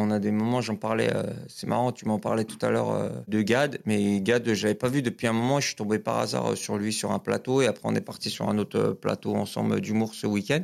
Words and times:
on 0.00 0.10
a 0.10 0.18
des 0.18 0.30
moments, 0.30 0.60
j'en 0.60 0.76
parlais, 0.76 1.10
euh, 1.14 1.22
c'est 1.48 1.66
marrant, 1.66 1.92
tu 1.92 2.06
m'en 2.06 2.18
parlais 2.18 2.44
tout 2.44 2.58
à 2.62 2.70
l'heure 2.70 2.90
euh, 2.90 3.10
de 3.28 3.42
Gad, 3.42 3.80
mais 3.84 4.20
Gad, 4.20 4.52
je 4.52 4.62
l'avais 4.62 4.74
pas 4.74 4.88
vu 4.88 5.02
depuis 5.02 5.26
un 5.26 5.32
moment, 5.32 5.60
je 5.60 5.68
suis 5.68 5.76
tombé 5.76 5.98
par 5.98 6.18
hasard 6.18 6.52
euh, 6.52 6.56
sur 6.56 6.76
lui 6.78 6.92
sur 6.92 7.12
un 7.12 7.18
plateau, 7.18 7.62
et 7.62 7.66
après 7.66 7.82
on 7.84 7.94
est 7.94 8.00
parti 8.00 8.30
sur 8.30 8.48
un 8.48 8.58
autre 8.58 8.92
plateau 9.00 9.34
ensemble 9.34 9.80
d'humour 9.80 10.14
ce 10.14 10.26
week-end, 10.26 10.62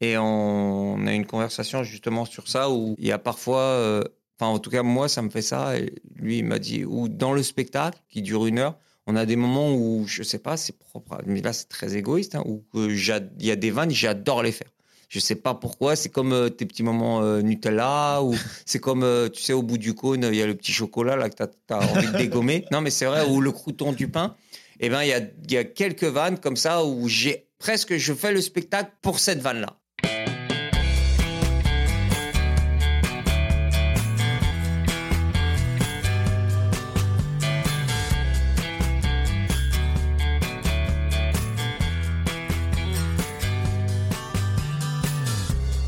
et 0.00 0.18
on, 0.18 0.94
on 0.94 1.06
a 1.06 1.12
une 1.12 1.26
conversation 1.26 1.82
justement 1.82 2.24
sur 2.24 2.48
ça, 2.48 2.70
où 2.70 2.94
il 2.98 3.06
y 3.06 3.12
a 3.12 3.18
parfois, 3.18 4.02
enfin 4.38 4.52
en 4.52 4.58
tout 4.58 4.70
cas 4.70 4.82
moi 4.82 5.08
ça 5.08 5.22
me 5.22 5.30
fait 5.30 5.42
ça, 5.42 5.78
et 5.78 5.94
lui 6.14 6.38
il 6.38 6.44
m'a 6.44 6.58
dit, 6.58 6.84
ou 6.84 7.08
dans 7.08 7.32
le 7.32 7.42
spectacle, 7.42 7.98
qui 8.08 8.22
dure 8.22 8.46
une 8.46 8.58
heure, 8.58 8.76
on 9.06 9.16
a 9.16 9.24
des 9.24 9.36
moments 9.36 9.74
où, 9.74 10.04
je 10.06 10.22
sais 10.22 10.38
pas, 10.38 10.56
c'est 10.56 10.78
propre, 10.78 11.18
mais 11.26 11.40
là 11.40 11.52
c'est 11.52 11.68
très 11.68 11.96
égoïste, 11.96 12.34
hein, 12.34 12.44
où 12.46 12.62
il 12.74 12.98
y 13.40 13.50
a 13.50 13.56
des 13.56 13.70
vannes, 13.70 13.90
j'adore 13.90 14.42
les 14.42 14.52
faire. 14.52 14.70
Je 15.08 15.20
sais 15.20 15.36
pas 15.36 15.54
pourquoi, 15.54 15.94
c'est 15.94 16.08
comme 16.08 16.32
euh, 16.32 16.48
tes 16.48 16.66
petits 16.66 16.82
moments 16.82 17.22
euh, 17.22 17.40
Nutella 17.40 18.22
ou 18.22 18.34
c'est 18.66 18.80
comme, 18.80 19.04
euh, 19.04 19.28
tu 19.28 19.42
sais, 19.42 19.52
au 19.52 19.62
bout 19.62 19.78
du 19.78 19.94
cône, 19.94 20.28
il 20.30 20.34
y 20.34 20.42
a 20.42 20.46
le 20.46 20.54
petit 20.54 20.72
chocolat 20.72 21.16
là 21.16 21.30
que 21.30 21.36
tu 21.36 21.74
as, 21.74 21.78
envie 21.78 22.08
de 22.08 22.16
dégommer. 22.16 22.64
Non, 22.72 22.80
mais 22.80 22.90
c'est 22.90 23.06
vrai, 23.06 23.24
ou 23.28 23.40
le 23.40 23.52
crouton 23.52 23.92
du 23.92 24.08
pain. 24.08 24.34
Eh 24.80 24.88
ben, 24.88 25.02
il 25.02 25.08
y 25.08 25.12
a, 25.12 25.20
y 25.48 25.56
a 25.56 25.64
quelques 25.64 26.04
vannes 26.04 26.38
comme 26.38 26.56
ça 26.56 26.84
où 26.84 27.08
j'ai 27.08 27.48
presque, 27.58 27.96
je 27.96 28.12
fais 28.12 28.32
le 28.32 28.40
spectacle 28.40 28.90
pour 29.00 29.20
cette 29.20 29.40
vanne-là. 29.40 29.78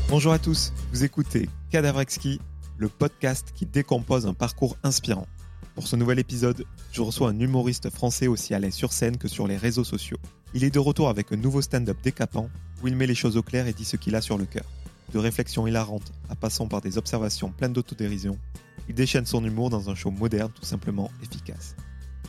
Bonjour 0.09 0.33
à 0.33 0.39
tous, 0.39 0.73
vous 0.91 1.03
écoutez 1.03 1.47
Cadavre 1.69 2.01
Exquis, 2.01 2.41
le 2.79 2.89
podcast 2.89 3.51
qui 3.53 3.67
décompose 3.67 4.25
un 4.25 4.33
parcours 4.33 4.75
inspirant. 4.81 5.27
Pour 5.75 5.87
ce 5.87 5.95
nouvel 5.95 6.17
épisode, 6.17 6.65
je 6.91 7.03
reçois 7.03 7.29
un 7.29 7.39
humoriste 7.39 7.91
français 7.91 8.25
aussi 8.25 8.55
à 8.55 8.59
l'aise 8.59 8.73
sur 8.73 8.91
scène 8.91 9.17
que 9.17 9.27
sur 9.27 9.45
les 9.45 9.55
réseaux 9.55 9.83
sociaux. 9.83 10.17
Il 10.55 10.63
est 10.63 10.73
de 10.73 10.79
retour 10.79 11.09
avec 11.09 11.31
un 11.31 11.35
nouveau 11.35 11.61
stand-up 11.61 11.95
décapant 12.01 12.49
où 12.81 12.87
il 12.87 12.95
met 12.95 13.05
les 13.05 13.13
choses 13.13 13.37
au 13.37 13.43
clair 13.43 13.67
et 13.67 13.73
dit 13.73 13.85
ce 13.85 13.97
qu'il 13.97 14.15
a 14.15 14.21
sur 14.21 14.39
le 14.39 14.45
cœur. 14.45 14.65
De 15.13 15.19
réflexions 15.19 15.67
hilarantes 15.67 16.11
à 16.27 16.35
passant 16.35 16.65
par 16.65 16.81
des 16.81 16.97
observations 16.97 17.51
pleines 17.51 17.73
d'autodérision, 17.73 18.39
il 18.87 18.95
déchaîne 18.95 19.27
son 19.27 19.45
humour 19.45 19.69
dans 19.69 19.91
un 19.91 19.95
show 19.95 20.09
moderne 20.09 20.51
tout 20.55 20.65
simplement 20.65 21.11
efficace. 21.21 21.75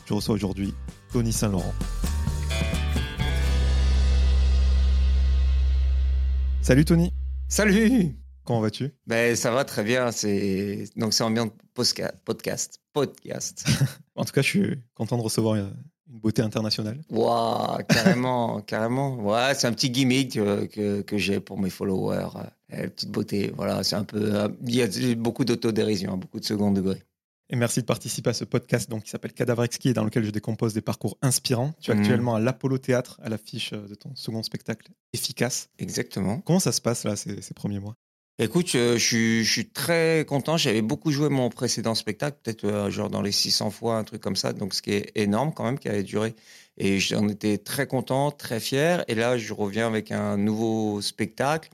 Je 0.05 0.13
reçois 0.13 0.35
aujourd'hui 0.35 0.75
Tony 1.11 1.33
Saint-Laurent. 1.33 1.73
Salut 6.61 6.85
Tony, 6.85 7.10
Salut 7.51 8.15
comment 8.45 8.61
vas-tu? 8.61 8.91
Ben, 9.07 9.35
Ça 9.35 9.51
va 9.51 9.65
très 9.65 9.83
bien. 9.83 10.09
C'est 10.13 10.85
Donc, 10.95 11.13
c'est 11.13 11.23
ambiance 11.25 11.49
podcast. 11.73 12.79
Podcast. 12.93 13.65
En 14.15 14.23
tout 14.23 14.31
cas, 14.31 14.41
je 14.41 14.47
suis 14.47 14.79
content 14.93 15.17
de 15.17 15.23
recevoir 15.23 15.55
euh, 15.55 15.67
une 16.09 16.19
beauté 16.19 16.41
internationale. 16.41 17.01
Waouh, 17.09 17.83
carrément, 17.89 18.61
carrément. 18.67 19.15
Ouais, 19.17 19.53
c'est 19.55 19.67
un 19.67 19.73
petit 19.73 19.89
gimmick 19.89 20.33
que, 20.33 21.01
que 21.01 21.17
j'ai 21.17 21.41
pour 21.41 21.59
mes 21.59 21.69
followers. 21.69 22.27
Euh, 22.73 22.87
petite 22.87 23.09
beauté, 23.11 23.51
voilà, 23.55 23.83
c'est 23.83 23.95
un 23.97 24.05
peu. 24.05 24.33
euh, 24.35 24.47
Il 24.65 24.75
y 24.75 24.81
a 24.81 25.15
beaucoup 25.15 25.43
d'autodérision, 25.43 26.17
beaucoup 26.17 26.39
de 26.39 26.45
second 26.45 26.71
degré. 26.71 27.01
Et 27.51 27.57
merci 27.57 27.81
de 27.81 27.85
participer 27.85 28.29
à 28.29 28.33
ce 28.33 28.45
podcast 28.45 28.89
donc, 28.89 29.03
qui 29.03 29.09
s'appelle 29.09 29.33
Cadavre 29.33 29.63
Exquis 29.65 29.89
et 29.89 29.93
dans 29.93 30.05
lequel 30.05 30.23
je 30.23 30.29
décompose 30.31 30.73
des 30.73 30.81
parcours 30.81 31.17
inspirants. 31.21 31.73
Tu 31.81 31.91
es 31.91 31.93
Mhm. 31.93 31.99
actuellement 31.99 32.35
à 32.35 32.39
l'Apollo 32.39 32.77
Théâtre 32.77 33.19
à 33.21 33.27
l'affiche 33.29 33.73
euh, 33.73 33.87
de 33.87 33.95
ton 33.95 34.15
second 34.15 34.41
spectacle 34.41 34.89
efficace. 35.11 35.69
Exactement. 35.77 36.39
Comment 36.39 36.59
ça 36.61 36.71
se 36.71 36.79
passe 36.81 37.03
là 37.03 37.15
ces, 37.17 37.41
ces 37.41 37.53
premiers 37.53 37.79
mois? 37.79 37.95
Écoute, 38.39 38.71
euh, 38.75 38.93
je, 38.97 39.05
suis, 39.05 39.43
je 39.43 39.51
suis 39.51 39.69
très 39.69 40.25
content. 40.27 40.55
J'avais 40.55 40.81
beaucoup 40.81 41.11
joué 41.11 41.27
mon 41.27 41.49
précédent 41.49 41.93
spectacle, 41.93 42.37
peut-être 42.41 42.63
euh, 42.63 42.89
genre 42.89 43.09
dans 43.09 43.21
les 43.21 43.33
600 43.33 43.69
fois, 43.69 43.97
un 43.97 44.03
truc 44.05 44.21
comme 44.21 44.37
ça, 44.37 44.53
donc 44.53 44.73
ce 44.73 44.81
qui 44.81 44.91
est 44.93 45.11
énorme 45.15 45.53
quand 45.53 45.65
même, 45.65 45.77
qui 45.77 45.89
avait 45.89 46.03
duré. 46.03 46.33
Et 46.77 46.99
j'en 46.99 47.27
étais 47.27 47.57
très 47.57 47.85
content, 47.85 48.31
très 48.31 48.61
fier. 48.61 49.03
Et 49.09 49.13
là, 49.15 49.37
je 49.37 49.53
reviens 49.53 49.85
avec 49.87 50.11
un 50.11 50.37
nouveau 50.37 51.01
spectacle. 51.01 51.69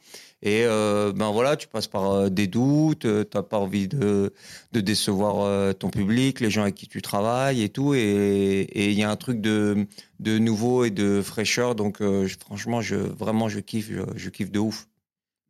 Et 0.48 0.64
euh, 0.64 1.12
ben 1.12 1.30
voilà, 1.32 1.58
tu 1.58 1.68
passes 1.68 1.88
par 1.88 2.10
euh, 2.10 2.30
des 2.30 2.48
doutes, 2.48 3.02
tu 3.02 3.08
n'as 3.36 3.44
pas 3.44 3.58
envie 3.58 3.90
de, 3.90 4.32
de 4.72 4.80
décevoir 4.80 5.42
euh, 5.42 5.74
ton 5.74 5.90
public, 5.90 6.40
les 6.40 6.50
gens 6.50 6.62
avec 6.62 6.76
qui 6.76 6.88
tu 6.88 7.02
travailles 7.02 7.62
et 7.64 7.68
tout. 7.68 7.94
Et 7.94 8.66
il 8.74 8.94
y 8.94 9.04
a 9.04 9.10
un 9.10 9.16
truc 9.18 9.42
de, 9.42 9.86
de 10.22 10.38
nouveau 10.38 10.86
et 10.86 10.90
de 10.90 11.22
fraîcheur. 11.22 11.76
Donc 11.76 12.00
euh, 12.00 12.30
franchement, 12.46 12.80
je, 12.80 12.96
vraiment, 12.96 13.50
je 13.50 13.60
kiffe, 13.60 13.90
je, 13.92 14.04
je 14.16 14.30
kiffe 14.30 14.50
de 14.50 14.60
ouf. 14.60 14.88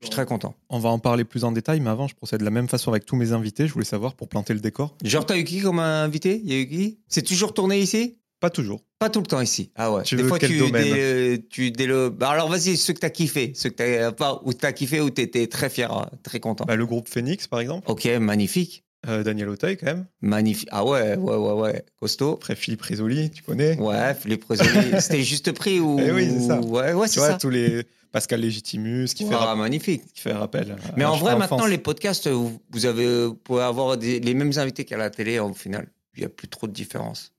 Je 0.02 0.08
suis 0.08 0.12
très 0.12 0.26
content. 0.26 0.56
On 0.70 0.80
va 0.80 0.90
en 0.90 0.98
parler 0.98 1.26
plus 1.26 1.44
en 1.44 1.52
détail, 1.52 1.80
mais 1.80 1.92
avant, 1.92 2.08
je 2.08 2.16
procède 2.16 2.40
de 2.40 2.46
la 2.46 2.52
même 2.52 2.68
façon 2.68 2.90
avec 2.90 3.06
tous 3.06 3.16
mes 3.16 3.34
invités. 3.34 3.68
Je 3.68 3.74
voulais 3.74 3.86
savoir 3.86 4.16
pour 4.16 4.30
planter 4.30 4.56
le 4.56 4.60
décor. 4.60 4.96
Genre, 5.04 5.26
t'as 5.28 5.38
eu 5.38 5.44
qui 5.44 5.62
comme 5.62 5.80
invité? 5.80 6.42
Il 6.44 6.52
y 6.52 6.56
a 6.56 6.60
eu 6.60 6.68
qui? 6.68 6.98
C'est 7.08 7.24
toujours 7.24 7.54
tourné 7.54 7.80
ici? 7.80 8.18
Pas 8.40 8.50
toujours. 8.50 8.82
Pas 9.00 9.10
tout 9.10 9.20
le 9.20 9.26
temps 9.26 9.42
ici. 9.42 9.72
Ah 9.76 9.92
ouais. 9.92 10.04
Tu 10.04 10.16
Des 10.16 10.22
veux 10.24 10.30
fois, 10.30 10.38
quel 10.40 10.50
tu, 10.52 10.60
domaine 10.60 10.84
dé- 10.94 11.46
tu 11.50 11.72
délo- 11.72 12.10
Bah 12.10 12.30
alors, 12.30 12.50
vas-y, 12.50 12.78
ceux 12.78 12.94
que 12.94 13.00
t'as 13.00 13.10
kiffé. 13.10 13.52
Ceux 13.56 13.70
que 13.70 13.76
t'as 13.76 14.12
pas, 14.12 14.42
ou 14.46 14.54
t'as 14.54 14.72
kiffé 14.74 15.00
ou 15.02 15.10
t'étais 15.10 15.48
très 15.48 15.70
fier, 15.70 15.92
euh, 15.96 16.06
très 16.24 16.40
content. 16.40 16.66
Bah, 16.66 16.76
le 16.76 16.86
groupe 16.86 17.08
Phoenix, 17.10 17.48
par 17.48 17.60
exemple. 17.60 17.90
Ok, 17.90 18.06
magnifique. 18.20 18.84
Euh, 19.08 19.24
Daniel 19.24 19.50
Auteuil, 19.50 19.78
quand 19.78 19.86
même. 19.86 20.06
Magnifique. 20.22 20.68
Ah 20.72 20.84
ouais, 20.86 21.16
ouais, 21.16 21.36
ouais, 21.36 21.54
ouais. 21.54 21.86
Costaud. 22.00 22.34
Après, 22.34 22.56
Philippe 22.56 22.82
Risoli, 22.82 23.30
tu 23.32 23.42
connais. 23.44 23.78
Ouais, 23.80 24.14
Philippe 24.16 24.44
Rosoli. 24.46 24.70
C'était 25.00 25.24
juste 25.24 25.52
prix 25.52 25.80
ou. 25.80 25.98
Eh 26.00 26.12
oui, 26.12 26.28
c'est 26.30 26.48
ça. 26.48 26.60
Ouais, 26.60 26.94
ouais, 26.94 27.08
tu 27.08 27.14
c'est 27.14 27.20
vois, 27.20 27.30
ça. 27.30 27.38
tous 27.38 27.50
les. 27.50 27.84
Pascal 28.12 28.40
Légitimus, 28.42 29.08
qui, 29.14 29.28
fait, 29.28 29.36
rap- 29.36 29.58
magnifique. 29.58 30.02
qui 30.14 30.22
fait 30.22 30.32
rappel. 30.32 30.78
Mais 30.96 31.04
en 31.06 31.18
vrai, 31.18 31.36
maintenant, 31.38 31.66
les 31.66 31.78
podcasts, 31.78 32.28
vous, 32.28 32.60
vous 32.72 32.86
avez, 32.86 33.26
vous 33.26 33.36
pouvez 33.36 33.62
avoir 33.64 33.98
des- 33.98 34.20
les 34.22 34.34
mêmes 34.34 34.54
invités 34.56 34.86
qu'à 34.86 34.98
la 34.98 35.10
télé, 35.10 35.40
au 35.40 35.54
final. 35.54 35.88
Il 36.16 36.22
n'y 36.22 36.26
a 36.26 36.30
plus 36.30 36.48
trop 36.48 36.68
de 36.68 36.72
différence. 36.72 37.34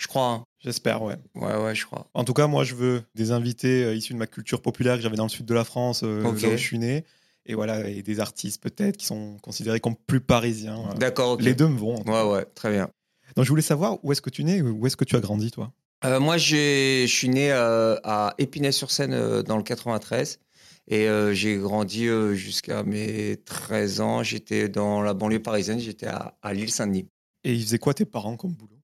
Je 0.00 0.06
crois. 0.06 0.28
hein. 0.28 0.44
J'espère, 0.60 1.02
ouais. 1.02 1.16
Ouais, 1.34 1.56
ouais, 1.56 1.74
je 1.74 1.84
crois. 1.84 2.06
En 2.14 2.24
tout 2.24 2.32
cas, 2.32 2.46
moi, 2.46 2.64
je 2.64 2.74
veux 2.74 3.02
des 3.14 3.32
invités 3.32 3.84
euh, 3.84 3.94
issus 3.94 4.14
de 4.14 4.18
ma 4.18 4.26
culture 4.26 4.62
populaire 4.62 4.96
que 4.96 5.02
j'avais 5.02 5.16
dans 5.16 5.24
le 5.24 5.28
sud 5.30 5.44
de 5.44 5.52
la 5.54 5.64
France, 5.64 6.02
euh, 6.04 6.22
là 6.22 6.30
où 6.30 6.56
je 6.56 6.62
suis 6.62 6.78
né. 6.78 7.04
Et 7.44 7.54
voilà, 7.54 7.86
et 7.88 8.02
des 8.02 8.18
artistes 8.20 8.62
peut-être 8.62 8.96
qui 8.96 9.04
sont 9.06 9.36
considérés 9.42 9.78
comme 9.80 9.96
plus 9.96 10.20
parisiens. 10.20 10.90
euh. 10.90 10.94
D'accord. 10.94 11.36
Les 11.40 11.54
deux 11.54 11.68
me 11.68 11.78
vont. 11.78 12.02
Ouais, 12.06 12.22
ouais, 12.30 12.44
très 12.54 12.70
bien. 12.70 12.88
Donc, 13.36 13.44
je 13.44 13.50
voulais 13.50 13.60
savoir 13.62 14.02
où 14.02 14.10
est-ce 14.12 14.22
que 14.22 14.30
tu 14.30 14.40
es 14.40 14.44
né, 14.44 14.62
où 14.62 14.86
est-ce 14.86 14.96
que 14.96 15.04
tu 15.04 15.16
as 15.16 15.20
grandi, 15.20 15.50
toi? 15.50 15.70
Euh, 16.06 16.18
moi, 16.18 16.38
j'ai- 16.38 17.06
je 17.06 17.14
suis 17.14 17.28
né 17.28 17.52
à 17.52 18.34
Épinay-sur-Seine 18.38 19.42
dans 19.42 19.58
le 19.58 19.62
93 19.62 20.38
et 20.88 21.06
j'ai 21.32 21.56
grandi 21.58 22.06
jusqu'à 22.34 22.82
mes 22.84 23.36
13 23.44 24.00
ans. 24.00 24.22
J'étais 24.22 24.68
dans 24.70 25.02
la 25.02 25.12
banlieue 25.14 25.42
parisienne, 25.42 25.78
j'étais 25.78 26.06
à, 26.06 26.36
à 26.42 26.54
l'île 26.54 26.70
Saint-Denis. 26.70 27.06
Et 27.44 27.52
ils 27.54 27.62
faisaient 27.62 27.78
quoi 27.78 27.92
tes 27.94 28.04
parents 28.06 28.36
comme 28.36 28.52
boulot? 28.54 28.79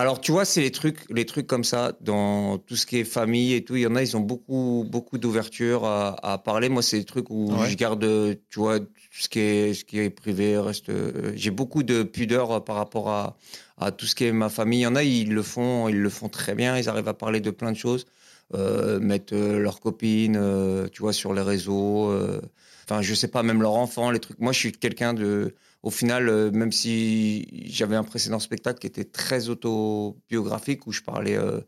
Alors, 0.00 0.20
tu 0.20 0.30
vois, 0.30 0.44
c'est 0.44 0.60
les 0.60 0.70
trucs, 0.70 1.04
les 1.10 1.26
trucs 1.26 1.48
comme 1.48 1.64
ça, 1.64 1.92
dans 2.00 2.56
tout 2.58 2.76
ce 2.76 2.86
qui 2.86 2.98
est 2.98 3.04
famille 3.04 3.52
et 3.54 3.64
tout. 3.64 3.74
Il 3.74 3.82
y 3.82 3.86
en 3.86 3.96
a, 3.96 4.02
ils 4.02 4.16
ont 4.16 4.20
beaucoup, 4.20 4.84
beaucoup 4.88 5.18
d'ouverture 5.18 5.84
à, 5.86 6.14
à 6.24 6.38
parler. 6.38 6.68
Moi, 6.68 6.82
c'est 6.82 6.98
des 7.00 7.04
trucs 7.04 7.30
où 7.30 7.56
Ouais. 7.56 7.68
je 7.68 7.74
garde, 7.76 8.06
tu 8.48 8.60
vois, 8.60 8.78
tout 8.78 8.86
ce 9.10 9.28
qui 9.28 9.40
est, 9.40 9.74
ce 9.74 9.84
qui 9.84 9.98
est 9.98 10.10
privé 10.10 10.56
reste. 10.56 10.88
euh, 10.90 11.32
J'ai 11.34 11.50
beaucoup 11.50 11.82
de 11.82 12.04
pudeur 12.04 12.52
euh, 12.52 12.60
par 12.60 12.76
rapport 12.76 13.08
à, 13.10 13.36
à 13.76 13.90
tout 13.90 14.06
ce 14.06 14.14
qui 14.14 14.24
est 14.24 14.32
ma 14.32 14.48
famille. 14.48 14.78
Il 14.80 14.82
y 14.82 14.86
en 14.86 14.94
a, 14.94 15.02
ils 15.02 15.34
le 15.34 15.42
font, 15.42 15.88
ils 15.88 15.98
le 16.00 16.10
font 16.10 16.28
très 16.28 16.54
bien. 16.54 16.78
Ils 16.78 16.88
arrivent 16.88 17.08
à 17.08 17.14
parler 17.14 17.40
de 17.40 17.50
plein 17.50 17.72
de 17.72 17.76
choses, 17.76 18.06
euh, 18.54 19.00
mettre 19.00 19.34
euh, 19.34 19.58
leurs 19.58 19.80
copines, 19.80 20.36
euh, 20.36 20.86
tu 20.92 21.02
vois, 21.02 21.12
sur 21.12 21.34
les 21.34 21.42
réseaux. 21.42 22.08
euh, 22.10 22.40
Enfin, 22.84 23.02
je 23.02 23.14
sais 23.14 23.28
pas, 23.28 23.42
même 23.42 23.60
leurs 23.62 23.74
enfants, 23.74 24.10
les 24.12 24.20
trucs. 24.20 24.38
Moi, 24.38 24.52
je 24.52 24.58
suis 24.60 24.72
quelqu'un 24.72 25.12
de 25.12 25.54
au 25.82 25.90
final, 25.90 26.28
euh, 26.28 26.50
même 26.50 26.72
si 26.72 27.46
j'avais 27.66 27.96
un 27.96 28.04
précédent 28.04 28.40
spectacle 28.40 28.80
qui 28.80 28.86
était 28.86 29.04
très 29.04 29.48
autobiographique, 29.48 30.86
où 30.86 30.92
je 30.92 31.02
parlais 31.02 31.36
euh, 31.36 31.60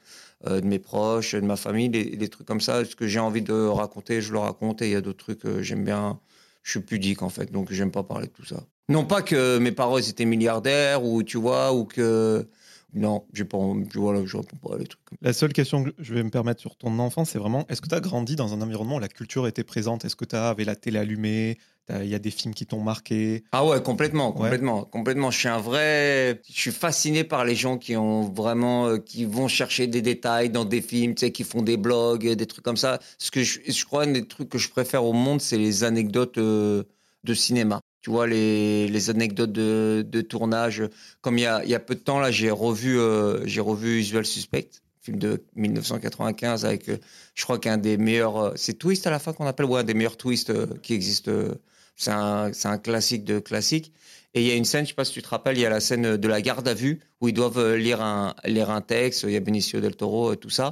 euh, 0.47 0.61
de 0.61 0.67
mes 0.67 0.79
proches, 0.79 1.35
de 1.35 1.41
ma 1.41 1.57
famille, 1.57 1.89
des, 1.89 2.29
trucs 2.29 2.47
comme 2.47 2.61
ça, 2.61 2.85
ce 2.85 2.97
que 2.97 3.07
j'ai 3.07 3.21
envie 3.21 3.43
de 3.43 3.53
raconter, 3.53 4.21
je 4.21 4.33
le 4.33 4.39
raconte, 4.39 4.83
et 4.83 4.87
il 4.87 4.93
y 4.93 4.97
a 4.97 5.01
d'autres 5.01 5.25
trucs 5.25 5.41
que 5.41 5.63
j'aime 5.63 5.85
bien. 5.85 6.19
Je 6.63 6.73
suis 6.73 6.81
pudique, 6.81 7.23
en 7.23 7.31
fait, 7.31 7.51
donc 7.53 7.73
j'aime 7.73 7.91
pas 7.91 8.03
parler 8.03 8.27
de 8.27 8.33
tout 8.33 8.45
ça. 8.45 8.65
Non 8.89 9.07
pas 9.07 9.23
que 9.23 9.59
mes 9.59 9.73
parents 9.73 9.99
étaient 9.99 10.25
milliardaires, 10.25 11.05
ou 11.05 11.23
tu 11.23 11.39
vois, 11.39 11.73
ou 11.73 11.85
que... 11.85 12.47
Non, 12.95 13.25
j'ai 13.33 13.45
pas, 13.45 13.57
envie- 13.59 13.87
voilà, 13.95 14.25
je 14.25 14.37
réponds 14.37 14.57
pas 14.57 14.75
à 14.75 14.79
des 14.79 14.87
trucs 14.87 15.01
La 15.21 15.33
seule 15.33 15.53
question 15.53 15.85
que 15.85 15.91
je 15.99 16.15
vais 16.15 16.23
me 16.23 16.31
permettre 16.31 16.61
sur 16.61 16.77
ton 16.77 16.99
enfance, 16.99 17.31
c'est 17.31 17.39
vraiment 17.39 17.65
est-ce 17.69 17.81
que 17.81 17.89
tu 17.89 17.95
as 17.95 18.01
grandi 18.01 18.37
dans 18.37 18.53
un 18.53 18.61
environnement 18.63 18.97
où 18.97 19.01
la 19.01 19.09
culture 19.09 19.47
était 19.47 19.65
présente? 19.65 20.05
Est-ce 20.05 20.17
que 20.17 20.25
tu 20.25 20.37
avais 20.37 20.65
la 20.65 20.77
télé 20.77 20.99
allumée? 20.99 21.59
Il 21.93 22.07
y 22.07 22.15
a 22.15 22.21
des 22.21 22.31
films 22.31 22.55
qui 22.55 22.67
t'ont 22.67 22.81
marqué? 22.81 23.43
Ah 23.51 23.67
ouais, 23.67 23.83
complètement, 23.83 24.29
Ouais. 24.29 24.43
complètement, 24.43 24.85
complètement. 24.85 25.33
Je 25.33 25.39
suis 25.41 25.49
un 25.49 25.59
vrai, 25.59 26.41
je 26.49 26.53
suis 26.61 26.71
fasciné 26.71 27.25
par 27.25 27.45
les 27.45 27.57
gens 27.57 27.79
qui 27.79 27.97
ont 27.97 28.23
vraiment, 28.31 28.87
euh, 28.87 28.99
qui 28.99 29.25
vont 29.25 29.49
chercher 29.49 29.89
des 29.89 30.01
détails 30.01 30.51
dans 30.51 30.65
des 30.65 30.83
films, 30.83 31.17
tu 31.17 31.27
sais, 31.27 31.33
qui 31.33 31.43
font 31.43 31.63
des 31.63 31.77
blogs, 31.77 32.29
des 32.33 32.47
trucs 32.47 32.65
comme 32.65 32.77
ça. 32.77 33.01
Ce 33.19 33.33
que 33.33 33.43
je, 33.43 33.59
je 33.67 33.85
crois, 33.85 34.05
un 34.05 34.13
des 34.13 34.25
trucs 34.29 34.49
que 34.49 34.59
je 34.59 34.69
préfère 34.71 35.05
au 35.05 35.13
monde, 35.13 35.41
c'est 35.41 35.59
les 35.59 35.83
anecdotes 35.83 36.39
euh, 36.39 36.85
de 37.25 37.35
cinéma. 37.35 37.81
Tu 38.03 38.11
vois, 38.11 38.27
les, 38.27 38.89
les 38.89 39.11
anecdotes 39.11 39.53
de, 39.53 40.05
de 40.09 40.21
tournage. 40.23 40.83
Comme 41.21 41.37
il 41.39 41.43
y 41.43 41.47
a, 41.47 41.63
il 41.65 41.71
y 41.71 41.75
a 41.75 41.81
peu 41.81 41.95
de 41.95 42.01
temps, 42.01 42.19
là, 42.19 42.31
j'ai 42.31 42.51
revu, 42.51 42.99
euh, 42.99 43.47
j'ai 43.47 43.61
revu 43.61 43.99
Usual 44.01 44.25
Suspect, 44.25 44.71
film 45.03 45.19
de 45.19 45.45
1995 45.57 46.65
avec, 46.65 46.89
euh, 46.89 46.97
je 47.35 47.43
crois 47.45 47.59
qu'un 47.59 47.77
des 47.79 47.97
meilleurs, 47.99 48.37
euh, 48.39 48.53
c'est 48.57 48.75
Twist 48.79 49.07
à 49.07 49.11
la 49.11 49.19
fin 49.19 49.33
qu'on 49.33 49.47
appelle, 49.47 49.67
ouais, 49.67 49.81
un 49.81 49.85
des 49.85 49.95
meilleurs 49.95 50.17
twists 50.17 50.51
euh, 50.51 50.67
qui 50.83 50.95
existent. 50.95 51.31
euh, 51.31 51.55
c'est 51.97 52.11
un, 52.13 52.53
c'est 52.55 52.69
un 52.69 52.79
classique 52.79 53.25
de 53.25 53.39
classique. 53.39 53.93
Et 54.33 54.41
il 54.43 54.47
y 54.49 54.51
a 54.53 54.55
une 54.55 54.65
scène, 54.65 54.85
je 54.85 54.91
sais 54.91 54.95
pas 54.95 55.05
si 55.05 55.13
tu 55.13 55.23
te 55.23 55.29
rappelles, 55.29 55.59
il 55.59 55.61
y 55.61 55.67
a 55.67 55.71
la 55.71 55.81
scène 55.81 56.17
de 56.17 56.29
la 56.29 56.41
garde 56.41 56.67
à 56.69 56.73
vue 56.75 57.01
où 57.21 57.29
ils 57.29 57.35
doivent 57.35 57.75
lire 57.75 58.01
un, 58.01 58.35
lire 58.45 58.71
un 58.71 58.81
texte. 58.81 59.25
Il 59.25 59.33
y 59.33 59.37
a 59.37 59.41
Benicio 59.41 59.81
del 59.81 59.97
Toro, 59.97 60.35
tout 60.37 60.49
ça. 60.51 60.71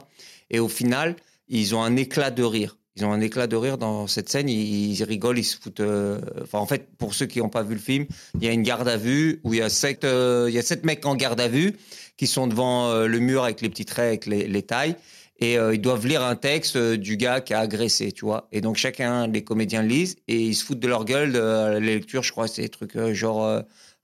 Et 0.48 0.60
au 0.60 0.68
final, 0.68 1.16
ils 1.48 1.74
ont 1.74 1.82
un 1.82 1.96
éclat 1.96 2.30
de 2.30 2.44
rire. 2.44 2.77
Ils 2.98 3.04
ont 3.04 3.12
un 3.12 3.20
éclat 3.20 3.46
de 3.46 3.56
rire 3.56 3.78
dans 3.78 4.06
cette 4.06 4.28
scène. 4.28 4.48
Ils, 4.48 5.02
rigolent, 5.04 5.38
ils 5.38 5.44
se 5.44 5.56
foutent. 5.56 5.82
Enfin, 6.42 6.58
en 6.58 6.66
fait, 6.66 6.88
pour 6.98 7.14
ceux 7.14 7.26
qui 7.26 7.38
n'ont 7.38 7.48
pas 7.48 7.62
vu 7.62 7.74
le 7.74 7.80
film, 7.80 8.06
il 8.34 8.44
y 8.44 8.48
a 8.48 8.52
une 8.52 8.62
garde 8.62 8.88
à 8.88 8.96
vue 8.96 9.40
où 9.44 9.54
il 9.54 9.60
y 9.60 9.62
a 9.62 9.68
sept, 9.68 10.04
il 10.04 10.52
y 10.52 10.58
a 10.58 10.62
sept 10.62 10.84
mecs 10.84 11.06
en 11.06 11.14
garde 11.14 11.40
à 11.40 11.48
vue 11.48 11.76
qui 12.16 12.26
sont 12.26 12.46
devant 12.46 12.92
le 13.04 13.18
mur 13.18 13.44
avec 13.44 13.60
les 13.60 13.68
petits 13.68 13.84
traits, 13.84 14.06
avec 14.06 14.26
les, 14.26 14.46
les 14.46 14.62
tailles 14.62 14.96
et 15.40 15.56
euh, 15.58 15.74
ils 15.74 15.80
doivent 15.80 16.06
lire 16.06 16.22
un 16.22 16.34
texte 16.34 16.76
euh, 16.76 16.96
du 16.96 17.16
gars 17.16 17.40
qui 17.40 17.54
a 17.54 17.60
agressé, 17.60 18.12
tu 18.12 18.24
vois. 18.24 18.48
Et 18.52 18.60
donc 18.60 18.76
chacun 18.76 19.28
des 19.28 19.44
comédiens 19.44 19.82
lisent 19.82 20.16
et 20.26 20.36
ils 20.36 20.54
se 20.54 20.64
foutent 20.64 20.80
de 20.80 20.88
leur 20.88 21.04
gueule 21.04 21.32
de 21.32 21.38
la 21.38 21.80
lecture. 21.80 22.22
Je 22.22 22.32
crois 22.32 22.48
c'est 22.48 22.62
des 22.62 22.68
trucs 22.68 22.96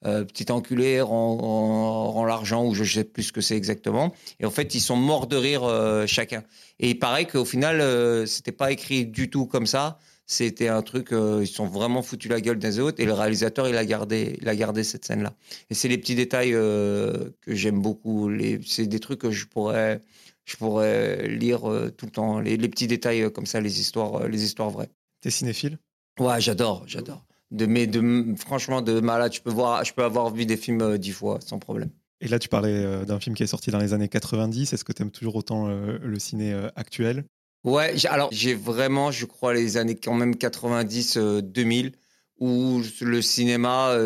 euh, 0.07 0.25
petit 0.25 0.51
enculé, 0.51 1.01
rend, 1.01 2.25
l'argent 2.27 2.65
ou 2.67 2.75
je 2.75 2.85
sais 2.85 3.05
plus 3.05 3.25
ce 3.25 3.33
que 3.33 3.41
c'est 3.41 3.57
exactement. 3.57 4.15
Et 4.41 4.47
en 4.47 4.51
fait 4.51 4.75
ils 4.75 4.81
sont 4.81 4.97
morts 4.97 5.27
de 5.27 5.37
rire 5.37 6.07
chacun. 6.07 6.43
Et 6.81 6.91
il 6.91 6.99
paraît 6.99 7.27
qu'au 7.27 7.45
final 7.45 8.27
c'était 8.27 8.53
pas 8.53 8.73
écrit 8.73 9.07
du 9.07 9.31
tout 9.31 9.47
comme 9.47 9.67
ça. 9.67 9.99
C'était 10.27 10.69
un 10.69 10.81
truc, 10.81 11.09
ils 11.13 11.47
sont 11.47 11.67
vraiment 11.67 12.01
foutus 12.01 12.31
la 12.31 12.41
gueule 12.41 12.59
des 12.59 12.79
autres 12.81 12.99
et 13.01 13.05
le 13.05 13.13
réalisateur 13.13 13.69
il 13.69 13.77
a 13.77 13.85
gardé, 13.85 14.39
il 14.41 14.49
a 14.49 14.57
gardé 14.57 14.83
cette 14.83 15.05
scène 15.05 15.23
là. 15.23 15.35
Et 15.69 15.75
c'est 15.75 15.89
les 15.89 15.99
petits 15.99 16.15
détails 16.15 16.53
que 16.53 17.31
j'aime 17.47 17.81
beaucoup. 17.81 18.31
C'est 18.67 18.87
des 18.87 19.01
trucs 19.01 19.21
que 19.21 19.31
je 19.31 19.47
pourrais 19.47 20.01
je 20.45 20.57
pourrais 20.57 21.27
lire 21.29 21.71
euh, 21.71 21.91
tout 21.91 22.07
le 22.07 22.13
temps 22.13 22.41
les, 22.41 22.57
petits 22.69 22.87
détails 22.87 23.23
euh, 23.23 23.31
comme 23.31 23.47
ça, 23.47 23.61
les 23.61 23.81
histoires, 23.81 24.23
euh, 24.23 24.29
les 24.29 24.45
histoires 24.45 24.71
vraies. 24.71 24.91
T'es 25.21 25.31
cinéphile? 25.31 25.79
Ouais, 26.19 26.41
j'adore, 26.41 26.85
j'adore. 26.87 27.25
De, 27.55 27.67
mais 27.67 27.87
de, 27.87 28.35
franchement, 28.37 28.83
de 28.83 29.01
malade, 29.01 29.33
je 29.33 29.41
peux, 29.41 29.51
voir, 29.51 29.85
je 29.85 29.95
peux 29.95 30.05
avoir 30.05 30.31
vu 30.31 30.45
des 30.45 30.57
films 30.57 30.99
dix 30.99 31.13
fois 31.13 31.39
sans 31.41 31.59
problème. 31.59 31.91
Et 32.21 32.29
là, 32.29 32.39
tu 32.39 32.49
parlais 32.49 33.05
d'un 33.07 33.21
film 33.21 33.35
qui 33.35 33.43
est 33.43 33.49
sorti 33.49 33.71
dans 33.71 33.79
les 33.79 33.93
années 33.93 34.09
90. 34.09 34.73
Est-ce 34.73 34.85
que 34.85 34.93
tu 34.93 35.03
aimes 35.03 35.11
toujours 35.11 35.37
autant 35.37 35.69
le 35.69 36.19
ciné 36.19 36.55
actuel? 36.75 37.25
Ouais, 37.65 37.95
alors 38.07 38.29
j'ai 38.33 38.55
vraiment, 38.55 39.11
je 39.11 39.27
crois, 39.27 39.53
les 39.53 39.77
années 39.77 39.97
quand 39.97 40.15
même 40.15 40.35
90-2000, 40.35 41.93
où 42.41 42.83
le 43.01 43.23
cinéma, 43.23 43.97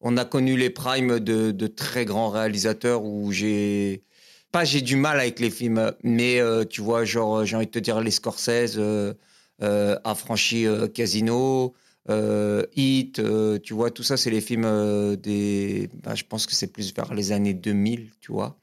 on 0.00 0.16
a 0.16 0.24
connu 0.24 0.56
les 0.56 0.70
primes 0.70 1.20
de, 1.20 1.50
de 1.50 1.66
très 1.66 2.04
grands 2.04 2.30
réalisateurs, 2.30 3.02
où 3.02 3.32
j'ai 3.32 4.02
pas 4.52 4.64
j'ai 4.64 4.80
du 4.80 4.96
mal 4.96 5.20
avec 5.20 5.40
les 5.40 5.50
films, 5.50 5.92
mais 6.02 6.40
euh, 6.40 6.64
tu 6.64 6.80
vois, 6.80 7.04
genre, 7.04 7.44
j'ai 7.44 7.56
envie 7.56 7.66
de 7.66 7.70
te 7.70 7.78
dire, 7.78 8.00
les 8.00 8.10
Scorsese, 8.10 8.78
euh, 8.78 9.12
euh, 9.62 9.98
Affranchi 10.04 10.66
Casino, 10.94 11.74
Hit, 12.08 13.20
tu 13.62 13.74
vois, 13.74 13.90
tout 13.90 14.02
ça, 14.02 14.16
c'est 14.16 14.30
les 14.30 14.40
films 14.40 15.16
des. 15.16 15.88
Bah, 16.02 16.14
je 16.14 16.24
pense 16.24 16.46
que 16.46 16.54
c'est 16.54 16.72
plus 16.72 16.94
vers 16.94 17.14
les 17.14 17.32
années 17.32 17.54
2000, 17.54 18.10
tu 18.20 18.32
vois. 18.32 18.58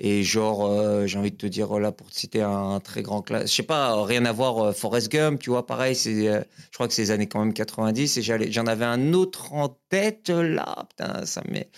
Et 0.00 0.24
genre, 0.24 0.66
euh, 0.66 1.06
j'ai 1.06 1.18
envie 1.18 1.30
de 1.30 1.36
te 1.36 1.46
dire, 1.46 1.78
là, 1.78 1.92
pour 1.92 2.10
citer 2.10 2.42
un, 2.42 2.80
très 2.80 3.02
grand 3.02 3.22
classe, 3.22 3.48
je 3.48 3.54
sais 3.54 3.62
pas, 3.62 4.04
rien 4.04 4.24
à 4.24 4.32
voir, 4.32 4.58
euh, 4.58 4.72
Forrest 4.72 5.10
Gump, 5.10 5.40
tu 5.40 5.50
vois, 5.50 5.66
pareil, 5.66 5.94
c'est, 5.94 6.28
euh, 6.28 6.40
je 6.70 6.74
crois 6.74 6.88
que 6.88 6.94
c'est 6.94 7.02
les 7.02 7.10
années 7.12 7.28
quand 7.28 7.38
même 7.38 7.52
90, 7.54 8.16
et 8.16 8.50
j'en 8.50 8.66
avais 8.66 8.84
un 8.84 9.12
autre 9.12 9.52
en 9.52 9.78
tête, 9.88 10.30
là, 10.30 10.86
putain, 10.90 11.24
ça 11.26 11.42
m'est, 11.48 11.68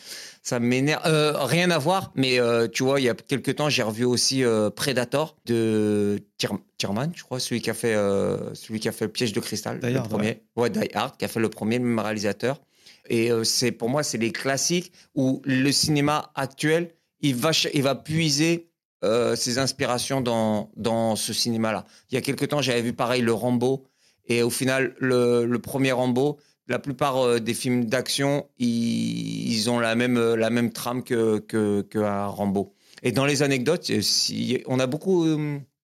ça 0.42 0.60
m'énerve. 0.60 1.02
rien 1.04 1.70
à 1.70 1.76
voir, 1.76 2.10
mais 2.14 2.38
tu 2.72 2.84
vois, 2.84 3.00
il 3.00 3.04
y 3.04 3.10
a 3.10 3.14
quelques 3.14 3.56
temps, 3.56 3.68
j'ai 3.68 3.82
revu 3.82 4.04
aussi 4.04 4.42
Predator 4.76 5.36
de 5.44 6.18
Tierman, 6.78 7.12
je 7.14 7.22
crois, 7.22 7.38
celui 7.38 7.60
qui 7.60 7.68
a 7.68 7.74
fait, 7.74 7.94
celui 8.54 8.80
qui 8.80 8.88
a 8.88 8.92
fait 8.92 9.04
le 9.04 9.12
piège 9.12 9.34
de 9.34 9.40
cristal, 9.40 9.80
le 9.82 10.02
premier. 10.02 10.42
Ouais. 10.56 10.70
Die 10.70 10.88
Hard, 10.94 11.18
qui 11.18 11.26
a 11.26 11.28
fait 11.28 11.40
le 11.40 11.50
premier, 11.50 11.78
le 11.78 11.84
même 11.84 11.98
réalisateur. 11.98 12.62
Et 13.08 13.30
c'est, 13.44 13.72
pour 13.72 13.90
moi, 13.90 14.02
c'est 14.02 14.18
les 14.18 14.32
classiques 14.32 14.92
où 15.14 15.42
le 15.44 15.70
cinéma 15.70 16.30
actuel 16.34 16.95
il 17.20 17.34
va, 17.34 17.50
il 17.74 17.82
va 17.82 17.94
puiser 17.94 18.70
euh, 19.04 19.36
ses 19.36 19.58
inspirations 19.58 20.20
dans, 20.20 20.70
dans 20.76 21.16
ce 21.16 21.32
cinéma-là. 21.32 21.84
Il 22.10 22.14
y 22.14 22.18
a 22.18 22.20
quelque 22.20 22.44
temps, 22.44 22.62
j'avais 22.62 22.82
vu 22.82 22.92
pareil 22.92 23.22
le 23.22 23.32
Rambo, 23.32 23.86
et 24.26 24.42
au 24.42 24.50
final, 24.50 24.94
le, 24.98 25.56
premier 25.58 25.92
Rambo, 25.92 26.38
la 26.66 26.78
plupart 26.78 27.18
euh, 27.18 27.38
des 27.38 27.54
films 27.54 27.84
d'action, 27.84 28.48
ils, 28.58 29.68
ont 29.68 29.78
la 29.78 29.94
même, 29.94 30.16
euh, 30.16 30.34
la 30.34 30.50
même 30.50 30.72
trame 30.72 31.04
que, 31.04 31.38
que, 31.38 31.82
que 31.82 31.98
Rambo. 31.98 32.74
Et 33.02 33.12
dans 33.12 33.26
les 33.26 33.42
anecdotes, 33.42 34.00
si, 34.00 34.62
on 34.66 34.80
a 34.80 34.86
beaucoup 34.86 35.26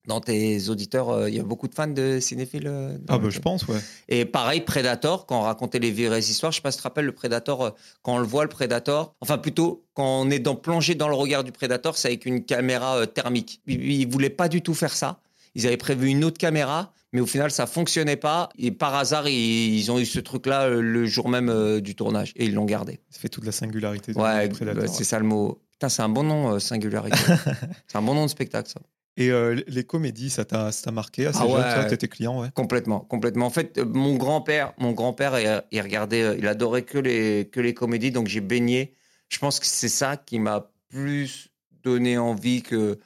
dans 0.06 0.20
tes 0.20 0.68
auditeurs, 0.68 1.10
euh, 1.10 1.28
il 1.28 1.36
y 1.36 1.40
a 1.40 1.44
beaucoup 1.44 1.68
de 1.68 1.74
fans 1.74 1.86
de 1.86 2.18
cinéphiles 2.18 2.66
euh, 2.66 2.96
Ah, 3.08 3.18
bah, 3.18 3.30
je 3.30 3.38
pense, 3.38 3.66
ouais. 3.68 3.78
Et 4.08 4.24
pareil, 4.24 4.60
Predator, 4.60 5.26
quand 5.26 5.38
on 5.38 5.42
racontait 5.42 5.78
les 5.78 5.92
vraies 5.92 6.18
histoires, 6.18 6.50
je 6.50 6.56
sais 6.56 6.62
pas 6.62 6.72
si 6.72 6.78
tu 6.78 6.82
te 6.82 6.88
rappelles, 6.88 7.04
le 7.04 7.12
Predator, 7.12 7.64
euh, 7.64 7.70
quand 8.02 8.14
on 8.14 8.18
le 8.18 8.26
voit, 8.26 8.42
le 8.42 8.48
Predator, 8.48 9.14
enfin 9.20 9.38
plutôt, 9.38 9.84
quand 9.94 10.22
on 10.22 10.30
est 10.30 10.40
dans, 10.40 10.56
plongé 10.56 10.96
dans 10.96 11.08
le 11.08 11.14
regard 11.14 11.44
du 11.44 11.52
Predator, 11.52 11.96
c'est 11.96 12.08
avec 12.08 12.26
une 12.26 12.44
caméra 12.44 13.06
thermique. 13.06 13.60
Ils, 13.66 14.06
ne 14.06 14.12
voulaient 14.12 14.30
pas 14.30 14.48
du 14.48 14.60
tout 14.60 14.74
faire 14.74 14.92
ça. 14.92 15.20
Ils 15.54 15.66
avaient 15.66 15.76
prévu 15.76 16.08
une 16.08 16.24
autre 16.24 16.38
caméra, 16.38 16.92
mais 17.12 17.20
au 17.20 17.26
final, 17.26 17.50
ça 17.52 17.66
fonctionnait 17.66 18.16
pas. 18.16 18.48
Et 18.58 18.72
par 18.72 18.94
hasard, 18.96 19.28
ils, 19.28 19.88
ont 19.92 20.00
eu 20.00 20.06
ce 20.06 20.18
truc-là 20.18 20.68
le 20.68 21.06
jour 21.06 21.28
même 21.28 21.80
du 21.80 21.94
tournage. 21.94 22.32
Et 22.36 22.46
ils 22.46 22.54
l'ont 22.54 22.64
gardé. 22.64 23.00
Ça 23.10 23.20
fait 23.20 23.28
toute 23.28 23.44
la 23.44 23.52
singularité 23.52 24.12
du 24.12 24.18
ouais, 24.18 24.48
Predator. 24.48 24.88
c'est 24.88 25.04
ça 25.04 25.18
le 25.18 25.26
mot. 25.26 25.60
Putain, 25.72 25.90
c'est 25.90 26.02
un 26.02 26.08
bon 26.08 26.24
nom, 26.24 26.58
singularité. 26.58 27.18
c'est 27.86 27.98
un 27.98 28.02
bon 28.02 28.14
nom 28.14 28.24
de 28.24 28.30
spectacle, 28.30 28.70
ça. 28.70 28.80
Et 29.16 29.30
euh, 29.30 29.60
les 29.66 29.84
comédies, 29.84 30.30
ça 30.30 30.44
t'a 30.44 30.70
marqué 30.90 31.26
assez 31.26 31.38
ah 31.42 31.46
jeune, 31.46 31.84
ouais, 31.84 31.94
étais 31.94 32.08
client, 32.08 32.40
ouais? 32.40 32.48
Complètement, 32.54 33.00
complètement. 33.00 33.46
En 33.46 33.50
fait, 33.50 33.76
euh, 33.76 33.84
mon 33.84 34.16
grand-père, 34.16 34.72
mon 34.78 34.92
grand-père, 34.92 35.38
il, 35.70 35.80
regardait, 35.80 36.22
euh, 36.22 36.36
il 36.38 36.46
adorait 36.46 36.82
que 36.82 36.98
les, 36.98 37.48
que 37.50 37.60
les 37.60 37.74
comédies, 37.74 38.10
donc 38.10 38.28
j'ai 38.28 38.40
baigné. 38.40 38.94
Je 39.28 39.38
pense 39.38 39.60
que 39.60 39.66
c'est 39.66 39.90
ça 39.90 40.16
qui 40.16 40.38
m'a 40.38 40.70
plus 40.88 41.48
donné 41.82 42.16
envie 42.16 42.62
que 42.62 42.98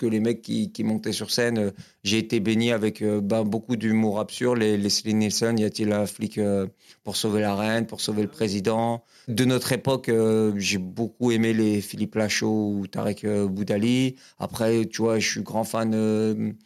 que 0.00 0.06
les 0.06 0.20
mecs 0.20 0.40
qui, 0.40 0.72
montaient 0.82 1.12
sur 1.12 1.30
scène. 1.30 1.58
Euh, 1.58 1.70
j'ai 2.04 2.16
été 2.16 2.40
baigné 2.40 2.72
avec 2.72 3.02
euh, 3.02 3.20
ben, 3.20 3.44
beaucoup 3.44 3.76
d'humour 3.76 4.18
absurde. 4.18 4.58
Les, 4.58 4.78
Leslie 4.78 5.12
Nielsen, 5.12 5.58
y 5.58 5.64
a-t-il 5.64 5.92
un 5.92 6.06
flic 6.06 6.38
euh, 6.38 6.66
pour 7.04 7.16
sauver 7.16 7.42
la 7.42 7.54
reine, 7.54 7.86
pour 7.86 8.00
sauver 8.00 8.22
le 8.22 8.28
président? 8.28 9.04
De 9.28 9.44
notre 9.44 9.72
époque, 9.72 10.10
j'ai 10.56 10.78
beaucoup 10.78 11.30
aimé 11.30 11.52
les 11.52 11.80
Philippe 11.80 12.14
Lachaud 12.14 12.74
ou 12.78 12.86
Tarek 12.86 13.26
Boudali. 13.26 14.16
Après, 14.38 14.86
tu 14.86 15.02
vois, 15.02 15.18
je 15.18 15.28
suis 15.28 15.42
grand 15.42 15.64
fan. 15.64 16.56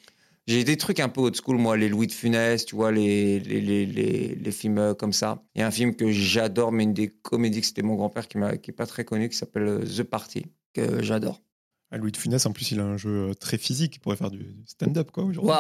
j'ai 0.47 0.65
des 0.65 0.77
trucs 0.77 1.01
un 1.01 1.09
peu 1.09 1.21
old 1.21 1.37
school, 1.37 1.59
moi, 1.59 1.77
les 1.77 1.89
Louis 1.89 2.07
de 2.07 2.13
Funès, 2.13 2.65
tu 2.65 2.77
vois, 2.77 2.93
les, 2.93 3.41
les, 3.41 3.61
les, 3.61 4.35
les, 4.35 4.51
films 4.53 4.95
comme 4.95 5.13
ça. 5.13 5.43
Il 5.55 5.61
y 5.61 5.63
a 5.63 5.67
un 5.67 5.71
film 5.71 5.95
que 5.95 6.11
j'adore, 6.11 6.73
mais 6.73 6.85
une 6.85 6.95
des 6.95 7.09
comédies 7.09 7.63
c'était 7.63 7.83
mon 7.83 7.97
grand-père 7.97 8.29
qui 8.29 8.39
n'est 8.39 8.75
pas 8.77 8.87
très 8.87 9.05
connu, 9.05 9.29
qui 9.29 9.37
s'appelle 9.37 9.81
The 9.85 10.05
Party, 10.05 10.47
que 10.73 11.03
j'adore. 11.03 11.43
Louis 11.93 12.13
de 12.13 12.17
Funès, 12.17 12.45
en 12.47 12.53
plus, 12.53 12.73
il 12.73 12.81
a 12.81 12.85
un 12.85 12.97
jeu 12.97 13.31
euh, 13.31 13.35
très 13.35 13.59
physique. 13.59 13.97
Il 13.97 14.01
pourrait 14.01 14.17
faire 14.17 14.31
du 14.31 14.57
stand-up, 14.67 15.11
quoi, 15.11 15.25
aujourd'hui. 15.25 15.51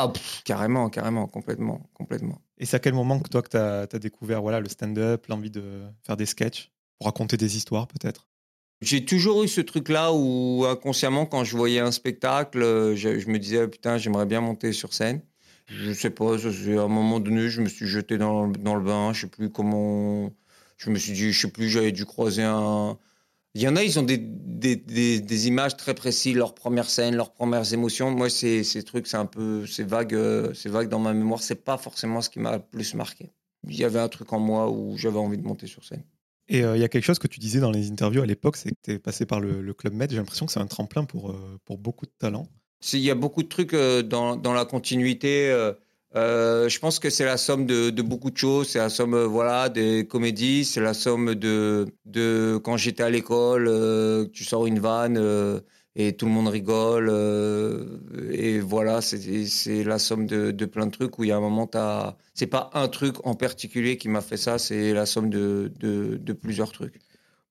carrément, 0.45 0.91
carrément, 0.91 1.27
complètement, 1.27 1.89
complètement. 1.95 2.41
Et 2.59 2.67
c'est 2.67 2.77
à 2.77 2.81
quel 2.81 2.95
moment 2.95 3.21
que 3.21 3.29
toi, 3.29 3.43
que 3.43 3.51
tu 3.51 3.57
as, 3.57 3.99
découvert 3.99 4.43
voilà, 4.43 4.61
le 4.61 4.69
stand-up, 4.69 5.27
l'envie 5.29 5.51
de 5.51 5.83
faire 6.05 6.17
des 6.17 6.27
sketchs, 6.27 6.73
pour 6.99 7.07
raconter 7.07 7.37
des 7.37 7.57
histoires, 7.57 7.87
peut-être? 7.87 8.27
J'ai 8.81 9.05
toujours 9.05 9.45
eu 9.45 9.49
ce 9.49 9.61
truc-là 9.61 10.13
où, 10.13 10.65
inconsciemment, 10.69 11.27
quand 11.27 11.45
je 11.45 11.57
voyais 11.57 11.81
un 11.81 11.93
spectacle, 11.93 12.63
euh, 12.63 12.97
je, 12.97 13.29
me 13.29 13.39
disais, 13.39 13.67
putain, 13.69 13.99
j'aimerais 13.99 14.27
bien 14.27 14.41
monter 14.41 14.73
sur 14.73 14.93
scène. 14.93 15.23
Je 15.67 15.93
sais 15.93 16.11
pas, 16.11 16.35
à 16.35 16.81
un 16.83 16.89
moment 16.89 17.21
donné, 17.21 17.49
je 17.49 17.63
me 17.63 17.69
suis 17.69 17.87
jeté 17.87 18.19
dans, 18.19 18.49
dans 18.49 18.75
le 18.75 18.83
bain. 18.83 19.13
Je 19.13 19.23
sais 19.23 19.27
plus 19.29 19.51
comment. 19.51 20.31
Je 20.77 20.91
me 20.91 20.99
suis 20.99 21.13
dit, 21.13 21.33
je 21.33 21.41
sais 21.41 21.51
plus, 21.51 21.71
j'avais 21.71 21.93
dû 21.93 22.05
croiser 22.05 22.43
un 22.43 22.99
il 23.55 23.63
y 23.63 23.69
en 23.69 23.77
a, 23.77 23.85
ils 23.85 23.99
ont 24.01 24.03
des, 24.03 24.19
des, 24.19 24.77
des, 25.21 25.47
images 25.47 25.77
très 25.77 25.95
précises, 25.95 26.35
leurs 26.35 26.55
premières 26.55 26.91
scènes, 26.91 27.15
leurs 27.15 27.33
premières 27.33 27.73
émotions. 27.73 28.11
Moi, 28.11 28.29
ces, 28.29 28.65
ces 28.65 28.83
trucs, 28.83 29.07
c'est 29.07 29.17
un 29.17 29.27
peu, 29.27 29.65
c'est 29.67 29.85
vague, 29.85 30.15
euh, 30.15 30.53
c'est 30.55 30.69
vague 30.69 30.89
dans 30.89 30.99
ma 30.99 31.15
mémoire. 31.15 31.41
C'est 31.41 31.65
pas 31.65 31.79
forcément 31.79 32.21
ce 32.21 32.31
qui 32.31 32.41
m'a 32.41 32.57
le 32.57 32.63
plus 32.63 32.95
marqué. 32.95 33.31
Il 33.69 33.77
y 33.77 33.85
avait 33.85 34.01
un 34.01 34.09
truc 34.09 34.33
en 34.33 34.41
moi 34.41 34.71
où 34.71 34.97
j'avais 34.97 35.19
envie 35.19 35.39
de 35.39 35.45
monter 35.45 35.69
sur 35.69 35.85
scène. 35.85 36.03
Et 36.49 36.65
euh, 36.65 36.77
il 36.77 36.81
y 36.81 36.85
a 36.85 36.89
quelque 36.89 37.05
chose 37.05 37.21
que 37.21 37.29
tu 37.29 37.39
disais 37.39 37.61
dans 37.61 37.71
les 37.71 37.91
interviews 37.91 38.23
à 38.23 38.27
l'époque, 38.27 38.57
c'est 38.57 38.71
que 38.71 38.81
tu 38.83 38.91
es 38.93 38.99
passé 38.99 39.25
par 39.25 39.41
le, 39.41 39.73
Club 39.73 39.95
Med. 39.95 40.11
J'ai 40.11 40.17
l'impression 40.17 40.47
que 40.47 40.53
c'est 40.53 40.61
un 40.61 40.67
tremplin 40.67 41.05
pour, 41.05 41.31
euh, 41.31 41.59
pour 41.65 41.79
beaucoup 41.79 42.07
de 42.07 42.13
talents. 42.19 42.49
Il 42.93 42.99
y 42.99 43.11
a 43.11 43.15
beaucoup 43.15 43.43
de 43.43 43.49
trucs 43.49 43.75
dans, 43.75 44.37
dans 44.37 44.53
la 44.53 44.65
continuité. 44.67 45.51
Euh, 46.17 46.69
je 46.69 46.79
pense 46.79 47.01
que 47.01 47.11
c'est 47.11 47.25
la 47.25 47.37
somme 47.37 47.67
de, 47.67 47.91
beaucoup 48.03 48.31
de 48.31 48.37
choses. 48.37 48.69
C'est 48.69 48.79
la 48.79 48.89
somme, 48.89 49.15
euh, 49.15 49.27
voilà, 49.27 49.69
des 49.69 50.07
comédies. 50.07 50.65
C'est 50.65 50.81
la 50.81 50.95
somme 50.95 51.35
de, 51.35 51.87
quand 52.63 52.77
j'étais 52.77 53.03
à 53.03 53.11
l'école, 53.11 53.67
euh, 53.69 54.27
tu 54.33 54.45
sors 54.45 54.67
une 54.67 54.79
vanne 54.79 55.63
et 55.97 56.17
tout 56.17 56.27
le 56.27 56.33
monde 56.33 56.49
rigole. 56.49 57.09
et 58.33 58.61
voilà, 58.61 59.01
c'est 59.01 59.85
la 59.85 59.99
somme 59.99 60.27
de, 60.27 60.65
plein 60.67 60.87
de 60.87 60.91
trucs 60.93 61.19
où 61.19 61.25
il 61.25 61.29
y 61.29 61.33
a 61.33 61.37
un 61.37 61.41
moment, 61.41 61.69
c'est 62.35 62.47
pas 62.47 62.71
un 62.75 62.89
truc 62.89 63.17
en 63.27 63.35
particulier 63.35 63.97
qui 63.97 64.09
m'a 64.09 64.21
fait 64.21 64.37
ça. 64.37 64.59
C'est 64.59 64.93
la 64.93 65.07
somme 65.07 65.31
de 65.31 66.33
plusieurs 66.33 66.73
trucs. 66.73 67.01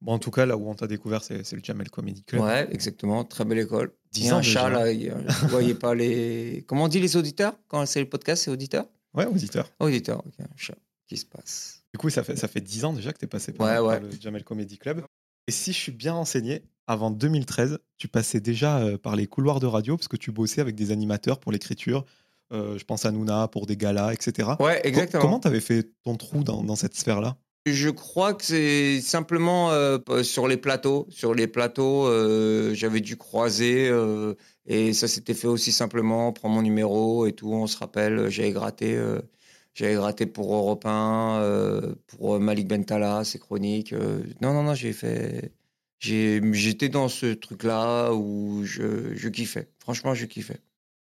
Bon, 0.03 0.11
en 0.13 0.19
tout 0.19 0.31
cas, 0.31 0.45
là 0.45 0.57
où 0.57 0.69
on 0.69 0.75
t'a 0.75 0.85
découvert, 0.85 1.23
c'est 1.23 1.49
le 1.53 1.61
Jamel 1.63 1.89
Comedy 1.89 2.23
Club. 2.23 2.41
Ouais, 2.43 2.67
exactement. 2.71 3.23
Très 3.23 3.45
belle 3.45 3.59
école. 3.59 3.93
10 4.11 4.33
ans, 4.33 4.41
chat, 4.41 4.69
là. 4.69 4.85
Vous 4.93 5.47
voyez 5.47 5.73
pas 5.75 5.95
les. 5.95 6.63
Comment 6.67 6.83
on 6.83 6.87
dit 6.89 6.99
les 6.99 7.15
auditeurs 7.17 7.53
Quand 7.69 7.85
c'est 7.85 8.01
le 8.01 8.09
podcast, 8.09 8.43
c'est 8.43 8.51
auditeur? 8.51 8.85
Ouais, 9.13 9.25
auditeur. 9.25 9.69
Auditeur, 9.79 10.19
ok. 10.25 10.33
Un 10.41 10.47
chat. 10.57 10.75
Qui 11.07 11.17
se 11.17 11.25
passe 11.25 11.83
Du 11.93 11.97
coup, 11.97 12.09
ça 12.09 12.23
fait, 12.23 12.35
ça 12.35 12.47
fait 12.47 12.61
10 12.61 12.85
ans 12.85 12.93
déjà 12.93 13.11
que 13.13 13.17
tu 13.19 13.25
es 13.25 13.27
passé 13.27 13.51
par, 13.53 13.67
Ouais, 13.67 13.75
par 13.75 13.85
ouais. 13.85 13.99
le 14.11 14.19
Jamel 14.21 14.43
Comedy 14.43 14.77
Club. 14.77 15.03
Et 15.47 15.51
si 15.51 15.71
je 15.73 15.77
suis 15.77 15.91
bien 15.91 16.13
renseigné, 16.13 16.63
avant 16.87 17.11
2013, 17.11 17.79
tu 17.97 18.07
passais 18.07 18.39
déjà 18.41 18.79
euh, 18.79 18.97
par 18.97 19.15
les 19.15 19.27
couloirs 19.27 19.59
de 19.59 19.67
radio 19.67 19.95
parce 19.97 20.07
que 20.07 20.17
tu 20.17 20.31
bossais 20.31 20.61
avec 20.61 20.75
des 20.75 20.91
animateurs 20.91 21.39
pour 21.39 21.51
l'écriture. 21.51 22.05
Euh, 22.51 22.77
je 22.77 22.83
pense 22.85 23.05
à 23.05 23.11
Nouna 23.11 23.47
pour 23.47 23.65
des 23.65 23.77
galas, 23.77 24.13
etc. 24.13 24.49
Ouais, 24.59 24.79
Co- 24.81 24.87
exactement. 24.87 25.21
Comment 25.21 25.39
tu 25.39 25.47
avais 25.47 25.59
fait 25.61 25.89
ton 26.03 26.15
trou 26.17 26.43
dans, 26.43 26.61
dans 26.63 26.75
cette 26.75 26.95
sphère-là? 26.95 27.37
Je 27.65 27.89
crois 27.89 28.33
que 28.33 28.43
c'est 28.43 28.99
simplement 28.99 29.71
euh, 29.71 29.97
sur 30.23 30.47
les 30.49 30.57
plateaux. 30.57 31.07
Sur 31.09 31.33
les 31.33 31.47
plateaux, 31.47 32.07
euh, 32.07 32.73
j'avais 32.73 32.99
dû 32.99 33.15
croiser 33.15 33.87
euh, 33.87 34.33
et 34.65 34.91
ça 34.93 35.07
s'était 35.07 35.33
fait 35.33 35.47
aussi 35.47 35.71
simplement. 35.71 36.33
Prends 36.33 36.49
mon 36.49 36.61
numéro 36.61 37.25
et 37.25 37.31
tout. 37.31 37.53
On 37.53 37.65
se 37.67 37.77
rappelle, 37.77 38.29
j'avais 38.29 38.51
gratté, 38.51 39.01
j'avais 39.73 39.95
gratté 39.95 40.25
pour 40.25 40.53
Europe 40.53 40.85
1, 40.85 41.39
euh, 41.41 41.95
pour 42.07 42.37
Malik 42.39 42.67
Bentala, 42.67 43.23
ses 43.23 43.39
chroniques. 43.39 43.93
non, 44.41 44.53
non, 44.53 44.63
non, 44.63 44.75
j'ai 44.75 44.91
fait. 44.93 45.53
J'étais 45.99 46.89
dans 46.89 47.07
ce 47.07 47.27
truc-là 47.33 48.11
où 48.13 48.63
je, 48.65 49.15
je 49.15 49.29
kiffais. 49.29 49.69
Franchement, 49.79 50.13
je 50.13 50.25
kiffais. 50.25 50.59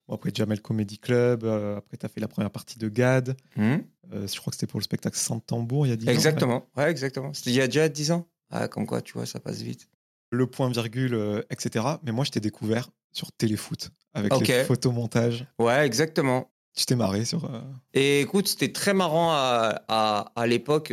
Bon, 0.09 0.15
Après 0.15 0.31
Jamel 0.35 0.61
Comedy 0.61 0.99
Club, 0.99 1.45
euh, 1.45 1.79
après 1.79 1.97
tu 1.97 2.05
as 2.05 2.09
fait 2.09 2.21
la 2.21 2.29
première 2.29 2.51
partie 2.51 2.79
de 2.79 2.89
GAD. 2.89 3.37
Hmm 3.57 3.77
Euh, 4.13 4.27
je 4.27 4.39
crois 4.39 4.51
que 4.51 4.57
c'était 4.57 4.67
pour 4.67 4.79
le 4.79 4.85
spectacle 4.85 5.17
Sans 5.17 5.41
tambour 5.41 5.87
il 5.87 5.91
y 5.91 5.93
a 5.93 5.97
10 5.97 6.05
ans. 6.05 6.09
ouais. 6.09 6.15
exactement. 6.15 6.67
Ouais, 6.77 6.91
exactement. 6.91 7.33
C'était 7.33 7.51
il 7.51 7.57
y 7.57 7.61
a 7.63 7.67
déjà 7.67 7.89
10 7.89 8.11
ans. 8.13 8.27
Ah, 8.51 8.69
comme 8.69 8.87
quoi, 8.87 9.01
tu 9.01 9.15
vois, 9.15 9.25
ça 9.27 9.41
passe 9.41 9.63
vite. 9.63 9.89
Le 10.31 10.47
point 10.47 10.69
virgule, 10.69 11.15
euh, 11.15 11.43
etc. 11.51 11.85
Mais 12.03 12.13
moi, 12.13 12.25
je 12.25 12.31
t'ai 12.31 12.41
découvert 12.41 12.91
sur 13.13 13.33
Téléfoot 13.33 13.91
avec 14.13 14.35
Ok. 14.35 14.47
les 14.49 14.65
photomontages. 14.65 15.47
Ouais, 15.59 15.87
exactement. 15.87 16.51
Tu 16.77 16.85
t'es 16.87 16.97
marré 16.97 17.25
sur. 17.25 17.49
Et 17.95 18.21
écoute, 18.21 18.49
c'était 18.49 18.73
très 18.73 18.93
marrant 18.95 19.31
à, 19.33 19.83
à, 19.89 20.33
à 20.35 20.47
l'époque. 20.47 20.93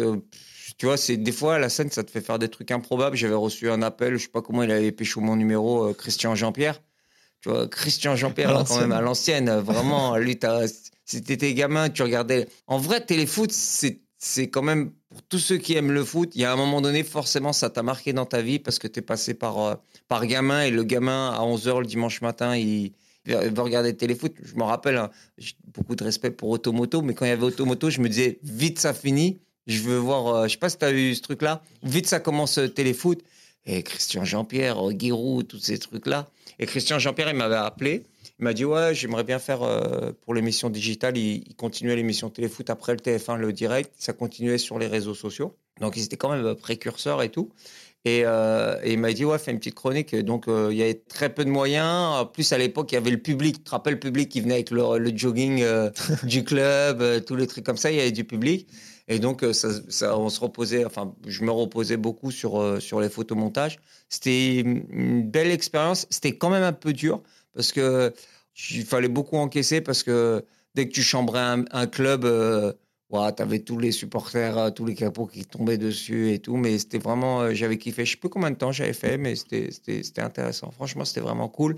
Tu 0.77 0.85
vois, 0.85 0.95
c'est 0.97 1.17
des 1.17 1.31
fois 1.31 1.57
la 1.59 1.69
scène, 1.69 1.89
ça 1.91 2.03
te 2.03 2.11
fait 2.11 2.21
faire 2.21 2.37
des 2.39 2.49
trucs 2.49 2.71
improbables. 2.71 3.15
J'avais 3.17 3.33
reçu 3.35 3.69
un 3.69 3.81
appel, 3.81 4.13
je 4.17 4.23
sais 4.23 4.29
pas 4.29 4.41
comment 4.43 4.61
il 4.63 4.71
avait 4.71 4.91
pécho 4.91 5.21
mon 5.21 5.35
numéro, 5.35 5.91
Christian 5.95 6.35
Jean-Pierre. 6.35 6.81
Tu 7.41 7.49
vois, 7.49 7.67
Christian 7.67 8.15
Jean-Pierre, 8.15 8.49
là, 8.53 8.63
quand 8.67 8.79
même, 8.79 8.91
à 8.91 9.01
l'ancienne, 9.01 9.49
vraiment, 9.59 10.15
lui, 10.17 10.37
t'as- 10.37 10.67
si 11.05 11.21
t'étais 11.21 11.53
gamin, 11.53 11.89
tu 11.89 12.03
regardais. 12.03 12.47
En 12.67 12.77
vrai, 12.77 13.03
téléfoot, 13.05 13.51
c'est 13.51 13.99
c'est 14.23 14.49
quand 14.51 14.61
même, 14.61 14.91
pour 15.09 15.23
tous 15.23 15.39
ceux 15.39 15.57
qui 15.57 15.73
aiment 15.75 15.91
le 15.91 16.05
foot, 16.05 16.29
il 16.35 16.41
y 16.41 16.45
a 16.45 16.53
un 16.53 16.55
moment 16.55 16.79
donné, 16.79 17.03
forcément, 17.03 17.53
ça 17.53 17.71
t'a 17.71 17.81
marqué 17.81 18.13
dans 18.13 18.27
ta 18.27 18.43
vie 18.43 18.59
parce 18.59 18.77
que 18.77 18.87
t'es 18.87 19.01
passé 19.01 19.33
par, 19.33 19.57
euh, 19.59 19.73
par 20.07 20.27
gamin 20.27 20.61
et 20.61 20.69
le 20.69 20.83
gamin, 20.83 21.31
à 21.31 21.39
11h 21.39 21.79
le 21.79 21.87
dimanche 21.87 22.21
matin, 22.21 22.55
il, 22.55 22.91
il 23.25 23.33
va 23.35 23.63
regarder 23.63 23.97
téléfoot. 23.97 24.31
Je 24.43 24.53
me 24.53 24.61
rappelle, 24.61 24.97
hein, 24.97 25.09
j'ai 25.39 25.53
beaucoup 25.73 25.95
de 25.95 26.03
respect 26.03 26.29
pour 26.29 26.49
Automoto, 26.49 27.01
mais 27.01 27.15
quand 27.15 27.25
il 27.25 27.29
y 27.29 27.31
avait 27.31 27.41
Automoto, 27.45 27.89
je 27.89 27.99
me 27.99 28.07
disais, 28.09 28.37
vite 28.43 28.77
ça 28.77 28.93
finit. 28.93 29.39
Je 29.65 29.81
veux 29.81 29.97
voir, 29.97 30.27
euh, 30.27 30.43
je 30.47 30.51
sais 30.51 30.59
pas 30.59 30.69
si 30.69 30.77
tu 30.77 30.85
as 30.85 30.91
eu 30.91 31.15
ce 31.15 31.21
truc-là, 31.23 31.63
vite 31.81 32.05
ça 32.05 32.19
commence 32.19 32.59
euh, 32.59 32.67
téléfoot. 32.67 33.19
Et 33.65 33.83
Christian 33.83 34.25
Jean-Pierre, 34.25 34.89
euh, 34.89 34.93
Giroud, 34.97 35.47
tous 35.47 35.59
ces 35.59 35.77
trucs-là. 35.77 36.27
Et 36.59 36.65
Christian 36.65 36.99
Jean-Pierre, 36.99 37.29
il 37.29 37.35
m'avait 37.35 37.55
appelé. 37.55 38.03
Il 38.39 38.43
m'a 38.43 38.53
dit, 38.53 38.65
ouais, 38.65 38.95
j'aimerais 38.95 39.23
bien 39.23 39.39
faire 39.39 39.61
euh, 39.61 40.11
pour 40.21 40.33
l'émission 40.33 40.69
digitale. 40.69 41.17
Il, 41.17 41.43
il 41.47 41.55
continuait 41.55 41.95
l'émission 41.95 42.29
téléfoot 42.29 42.69
après 42.69 42.93
le 42.93 42.99
TF1, 42.99 43.37
le 43.37 43.53
direct. 43.53 43.91
Ça 43.97 44.13
continuait 44.13 44.57
sur 44.57 44.79
les 44.79 44.87
réseaux 44.87 45.13
sociaux. 45.13 45.55
Donc, 45.79 45.97
ils 45.97 46.03
étaient 46.03 46.17
quand 46.17 46.31
même 46.31 46.45
euh, 46.45 46.55
précurseurs 46.55 47.21
et 47.21 47.29
tout. 47.29 47.49
Et, 48.03 48.23
euh, 48.25 48.79
et 48.83 48.93
il 48.93 48.99
m'a 48.99 49.13
dit, 49.13 49.25
ouais, 49.25 49.37
fais 49.37 49.51
une 49.51 49.59
petite 49.59 49.75
chronique. 49.75 50.13
Et 50.13 50.23
Donc, 50.23 50.47
euh, 50.47 50.69
il 50.71 50.77
y 50.77 50.83
avait 50.83 50.95
très 50.95 51.33
peu 51.33 51.45
de 51.45 51.49
moyens. 51.49 52.21
En 52.21 52.25
plus, 52.25 52.51
à 52.53 52.57
l'époque, 52.57 52.91
il 52.91 52.95
y 52.95 52.97
avait 52.97 53.11
le 53.11 53.19
public. 53.19 53.57
Tu 53.57 53.63
te 53.63 53.71
rappelles 53.71 53.93
le 53.93 53.99
public 53.99 54.29
qui 54.29 54.41
venait 54.41 54.55
avec 54.55 54.71
le, 54.71 54.97
le 54.97 55.17
jogging 55.17 55.63
du 56.23 56.43
club, 56.43 57.25
tous 57.25 57.35
les 57.35 57.47
trucs 57.47 57.65
comme 57.65 57.77
ça. 57.77 57.91
Il 57.91 57.97
y 57.97 58.01
avait 58.01 58.11
du 58.11 58.23
public. 58.23 58.67
Et 59.11 59.19
donc, 59.19 59.43
euh, 59.43 59.51
ça, 59.53 60.17
on 60.17 60.29
se 60.29 60.39
reposait, 60.39 60.85
enfin, 60.85 61.13
je 61.27 61.43
me 61.43 61.51
reposais 61.51 61.97
beaucoup 61.97 62.31
sur, 62.31 62.61
euh, 62.61 62.79
sur 62.79 63.01
les 63.01 63.09
photomontages. 63.09 63.79
C'était 64.07 64.59
une 64.61 65.29
belle 65.29 65.51
expérience. 65.51 66.07
C'était 66.09 66.37
quand 66.37 66.49
même 66.49 66.63
un 66.63 66.73
peu 66.73 66.93
dur 66.93 67.21
parce 67.53 67.73
que 67.73 68.13
il 68.71 68.85
fallait 68.85 69.09
beaucoup 69.09 69.37
encaisser 69.37 69.81
parce 69.81 70.03
que 70.03 70.45
dès 70.75 70.87
que 70.87 70.93
tu 70.93 71.01
chambrais 71.01 71.65
un, 71.71 71.87
club, 71.87 72.23
euh, 72.23 72.71
tu 73.11 73.41
avais 73.41 73.59
tous 73.59 73.77
les 73.77 73.91
supporters, 73.91 74.57
euh, 74.57 74.69
tous 74.71 74.85
les 74.85 74.95
capots 74.95 75.25
qui 75.25 75.45
tombaient 75.45 75.77
dessus 75.77 76.31
et 76.31 76.39
tout. 76.39 76.55
Mais 76.55 76.79
c'était 76.79 76.99
vraiment, 76.99 77.53
j'avais 77.53 77.77
kiffé. 77.77 78.05
Je 78.05 78.11
sais 78.11 78.17
plus 78.17 78.29
combien 78.29 78.51
de 78.51 78.55
temps 78.55 78.71
j'avais 78.71 78.93
fait, 78.93 79.17
mais 79.17 79.35
c'était 79.35 80.21
intéressant. 80.21 80.71
Franchement, 80.71 81.03
c'était 81.03 81.21
vraiment 81.21 81.49
cool. 81.49 81.77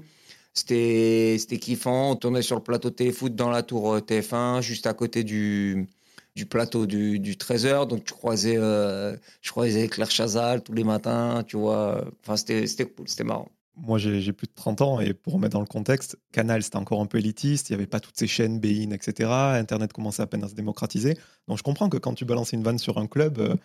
C'était 0.54 1.38
kiffant. 1.60 2.12
On 2.12 2.16
tournait 2.16 2.44
sur 2.44 2.56
le 2.56 2.62
plateau 2.64 2.92
téléfoot 2.92 3.36
dans 3.36 3.50
la 3.50 3.64
tour 3.64 3.94
euh, 3.96 4.00
TF1, 4.00 4.62
juste 4.62 4.86
à 4.86 4.94
côté 4.94 5.24
du, 5.24 5.88
du 6.36 6.46
plateau 6.46 6.86
du, 6.86 7.20
du 7.20 7.36
13h. 7.36 7.88
Donc, 7.88 8.04
tu 8.06 8.14
croisais, 8.14 8.58
euh, 8.58 9.16
je 9.42 9.52
croisais 9.52 9.88
Claire 9.88 10.12
Chazal 10.12 10.64
tous 10.64 10.74
les 10.74 10.84
matins, 10.84 11.44
tu 11.48 11.58
vois. 11.58 12.06
Enfin, 12.22 12.38
c'était 12.38 12.86
cool, 12.86 13.08
c'était 13.08 13.24
marrant. 13.24 13.50
Moi, 13.76 13.98
j'ai 13.98 14.34
plus 14.34 14.46
de 14.46 14.54
30 14.54 14.82
ans 14.82 15.00
et 15.00 15.14
pour 15.14 15.34
remettre 15.34 15.54
dans 15.54 15.60
le 15.60 15.66
contexte, 15.66 16.18
Canal, 16.32 16.62
c'était 16.62 16.78
encore 16.78 17.02
un 17.02 17.08
peu 17.08 17.18
élitiste. 17.18 17.70
Il 17.70 17.74
n'y 17.74 17.78
avait 17.78 17.88
pas 17.88 18.00
toutes 18.00 18.18
ces 18.18 18.28
chaînes, 18.28 18.60
Bein, 18.60 18.92
etc. 18.92 19.30
Internet 19.32 19.92
commençait 19.94 20.22
à 20.22 20.28
peine 20.28 20.44
à 20.44 20.48
se 20.48 20.54
démocratiser. 20.54 21.18
Donc, 21.48 21.58
je 21.58 21.64
comprends 21.64 21.90
que 21.90 21.98
quand 21.98 22.14
tu 22.14 22.24
balançais 22.24 22.56
une 22.56 22.64
vanne 22.64 22.78
sur 22.78 23.00
un 23.00 23.08
club, 23.08 23.40
euh, 23.40 23.56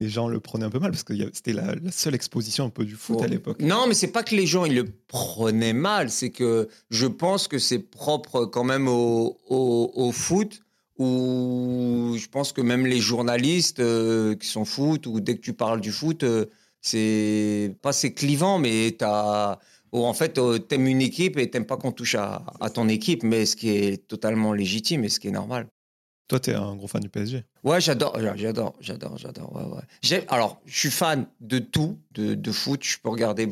les 0.00 0.08
gens 0.08 0.28
le 0.28 0.40
prenaient 0.40 0.64
un 0.64 0.70
peu 0.70 0.78
mal 0.78 0.90
parce 0.92 1.02
que 1.02 1.12
c'était 1.34 1.52
la, 1.52 1.74
la 1.74 1.92
seule 1.92 2.14
exposition 2.14 2.64
un 2.64 2.70
peu 2.70 2.86
du 2.86 2.94
foot 2.94 3.20
à 3.22 3.26
l'époque. 3.26 3.60
Non, 3.60 3.86
mais 3.86 3.92
c'est 3.92 4.12
pas 4.12 4.22
que 4.22 4.34
les 4.34 4.46
gens 4.46 4.64
ils 4.64 4.74
le 4.74 4.86
prenaient 5.08 5.74
mal, 5.74 6.08
c'est 6.08 6.30
que 6.30 6.68
je 6.88 7.06
pense 7.06 7.48
que 7.48 7.58
c'est 7.58 7.80
propre 7.80 8.46
quand 8.46 8.64
même 8.64 8.88
au, 8.88 9.36
au, 9.46 9.92
au 9.94 10.10
foot 10.10 10.62
où 11.00 12.14
je 12.18 12.28
pense 12.28 12.52
que 12.52 12.60
même 12.60 12.86
les 12.86 13.00
journalistes 13.00 13.80
euh, 13.80 14.36
qui 14.36 14.46
sont 14.46 14.66
foot 14.66 15.06
ou 15.06 15.20
dès 15.20 15.34
que 15.34 15.40
tu 15.40 15.54
parles 15.54 15.80
du 15.80 15.92
foot, 15.92 16.22
euh, 16.24 16.44
c'est 16.82 17.74
pas 17.80 17.92
c'est 17.92 18.12
clivant, 18.12 18.58
mais 18.58 18.94
t'as 18.98 19.58
ou 19.92 20.04
en 20.04 20.12
fait 20.12 20.36
euh, 20.36 20.58
t'aimes 20.58 20.86
une 20.86 21.00
équipe 21.00 21.38
et 21.38 21.48
t'aimes 21.50 21.64
pas 21.64 21.78
qu'on 21.78 21.92
touche 21.92 22.16
à, 22.16 22.44
à 22.60 22.68
ton 22.68 22.86
équipe, 22.88 23.22
mais 23.22 23.46
ce 23.46 23.56
qui 23.56 23.70
est 23.70 24.06
totalement 24.08 24.52
légitime 24.52 25.02
et 25.04 25.08
ce 25.08 25.20
qui 25.20 25.28
est 25.28 25.32
normal. 25.32 25.68
Toi, 26.28 26.38
tu 26.38 26.50
es 26.50 26.54
un 26.54 26.76
gros 26.76 26.86
fan 26.86 27.00
du 27.00 27.08
PSG. 27.08 27.44
Ouais, 27.64 27.80
j'adore, 27.80 28.16
j'adore, 28.36 28.76
j'adore, 28.78 29.18
j'adore. 29.18 29.52
Ouais, 29.52 29.64
ouais. 29.64 30.24
Alors, 30.28 30.60
je 30.64 30.78
suis 30.78 30.90
fan 30.90 31.26
de 31.40 31.58
tout, 31.58 31.98
de, 32.12 32.34
de 32.34 32.52
foot. 32.52 32.84
Je 32.84 32.98
peux 33.02 33.08
regarder 33.08 33.48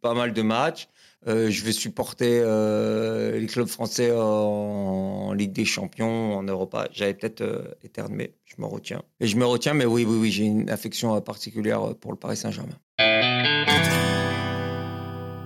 pas 0.00 0.14
mal 0.14 0.32
de 0.32 0.42
matchs. 0.42 0.86
Euh, 1.26 1.50
je 1.50 1.64
vais 1.64 1.72
supporter 1.72 2.40
euh, 2.42 3.38
les 3.38 3.46
clubs 3.46 3.66
français 3.66 4.12
en, 4.14 5.32
Ligue 5.32 5.52
des 5.52 5.64
Champions, 5.64 6.36
en 6.36 6.42
Europa. 6.42 6.86
J'avais 6.92 7.14
peut-être 7.14 7.40
euh, 7.40 7.64
éternué, 7.82 8.34
je 8.44 8.56
me 8.58 8.66
retiens. 8.66 9.02
Et 9.20 9.26
je 9.26 9.36
me 9.36 9.46
retiens, 9.46 9.72
mais 9.74 9.86
oui, 9.86 10.04
oui, 10.06 10.16
oui, 10.20 10.30
j'ai 10.30 10.44
une 10.44 10.68
affection 10.68 11.16
euh, 11.16 11.20
particulière 11.20 11.94
pour 11.96 12.12
le 12.12 12.18
Paris 12.18 12.36
Saint-Germain. 12.36 12.76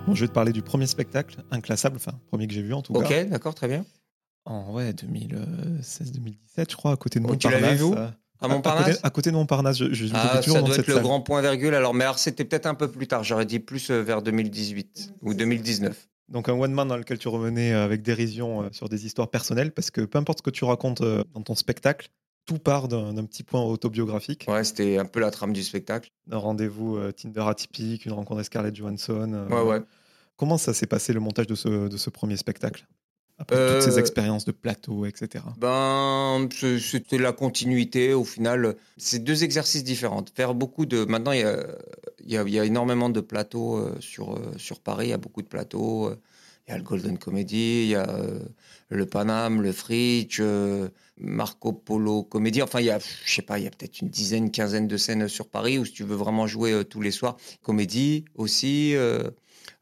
Bon, 0.07 0.15
je 0.15 0.23
vais 0.23 0.29
te 0.29 0.33
parler 0.33 0.53
du 0.53 0.63
premier 0.63 0.87
spectacle, 0.87 1.45
Inclassable, 1.51 1.97
enfin, 1.97 2.13
premier 2.29 2.47
que 2.49 2.55
j'ai 2.55 2.63
vu 2.63 2.73
en 2.75 2.83
tout 2.83 2.95
Ok, 2.95 3.09
cas. 3.09 3.25
d'accord, 3.25 3.55
très 3.55 3.69
bien. 3.69 3.85
En 4.47 4.73
ouais, 4.73 4.93
2016-2017, 4.93 6.71
je 6.71 6.77
crois, 6.77 6.93
à 6.93 6.97
côté 6.97 7.21
de 7.21 7.27
Oh, 7.29 7.37
tu 7.37 7.47
Montparnasse. 7.47 7.61
l'avais 7.63 7.77
vu 7.77 7.85
À 8.41 8.49
Montparnasse 8.49 8.87
côté, 8.87 8.99
à 9.03 9.11
côté 9.11 9.31
de 9.31 9.37
Montparnasse, 9.37 9.79
je, 9.79 9.93
je, 9.93 10.07
je 10.07 10.13
Ah, 10.15 10.41
toujours 10.43 10.59
ça 10.59 10.63
doit 10.63 10.75
être 10.77 10.87
le 10.87 10.95
salle. 10.95 11.03
grand 11.03 11.21
point 11.21 11.41
virgule. 11.43 11.75
Alors, 11.75 11.93
mais 11.95 12.05
alors, 12.05 12.19
c'était 12.19 12.45
peut-être 12.45 12.67
un 12.67 12.75
peu 12.75 12.89
plus 12.89 13.07
tard. 13.09 13.25
J'aurais 13.25 13.47
dit 13.47 13.59
plus 13.59 13.91
euh, 13.91 14.01
vers 14.03 14.23
2018 14.23 15.15
ou 15.23 15.35
2019. 15.35 16.09
Donc 16.29 16.49
un 16.49 16.53
one-man 16.53 16.87
dans 16.87 16.97
lequel 16.97 17.19
tu 17.19 17.29
revenais 17.29 17.73
euh, 17.73 17.85
avec 17.85 18.03
dérision 18.03 18.63
euh, 18.63 18.69
sur 18.71 18.89
des 18.89 19.07
histoires 19.07 19.29
personnelles, 19.31 19.73
parce 19.73 19.91
que 19.91 20.03
peu 20.03 20.19
importe 20.19 20.39
ce 20.39 20.43
que 20.43 20.51
tu 20.51 20.65
racontes 20.65 21.03
dans 21.03 21.43
ton 21.43 21.55
spectacle, 21.55 22.09
tout 22.47 22.59
part 22.59 22.89
d'un 22.89 23.25
petit 23.25 23.43
point 23.43 23.63
autobiographique, 23.63 24.47
Ouais, 24.49 24.65
c'était 24.65 24.99
un 24.99 25.05
peu 25.05 25.21
la 25.21 25.31
trame 25.31 25.53
du 25.53 25.63
spectacle. 25.63 26.11
d'un 26.27 26.39
rendez-vous 26.39 26.99
Tinder 27.13 27.45
atypique, 27.47 28.07
une 28.07 28.13
rencontre 28.13 28.35
avec 28.39 28.47
Scarlett 28.47 28.75
Johansson. 28.77 29.47
Ouais, 29.51 29.61
ouais. 29.63 29.81
Comment 30.37 30.57
ça 30.59 30.73
s'est 30.73 30.87
passé 30.87 31.13
le 31.13 31.21
montage 31.21 31.47
de 31.47 31.55
ce, 31.55 31.89
de 31.89 31.97
ce 31.97 32.09
premier 32.11 32.37
spectacle? 32.37 32.87
Après 33.39 33.57
Euh, 33.57 33.81
toutes 33.81 33.91
ces 33.93 33.99
expériences 33.99 34.45
de 34.45 34.53
plateau, 34.53 35.07
etc. 35.07 35.45
Ben, 35.59 36.49
c'était 36.81 37.19
la 37.19 37.33
continuité. 37.33 38.13
Au 38.15 38.25
final, 38.25 38.75
c'est 38.97 39.23
deux 39.23 39.45
exercices 39.45 39.85
différents. 39.85 40.25
Faire 40.35 40.55
beaucoup 40.55 40.87
de. 40.87 41.05
Maintenant, 41.05 41.33
il 41.33 41.41
y 41.41 41.45
a, 41.45 41.65
il 42.25 42.33
y 42.33 42.37
a, 42.37 42.43
il 42.43 42.53
y 42.53 42.59
a 42.59 42.65
énormément 42.65 43.11
de 43.11 43.21
plateaux 43.21 43.77
euh, 43.77 43.95
sur, 44.01 44.35
euh, 44.35 44.41
sur 44.57 44.81
Paris. 44.81 45.07
Il 45.07 45.11
y 45.11 45.15
a 45.15 45.19
beaucoup 45.19 45.43
de 45.43 45.47
plateaux. 45.49 46.07
euh, 46.09 46.17
Il 46.67 46.73
y 46.73 46.75
a 46.75 46.79
le 46.79 46.85
Golden 46.85 47.17
Comedy, 47.17 47.85
il 47.85 47.89
y 47.91 47.95
a 47.95 48.09
euh, 48.11 48.41
le 48.91 49.07
Paname, 49.07 49.63
le 49.63 49.73
Fritz, 49.73 50.37
euh, 50.41 50.89
Marco 51.17 51.73
Polo 51.73 52.25
Comedy. 52.25 52.61
Enfin, 52.61 52.81
il 52.81 52.87
y 52.87 52.91
a, 52.91 52.99
je 53.25 53.33
sais 53.35 53.41
pas, 53.43 53.59
il 53.59 53.65
y 53.65 53.67
a 53.67 53.71
peut-être 53.71 54.01
une 54.03 54.11
dizaine, 54.11 54.51
quinzaine 54.51 54.87
de 54.89 54.97
scènes 54.99 55.29
sur 55.29 55.47
Paris 55.49 55.79
où 55.79 55.85
si 55.87 55.93
tu 55.93 56.03
veux 56.05 56.17
vraiment 56.17 56.47
jouer 56.47 56.73
euh, 56.73 56.85
tous 56.85 57.01
les 57.01 57.11
soirs, 57.13 57.37
comédie 57.63 58.25
aussi. 58.35 58.95
euh, 58.97 59.31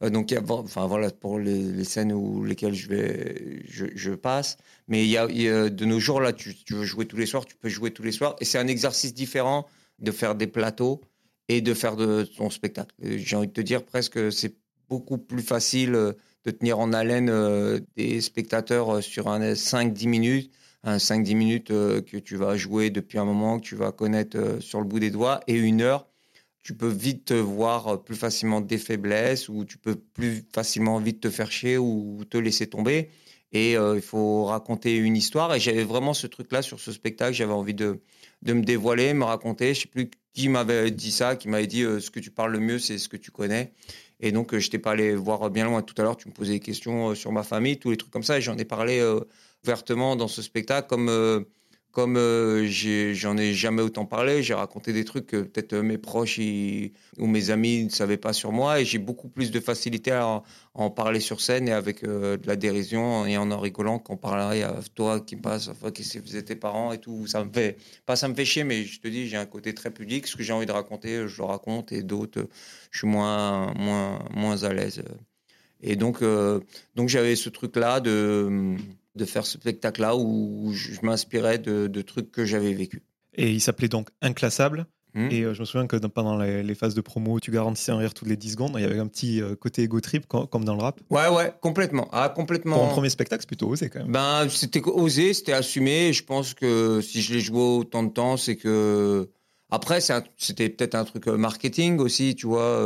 euh, 0.02 0.10
donc, 0.10 0.30
il 0.30 0.34
y 0.34 0.36
a, 0.36 0.42
enfin 0.48 0.86
voilà 0.86 1.10
pour 1.10 1.38
les, 1.38 1.58
les 1.58 1.84
scènes 1.84 2.12
où 2.12 2.44
lesquelles 2.44 2.74
je 2.74 2.88
vais, 2.88 3.62
je, 3.66 4.10
passe. 4.10 4.58
Mais 4.88 5.04
il 5.04 5.10
y, 5.10 5.16
a, 5.16 5.26
de 5.70 5.84
nos 5.84 5.98
jours 6.00 6.20
là, 6.20 6.32
tu, 6.32 6.54
veux 6.70 6.84
jouer 6.84 7.06
tous 7.06 7.16
les 7.16 7.26
soirs, 7.26 7.46
tu 7.46 7.56
peux 7.56 7.68
jouer 7.68 7.90
tous 7.90 8.02
les 8.02 8.12
soirs. 8.12 8.36
Et 8.40 8.44
c'est 8.44 8.58
un 8.58 8.66
exercice 8.66 9.14
différent 9.14 9.66
de 9.98 10.10
faire 10.12 10.34
des 10.34 10.46
plateaux 10.46 11.00
et 11.48 11.60
de 11.60 11.74
faire 11.74 11.96
de 11.96 12.24
ton 12.24 12.50
spectacle. 12.50 12.94
J'ai 13.00 13.36
envie 13.36 13.48
de 13.48 13.52
te 13.52 13.60
dire 13.60 13.84
presque, 13.84 14.32
c'est 14.32 14.54
beaucoup 14.88 15.18
plus 15.18 15.42
facile 15.42 15.94
euh, 15.94 16.12
de 16.44 16.50
tenir 16.50 16.78
en 16.78 16.92
haleine 16.92 17.28
euh, 17.28 17.80
des 17.96 18.20
spectateurs 18.20 18.96
euh, 18.96 19.00
sur 19.00 19.28
un 19.28 19.40
5-10 19.52 20.08
minutes. 20.08 20.52
un 20.84 20.98
5-10 20.98 21.36
minutes 21.36 21.68
que 21.68 22.16
tu 22.18 22.36
vas 22.36 22.56
jouer 22.56 22.90
depuis 22.90 23.18
un 23.18 23.24
moment, 23.24 23.58
que 23.58 23.64
tu 23.64 23.74
vas 23.74 23.90
connaître 23.90 24.58
sur 24.60 24.80
le 24.80 24.86
bout 24.86 25.00
des 25.00 25.10
doigts, 25.10 25.40
et 25.48 25.54
une 25.54 25.80
heure, 25.80 26.06
tu 26.66 26.74
peux 26.74 26.88
vite 26.88 27.30
voir 27.30 28.02
plus 28.02 28.16
facilement 28.16 28.60
des 28.60 28.78
faiblesses, 28.78 29.48
ou 29.48 29.64
tu 29.64 29.78
peux 29.78 29.94
plus 29.94 30.44
facilement 30.52 30.98
vite 30.98 31.20
te 31.20 31.30
faire 31.30 31.52
chier 31.52 31.78
ou 31.78 32.24
te 32.28 32.36
laisser 32.36 32.66
tomber. 32.66 33.10
Et 33.52 33.74
il 33.74 34.00
faut 34.00 34.46
raconter 34.46 34.96
une 34.96 35.16
histoire. 35.16 35.54
Et 35.54 35.60
j'avais 35.60 35.84
vraiment 35.84 36.12
ce 36.12 36.26
truc-là 36.26 36.62
sur 36.62 36.80
ce 36.80 36.90
spectacle. 36.90 37.34
J'avais 37.34 37.52
envie 37.52 37.72
de, 37.72 38.00
de 38.42 38.52
me 38.52 38.64
dévoiler, 38.64 39.14
me 39.14 39.22
raconter. 39.22 39.74
Je 39.74 39.82
sais 39.82 39.86
plus 39.86 40.10
qui 40.34 40.48
m'avait 40.48 40.90
dit 40.90 41.12
ça, 41.12 41.36
qui 41.36 41.46
m'avait 41.46 41.68
dit 41.68 41.82
ce 41.82 42.10
que 42.10 42.18
tu 42.18 42.32
parles 42.32 42.50
le 42.50 42.58
mieux, 42.58 42.80
c'est 42.80 42.98
ce 42.98 43.08
que 43.08 43.16
tu 43.16 43.30
connais. 43.30 43.72
Et 44.18 44.32
donc, 44.32 44.50
je 44.50 44.66
n'étais 44.66 44.80
pas 44.80 44.90
allé 44.90 45.14
voir 45.14 45.48
bien 45.50 45.66
loin 45.66 45.82
tout 45.82 45.94
à 45.98 46.02
l'heure. 46.02 46.16
Tu 46.16 46.26
me 46.26 46.34
posais 46.34 46.54
des 46.54 46.60
questions 46.60 47.14
sur 47.14 47.30
ma 47.30 47.44
famille, 47.44 47.78
tous 47.78 47.92
les 47.92 47.96
trucs 47.96 48.10
comme 48.10 48.24
ça. 48.24 48.38
Et 48.38 48.40
j'en 48.40 48.58
ai 48.58 48.64
parlé 48.64 49.00
ouvertement 49.62 50.16
dans 50.16 50.26
ce 50.26 50.42
spectacle, 50.42 50.88
comme 50.88 51.46
comme 51.96 52.18
euh, 52.18 52.68
j'en 53.14 53.38
ai, 53.38 53.54
jamais 53.54 53.80
autant 53.80 54.04
parlé, 54.04 54.42
j'ai 54.42 54.52
raconté 54.52 54.92
des 54.92 55.06
trucs 55.06 55.28
que 55.28 55.38
peut-être 55.38 55.72
euh, 55.72 55.82
mes 55.82 55.96
proches 55.96 56.38
ou 56.38 57.26
mes 57.26 57.48
amis 57.48 57.84
ne 57.84 57.88
savaient 57.88 58.18
pas 58.18 58.34
sur 58.34 58.52
moi, 58.52 58.82
et 58.82 58.84
j'ai 58.84 58.98
beaucoup 58.98 59.30
plus 59.30 59.50
de 59.50 59.58
facilité 59.60 60.10
à, 60.10 60.42
en 60.74 60.90
parler 60.90 61.20
sur 61.20 61.40
scène 61.40 61.68
et 61.68 61.72
avec 61.72 62.04
euh, 62.04 62.36
de 62.36 62.46
la 62.46 62.56
dérision 62.56 63.24
et 63.24 63.38
en 63.38 63.50
en 63.50 63.58
rigolant 63.58 63.98
qu'en 63.98 64.18
parlerait 64.18 64.62
à 64.62 64.78
toi 64.94 65.20
qui 65.20 65.36
passe, 65.36 65.68
enfin, 65.68 65.90
qui 65.90 66.02
vous 66.18 66.38
tes 66.42 66.54
parents 66.54 66.92
et 66.92 66.98
tout. 66.98 67.26
Ça 67.26 67.42
me 67.42 67.50
fait, 67.50 67.78
pas 68.04 68.14
ça 68.14 68.28
me 68.28 68.34
fait 68.34 68.44
chier, 68.44 68.64
mais 68.64 68.84
je 68.84 69.00
te 69.00 69.08
dis, 69.08 69.26
j'ai 69.26 69.38
un 69.38 69.46
côté 69.46 69.72
très 69.72 69.90
pudique. 69.90 70.26
Ce 70.26 70.36
que 70.36 70.42
j'ai 70.42 70.52
envie 70.52 70.66
de 70.66 70.72
raconter, 70.72 71.26
je 71.26 71.38
le 71.38 71.44
raconte, 71.44 71.92
et 71.92 72.02
d'autres, 72.02 72.46
je 72.90 72.98
suis 72.98 73.08
moins, 73.08 73.72
moins, 73.72 74.22
moins 74.34 74.64
à 74.64 74.74
l'aise. 74.74 75.02
Et 75.80 75.96
donc, 75.96 76.22
donc 76.94 77.08
j'avais 77.08 77.36
ce 77.36 77.48
truc-là 77.48 78.00
de 78.00 78.76
de 79.16 79.24
faire 79.24 79.46
ce 79.46 79.58
spectacle-là 79.58 80.16
où 80.16 80.72
je 80.72 81.00
m'inspirais 81.02 81.58
de, 81.58 82.02
trucs 82.02 82.30
que 82.30 82.44
j'avais 82.44 82.72
vécu. 82.74 83.02
Et 83.34 83.50
il 83.50 83.60
s'appelait 83.60 83.88
donc 83.88 84.08
Inclassable. 84.22 84.86
Hmm. 85.14 85.28
Et 85.30 85.42
euh, 85.42 85.54
je 85.54 85.60
me 85.60 85.64
souviens 85.64 85.86
que 85.86 85.96
pendant 85.96 86.36
les, 86.36 86.74
phases 86.74 86.94
de 86.94 87.00
promo, 87.00 87.40
tu 87.40 87.50
garantissais 87.50 87.90
un 87.90 87.96
rire 87.96 88.12
toutes 88.12 88.28
les 88.28 88.36
10 88.36 88.52
secondes. 88.52 88.72
Il 88.76 88.82
y 88.82 88.84
avait 88.84 88.98
un 88.98 89.06
petit 89.06 89.40
euh, 89.40 89.56
côté 89.56 89.82
ego 89.82 89.98
trip 90.00 90.26
comme 90.26 90.64
dans 90.64 90.74
le 90.74 90.82
rap. 90.82 91.00
Ouais, 91.08 91.28
ouais, 91.28 91.54
complètement. 91.62 92.08
Ah, 92.12 92.28
complètement. 92.28 92.76
Pour 92.76 92.84
un 92.84 92.90
premier 92.90 93.08
spectacle, 93.08 93.40
c'est 93.42 93.48
plutôt 93.48 93.68
osé 93.68 93.88
quand 93.88 94.00
même. 94.00 94.12
Ben, 94.12 94.46
c'était 94.50 94.82
osé, 94.84 95.32
c'était 95.32 95.54
assumé. 95.54 96.12
Je 96.12 96.22
pense 96.22 96.52
que 96.52 97.00
si 97.00 97.22
je 97.22 97.32
l'ai 97.32 97.40
joué 97.40 97.60
autant 97.60 98.02
de 98.02 98.10
temps, 98.10 98.36
c'est 98.36 98.56
que. 98.56 99.30
Après, 99.70 99.98
c'était 100.36 100.68
peut-être 100.68 100.94
un 100.94 101.04
truc 101.04 101.26
euh, 101.26 101.36
marketing 101.36 101.98
aussi, 101.98 102.36
tu 102.36 102.46
vois. 102.46 102.78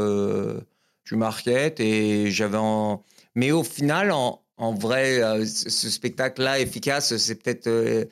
tu 1.04 1.16
marketes 1.16 1.80
et 1.80 2.30
j'avais 2.30 2.58
en. 2.58 3.02
Mais 3.34 3.50
au 3.50 3.64
final, 3.64 4.12
en, 4.12 4.40
en 4.60 4.74
vrai, 4.74 5.22
euh, 5.22 5.46
ce 5.46 5.88
spectacle-là 5.88 6.60
efficace, 6.60 7.16
c'est 7.16 7.42
peut-être. 7.42 7.66
Euh, 7.66 8.04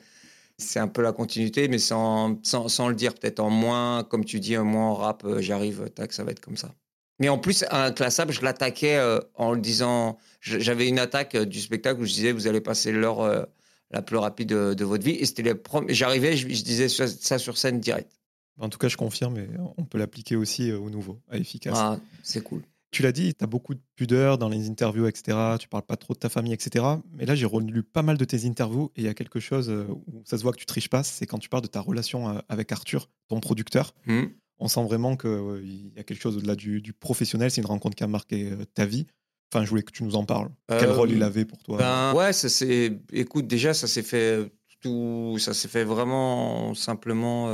c'est 0.57 0.79
un 0.79 0.89
peu 0.89 1.01
la 1.01 1.13
continuité, 1.13 1.69
mais 1.69 1.77
sans, 1.77 2.37
sans, 2.43 2.89
le 2.89 2.95
dire, 2.95 3.13
peut-être 3.13 3.39
en 3.39 3.49
moins, 3.49 4.03
comme 4.03 4.25
tu 4.25 4.41
dis, 4.41 4.57
moins 4.57 4.89
en 4.89 4.93
rap, 4.93 5.23
euh, 5.23 5.39
j'arrive, 5.39 5.89
tac, 5.95 6.11
ça 6.11 6.25
va 6.25 6.31
être 6.31 6.41
comme 6.41 6.57
ça. 6.57 6.75
Mais 7.19 7.29
en 7.29 7.37
plus, 7.37 7.63
un 7.71 7.91
classable, 7.93 8.33
je 8.33 8.41
l'attaquais 8.41 8.99
en 9.35 9.53
le 9.53 9.61
disant. 9.61 10.17
J'avais 10.41 10.87
une 10.87 10.99
attaque 10.99 11.37
du 11.37 11.59
spectacle 11.59 12.01
où 12.01 12.05
je 12.05 12.13
disais, 12.13 12.31
vous 12.31 12.47
allez 12.47 12.61
passer 12.61 12.93
l'heure 12.93 13.47
la 13.91 14.01
plus 14.01 14.15
rapide 14.15 14.49
de, 14.49 14.85
votre 14.85 15.03
vie. 15.03 15.15
Et 15.15 15.25
c'était 15.25 15.53
J'arrivais, 15.89 16.37
je, 16.37 16.47
disais 16.47 16.87
ça 16.87 17.37
sur 17.37 17.57
scène 17.57 17.81
direct. 17.81 18.09
En 18.57 18.69
tout 18.69 18.77
cas, 18.77 18.87
je 18.87 18.95
confirme, 18.95 19.37
et 19.37 19.49
on 19.77 19.83
peut 19.83 19.97
l'appliquer 19.97 20.37
aussi 20.37 20.71
au 20.71 20.89
nouveau, 20.89 21.19
à 21.29 21.37
efficace. 21.37 21.75
Ah, 21.77 21.99
c'est 22.23 22.41
cool. 22.41 22.63
Tu 22.91 23.03
l'as 23.03 23.11
dit, 23.11 23.35
tu 23.35 23.43
as 23.43 23.47
beaucoup 23.47 23.75
de 23.75 23.81
pudeur 23.95 24.37
dans 24.37 24.49
les 24.49 24.67
interviews, 24.67 25.07
etc. 25.07 25.37
Tu 25.59 25.67
parles 25.67 25.85
pas 25.85 25.95
trop 25.95 26.13
de 26.13 26.19
ta 26.19 26.29
famille, 26.29 26.53
etc. 26.53 26.85
Mais 27.13 27.25
là, 27.25 27.35
j'ai 27.35 27.45
relu 27.45 27.83
pas 27.83 28.01
mal 28.01 28.17
de 28.17 28.25
tes 28.25 28.45
interviews 28.45 28.91
et 28.95 29.01
il 29.01 29.03
y 29.03 29.07
a 29.07 29.13
quelque 29.13 29.39
chose 29.39 29.69
euh, 29.69 29.85
où 30.07 30.23
ça 30.25 30.37
se 30.37 30.43
voit 30.43 30.51
que 30.51 30.57
tu 30.57 30.65
triches 30.65 30.89
pas, 30.89 31.03
c'est 31.03 31.27
quand 31.27 31.37
tu 31.37 31.49
parles 31.49 31.63
de 31.63 31.67
ta 31.67 31.81
relation 31.81 32.29
euh, 32.29 32.39
avec 32.49 32.71
Arthur, 32.71 33.09
ton 33.27 33.39
producteur. 33.39 33.93
Mmh. 34.05 34.23
On 34.57 34.67
sent 34.67 34.83
vraiment 34.83 35.15
qu'il 35.15 35.91
y 35.95 35.99
a 35.99 36.03
quelque 36.03 36.21
chose 36.21 36.37
au-delà 36.37 36.55
du, 36.55 36.93
professionnel. 36.99 37.51
C'est 37.51 37.61
une 37.61 37.67
rencontre 37.67 37.95
qui 37.95 38.03
a 38.03 38.07
marqué 38.07 38.51
euh, 38.51 38.65
ta 38.73 38.85
vie. 38.85 39.05
Enfin, 39.53 39.63
je 39.63 39.69
voulais 39.69 39.83
que 39.83 39.91
tu 39.91 40.03
nous 40.03 40.15
en 40.15 40.25
parles. 40.25 40.49
Quel 40.67 40.91
rôle 40.91 41.11
il 41.11 41.23
avait 41.23 41.45
pour 41.45 41.63
toi? 41.63 41.77
ben, 41.77 42.13
Ouais, 42.13 42.33
ça 42.33 42.49
c'est. 42.49 42.99
Écoute, 43.11 43.47
déjà, 43.47 43.73
ça 43.73 43.87
s'est 43.87 44.03
fait 44.03 44.51
tout. 44.79 45.37
Ça 45.39 45.53
s'est 45.53 45.67
fait 45.67 45.83
vraiment 45.83 46.75
simplement. 46.75 47.51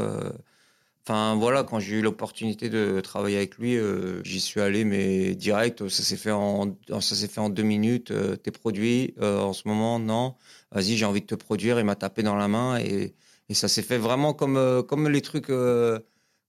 Enfin 1.08 1.36
voilà, 1.36 1.64
quand 1.64 1.80
j'ai 1.80 1.98
eu 1.98 2.02
l'opportunité 2.02 2.68
de 2.68 3.00
travailler 3.00 3.38
avec 3.38 3.60
lui, 3.60 3.78
euh, 3.78 4.24
j'y 4.24 4.42
suis 4.42 4.60
allé, 4.60 4.86
mais 4.86 5.36
direct, 5.36 5.88
ça 5.88 6.02
s'est 6.02 6.18
fait 6.18 6.32
en 6.32 6.76
ça 6.90 7.16
s'est 7.16 7.28
fait 7.28 7.42
en 7.42 7.50
deux 7.50 7.62
minutes. 7.62 8.10
Euh, 8.10 8.36
t'es 8.36 8.50
produit 8.50 9.14
euh, 9.22 9.40
en 9.40 9.54
ce 9.54 9.68
moment, 9.68 10.00
non 10.00 10.34
Vas-y, 10.72 10.98
j'ai 10.98 11.06
envie 11.06 11.22
de 11.22 11.28
te 11.28 11.36
produire. 11.36 11.78
Il 11.80 11.86
m'a 11.86 11.96
tapé 11.96 12.24
dans 12.24 12.36
la 12.36 12.48
main 12.48 12.80
et, 12.80 13.14
et 13.50 13.54
ça 13.54 13.68
s'est 13.68 13.84
fait 13.84 14.00
vraiment 14.00 14.34
comme 14.34 14.84
comme 14.88 15.08
les 15.08 15.22
trucs 15.22 15.52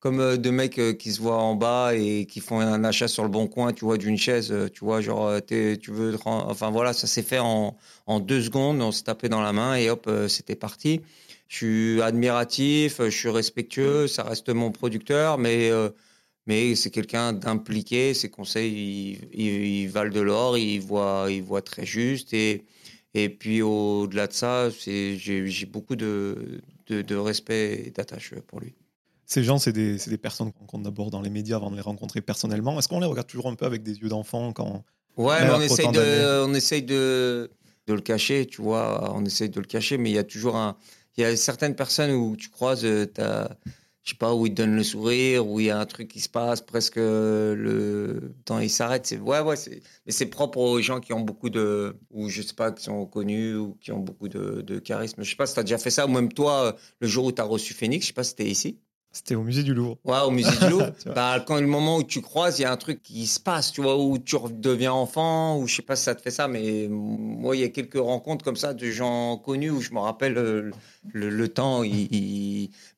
comme 0.01 0.37
deux 0.39 0.53
mecs 0.53 0.81
qui 0.99 1.13
se 1.13 1.21
voient 1.21 1.37
en 1.37 1.55
bas 1.55 1.95
et 1.95 2.25
qui 2.27 2.41
font 2.41 2.61
un 2.61 2.83
achat 2.85 3.09
sur 3.09 3.25
le 3.25 3.29
bon 3.29 3.49
coin, 3.49 3.75
tu 3.75 3.85
vois, 3.85 3.99
d'une 3.99 4.17
chaise, 4.17 4.55
tu 4.73 4.85
vois, 4.87 5.03
genre 5.03 5.33
tu 5.47 5.91
veux, 5.91 6.17
enfin 6.25 6.71
voilà, 6.71 6.95
ça 6.95 7.07
s'est 7.07 7.23
fait 7.23 7.41
en 7.41 7.77
en 8.07 8.21
deux 8.21 8.41
secondes. 8.41 8.81
On 8.81 8.91
s'est 8.93 9.05
tapé 9.05 9.29
dans 9.29 9.43
la 9.43 9.53
main 9.53 9.75
et 9.77 9.91
hop, 9.91 10.11
c'était 10.29 10.57
parti 10.57 11.03
je 11.49 11.57
suis 11.57 12.03
admiratif, 12.03 13.01
je 13.01 13.11
suis 13.11 13.29
respectueux, 13.29 14.09
ça 14.09 14.25
reste 14.25 14.49
mon 14.49 14.73
producteur, 14.73 15.39
mais, 15.39 15.71
euh, 15.71 15.91
mais 16.47 16.75
c'est 16.75 16.91
quelqu'un 16.91 17.33
d'impliqué. 17.33 18.15
Ses 18.15 18.31
conseils, 18.31 19.19
ils, 19.33 19.87
valent 19.89 20.13
de 20.13 20.21
l'or, 20.21 20.59
il 20.59 20.81
voit, 20.81 21.27
il 21.31 21.43
voit 21.43 21.63
très 21.63 21.87
juste. 21.87 22.35
Et, 22.35 22.65
et 23.15 23.29
puis 23.29 23.63
au-delà 23.63 24.27
de 24.27 24.33
ça, 24.33 24.71
j'ai 24.71 25.67
beaucoup 25.67 25.97
de, 25.97 26.61
de, 26.89 27.15
respect 27.15 27.85
et 27.87 27.91
d'attache 27.91 28.35
pour 28.47 28.61
lui. 28.61 28.75
Ces 29.25 29.43
gens, 29.43 29.59
c'est 29.59 29.73
des, 29.73 29.97
des, 29.97 30.19
personnes 30.19 30.53
qu'on 30.53 30.85
aborde 30.85 31.11
dans 31.11 31.21
les 31.21 31.31
médias 31.31 31.57
avant 31.57 31.71
de 31.71 31.77
les 31.77 31.83
rencontrer 31.83 32.21
personnellement. 32.21 32.79
Est-ce 32.79 32.87
qu'on 32.87 33.01
les 33.01 33.07
regarde 33.07 33.27
toujours 33.27 33.49
un 33.49 33.57
peu 33.57 33.67
avec 33.67 33.83
des 33.83 33.99
yeux 33.99 34.09
d'enfant 34.09 34.53
quand 34.53 34.85
Ouais, 35.17 35.41
mais 35.41 35.51
on 35.51 35.61
essaye, 35.61 35.91
de, 35.91 36.45
on 36.45 36.55
essaye 36.55 36.83
de, 36.83 37.51
de 37.87 37.95
le 37.95 38.01
cacher, 38.01 38.47
tu 38.47 38.63
vois. 38.63 39.13
On 39.15 39.25
essaye 39.25 39.49
de 39.49 39.59
le 39.59 39.67
cacher, 39.67 39.97
mais 39.97 40.11
il 40.11 40.15
y 40.15 40.19
a 40.19 40.25
toujours 40.25 40.57
un, 40.57 40.77
il 41.17 41.23
y 41.23 41.25
a 41.25 41.37
certaines 41.37 41.75
personnes 41.75 42.11
où 42.13 42.37
tu 42.37 42.49
croises, 42.51 42.85
euh, 42.85 43.07
as, 43.19 43.57
je 44.03 44.11
sais 44.11 44.17
pas, 44.17 44.35
où 44.35 44.47
ils 44.47 44.51
te 44.51 44.57
donnent 44.57 44.77
le 44.77 44.83
sourire, 44.85 45.47
où 45.49 45.61
il 45.61 45.67
y 45.67 45.71
a 45.71 45.79
un 45.79 45.87
truc 45.87 46.09
qui 46.09 46.21
se 46.21 46.29
passe, 46.29 46.61
presque 46.61 46.97
euh, 46.99 47.55
le 47.55 48.35
temps 48.45 48.59
il 48.61 48.71
s'arrête. 48.71 49.07
C'est 49.07 49.19
ouais, 49.19 49.41
ouais, 49.41 49.57
c'est 49.57 49.83
mais 50.07 50.13
c'est 50.13 50.27
propre 50.27 50.59
aux 50.59 50.81
gens 50.81 51.01
qui 51.01 51.13
ont 51.13 51.21
beaucoup 51.21 51.51
de, 51.51 51.97
ou 52.11 52.29
je 52.29 52.43
sais 52.43 52.55
pas, 52.55 52.73
qui 52.73 52.85
sont 52.85 53.07
connus 53.07 53.57
ou 53.57 53.75
qui 53.81 53.93
ont 53.93 54.01
beaucoup 54.01 54.29
de, 54.29 54.63
de 54.63 54.79
charisme. 54.79 55.23
Je 55.23 55.31
sais 55.31 55.37
pas 55.37 55.47
si 55.47 55.55
tu 55.55 55.61
as 55.61 55.63
déjà 55.65 55.79
fait 55.79 55.91
ça, 55.91 56.07
ou 56.07 56.11
même 56.11 56.33
toi, 56.33 56.67
euh, 56.67 56.73
le 57.01 57.09
jour 57.09 57.25
où 57.27 57.33
tu 57.33 57.41
as 57.41 57.45
reçu 57.45 57.75
Phoenix, 57.75 58.05
je 58.05 58.09
sais 58.09 58.15
pas 58.15 58.25
si 58.25 58.31
c'était 58.31 58.49
ici. 58.49 58.81
C'était 59.17 59.35
au 59.35 59.43
musée 59.43 59.63
du 59.63 59.73
Louvre. 59.73 59.97
Ouais, 60.05 60.19
au 60.27 60.31
musée 60.31 60.55
du 60.59 60.69
Louvre. 60.69 60.93
bah, 61.15 61.43
quand 61.47 61.59
le 61.59 61.67
moment 61.67 61.97
où 61.97 62.03
tu 62.03 62.21
croises, 62.21 62.59
il 62.59 62.63
y 62.63 62.65
a 62.67 62.71
un 62.71 62.77
truc 62.77 63.03
qui 63.03 63.27
se 63.27 63.41
passe, 63.41 63.73
tu 63.73 63.81
vois, 63.81 63.97
où 63.99 64.19
tu 64.19 64.37
redeviens 64.37 64.93
enfant, 64.93 65.59
ou 65.59 65.67
je 65.67 65.77
sais 65.77 65.83
pas 65.83 65.97
si 65.97 66.05
ça 66.05 66.15
te 66.15 66.21
fait 66.21 66.31
ça, 66.31 66.49
mais 66.49 66.87
moi, 66.91 67.57
il 67.57 67.63
y 67.63 67.65
a 67.65 67.71
quelques 67.71 67.97
rencontres 67.97 68.45
comme 68.45 68.57
ça 68.57 68.75
de 68.75 68.91
gens 68.91 69.39
connus 69.39 69.71
où 69.71 69.81
je 69.81 69.93
me 69.93 70.01
rappelle 70.01 70.37
euh, 70.37 70.71
le, 71.15 71.49
temps. 71.49 71.83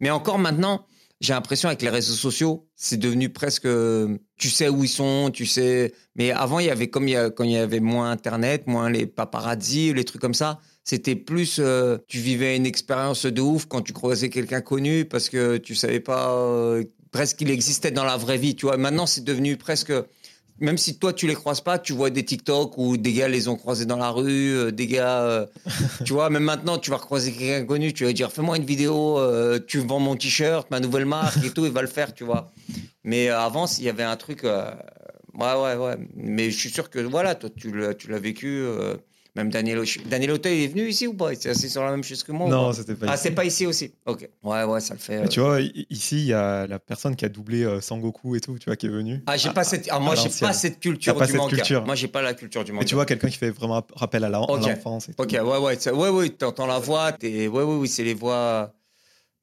Mais 0.00 0.10
encore 0.10 0.40
maintenant, 0.40 0.84
j'ai 1.20 1.34
l'impression 1.34 1.68
avec 1.68 1.82
les 1.82 1.88
réseaux 1.88 2.14
sociaux, 2.14 2.66
c'est 2.74 2.96
devenu 2.96 3.28
presque, 3.28 3.68
tu 4.36 4.50
sais 4.50 4.68
où 4.68 4.82
ils 4.82 4.88
sont, 4.88 5.30
tu 5.32 5.46
sais. 5.46 5.94
Mais 6.16 6.32
avant, 6.32 6.58
il 6.58 6.66
y 6.66 6.70
avait 6.70 6.90
comme 6.90 7.06
il 7.06 7.12
y 7.12 7.32
quand 7.32 7.44
il 7.44 7.52
y 7.52 7.56
avait 7.56 7.78
moins 7.78 8.10
Internet, 8.10 8.66
moins 8.66 8.90
les 8.90 9.06
paparazzi, 9.06 9.94
les 9.94 10.04
trucs 10.04 10.20
comme 10.20 10.34
ça 10.34 10.58
c'était 10.88 11.16
plus, 11.16 11.58
euh, 11.58 11.98
tu 12.08 12.18
vivais 12.18 12.56
une 12.56 12.64
expérience 12.64 13.26
de 13.26 13.42
ouf 13.42 13.66
quand 13.66 13.82
tu 13.82 13.92
croisais 13.92 14.30
quelqu'un 14.30 14.62
connu 14.62 15.04
parce 15.04 15.28
que 15.28 15.58
tu 15.58 15.74
savais 15.74 16.00
pas 16.00 16.32
euh, 16.32 16.82
presque 17.10 17.36
qu'il 17.36 17.50
existait 17.50 17.90
dans 17.90 18.04
la 18.04 18.16
vraie 18.16 18.38
vie, 18.38 18.56
tu 18.56 18.64
vois. 18.64 18.78
Maintenant, 18.78 19.04
c'est 19.04 19.22
devenu 19.22 19.58
presque, 19.58 19.92
même 20.60 20.78
si 20.78 20.98
toi 20.98 21.12
tu 21.12 21.26
les 21.26 21.34
croises 21.34 21.60
pas, 21.60 21.78
tu 21.78 21.92
vois 21.92 22.08
des 22.08 22.24
TikTok 22.24 22.78
où 22.78 22.96
des 22.96 23.12
gars 23.12 23.28
les 23.28 23.48
ont 23.48 23.56
croisés 23.56 23.84
dans 23.84 23.98
la 23.98 24.08
rue, 24.08 24.56
euh, 24.56 24.70
des 24.70 24.86
gars, 24.86 25.46
tu 26.06 26.14
vois. 26.14 26.30
Même 26.30 26.44
maintenant, 26.44 26.78
tu 26.78 26.90
vas 26.90 26.96
croiser 26.96 27.32
quelqu'un 27.32 27.66
connu, 27.66 27.92
tu 27.92 28.06
vas 28.06 28.14
dire 28.14 28.32
fais-moi 28.32 28.56
une 28.56 28.64
vidéo, 28.64 29.20
tu 29.66 29.80
vends 29.80 30.00
mon 30.00 30.16
t-shirt, 30.16 30.70
ma 30.70 30.80
nouvelle 30.80 31.04
marque 31.04 31.44
et 31.44 31.50
tout, 31.50 31.66
il 31.66 31.72
va 31.72 31.82
le 31.82 31.88
faire, 31.88 32.14
tu 32.14 32.24
vois. 32.24 32.50
Mais 33.04 33.28
avant, 33.28 33.66
il 33.66 33.84
y 33.84 33.90
avait 33.90 34.04
un 34.04 34.16
truc, 34.16 34.44
ouais, 34.44 34.54
ouais, 35.34 35.76
ouais. 35.76 35.98
Mais 36.14 36.50
je 36.50 36.58
suis 36.58 36.70
sûr 36.70 36.88
que 36.88 36.98
voilà, 36.98 37.34
toi 37.34 37.50
tu 37.54 37.70
l'as 38.08 38.18
vécu. 38.18 38.64
Même 39.38 39.50
Daniel, 39.50 39.84
Daniel 40.06 40.32
Auteuil 40.32 40.64
est 40.64 40.66
venu 40.66 40.88
ici 40.88 41.06
ou 41.06 41.14
pas? 41.14 41.32
C'est 41.36 41.54
sur 41.54 41.84
la 41.84 41.92
même 41.92 42.02
chose 42.02 42.24
que 42.24 42.32
moi 42.32 42.50
Non, 42.50 42.72
c'était 42.72 42.96
pas 42.96 43.06
ah, 43.06 43.10
ici. 43.10 43.14
Ah, 43.14 43.16
c'est 43.16 43.30
pas 43.30 43.44
ici 43.44 43.66
aussi 43.66 43.92
Ok. 44.04 44.28
Ouais, 44.42 44.64
ouais, 44.64 44.80
ça 44.80 44.94
le 44.94 44.98
fait. 44.98 45.28
tu 45.28 45.38
vois, 45.38 45.60
ici, 45.60 46.16
il 46.16 46.26
y 46.26 46.32
a 46.32 46.66
la 46.66 46.80
personne 46.80 47.14
qui 47.14 47.24
a 47.24 47.28
doublé 47.28 47.62
euh, 47.62 47.80
Sangoku 47.80 48.34
et 48.34 48.40
tout, 48.40 48.58
tu 48.58 48.64
vois, 48.64 48.74
qui 48.74 48.86
est 48.86 48.90
venue. 48.90 49.22
Ah, 49.28 49.36
j'ai 49.36 49.50
pas 49.50 49.62
cette. 49.62 49.86
Ah, 49.92 50.00
moi, 50.00 50.16
j'ai 50.16 50.28
pas 50.40 50.52
cette 50.52 50.80
culture 50.80 51.14
pas 51.16 51.26
du 51.26 51.32
cette 51.34 51.48
Culture. 51.48 51.86
Moi, 51.86 51.94
j'ai 51.94 52.08
pas 52.08 52.20
la 52.20 52.34
culture 52.34 52.64
du 52.64 52.72
manga. 52.72 52.82
Mais 52.82 52.88
tu 52.88 52.96
vois, 52.96 53.06
quelqu'un 53.06 53.28
qui 53.28 53.38
fait 53.38 53.50
vraiment 53.50 53.86
rappel 53.94 54.24
à 54.24 54.28
l'enfance. 54.28 55.08
ok, 55.16 55.30
ouais, 55.30 55.40
ouais. 55.40 55.88
Ouais, 55.92 56.08
ouais, 56.08 56.28
t'entends 56.30 56.66
la 56.66 56.80
voix. 56.80 57.12
Ouais, 57.22 57.46
ouais, 57.46 57.62
oui, 57.62 57.86
c'est 57.86 58.02
les 58.02 58.14
voix. 58.14 58.74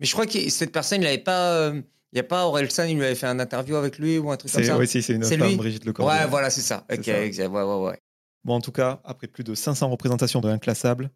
Mais 0.02 0.08
je 0.08 0.12
crois 0.12 0.26
que 0.26 0.50
cette 0.50 0.74
personne, 0.74 1.04
il 1.04 1.08
avait 1.08 1.20
pas. 1.20 1.54
Euh, 1.54 1.82
il 2.12 2.20
n'y 2.20 2.22
a 2.22 2.24
pas 2.24 2.46
Orelsan, 2.46 2.86
il 2.86 2.98
lui 2.98 3.06
avait 3.06 3.16
fait 3.16 3.28
un 3.28 3.40
interview 3.40 3.76
avec 3.76 3.98
lui 3.98 4.18
ou 4.18 4.32
un 4.32 4.38
truc 4.38 4.52
comme 4.52 4.64
ça? 4.64 4.78
Oui, 4.78 4.88
c'est 4.88 5.00
une 5.10 5.24
femme, 5.24 5.56
Brigitte 5.58 5.86
Lecordier. 5.86 6.20
Ouais, 6.20 6.28
voilà, 6.28 6.50
c'est 6.50 6.62
ça. 6.62 6.86
Ok, 6.92 7.08
ouais, 7.08 7.48
ouais, 7.48 7.64
ouais. 7.64 8.00
Bon, 8.46 8.54
en 8.54 8.62
tout 8.62 8.72
cas, 8.72 9.02
après 9.04 9.28
plus 9.28 9.44
de 9.44 9.54
500 9.56 9.90
représentations 9.90 10.40
de 10.40 10.48
Inclassable, 10.50 11.10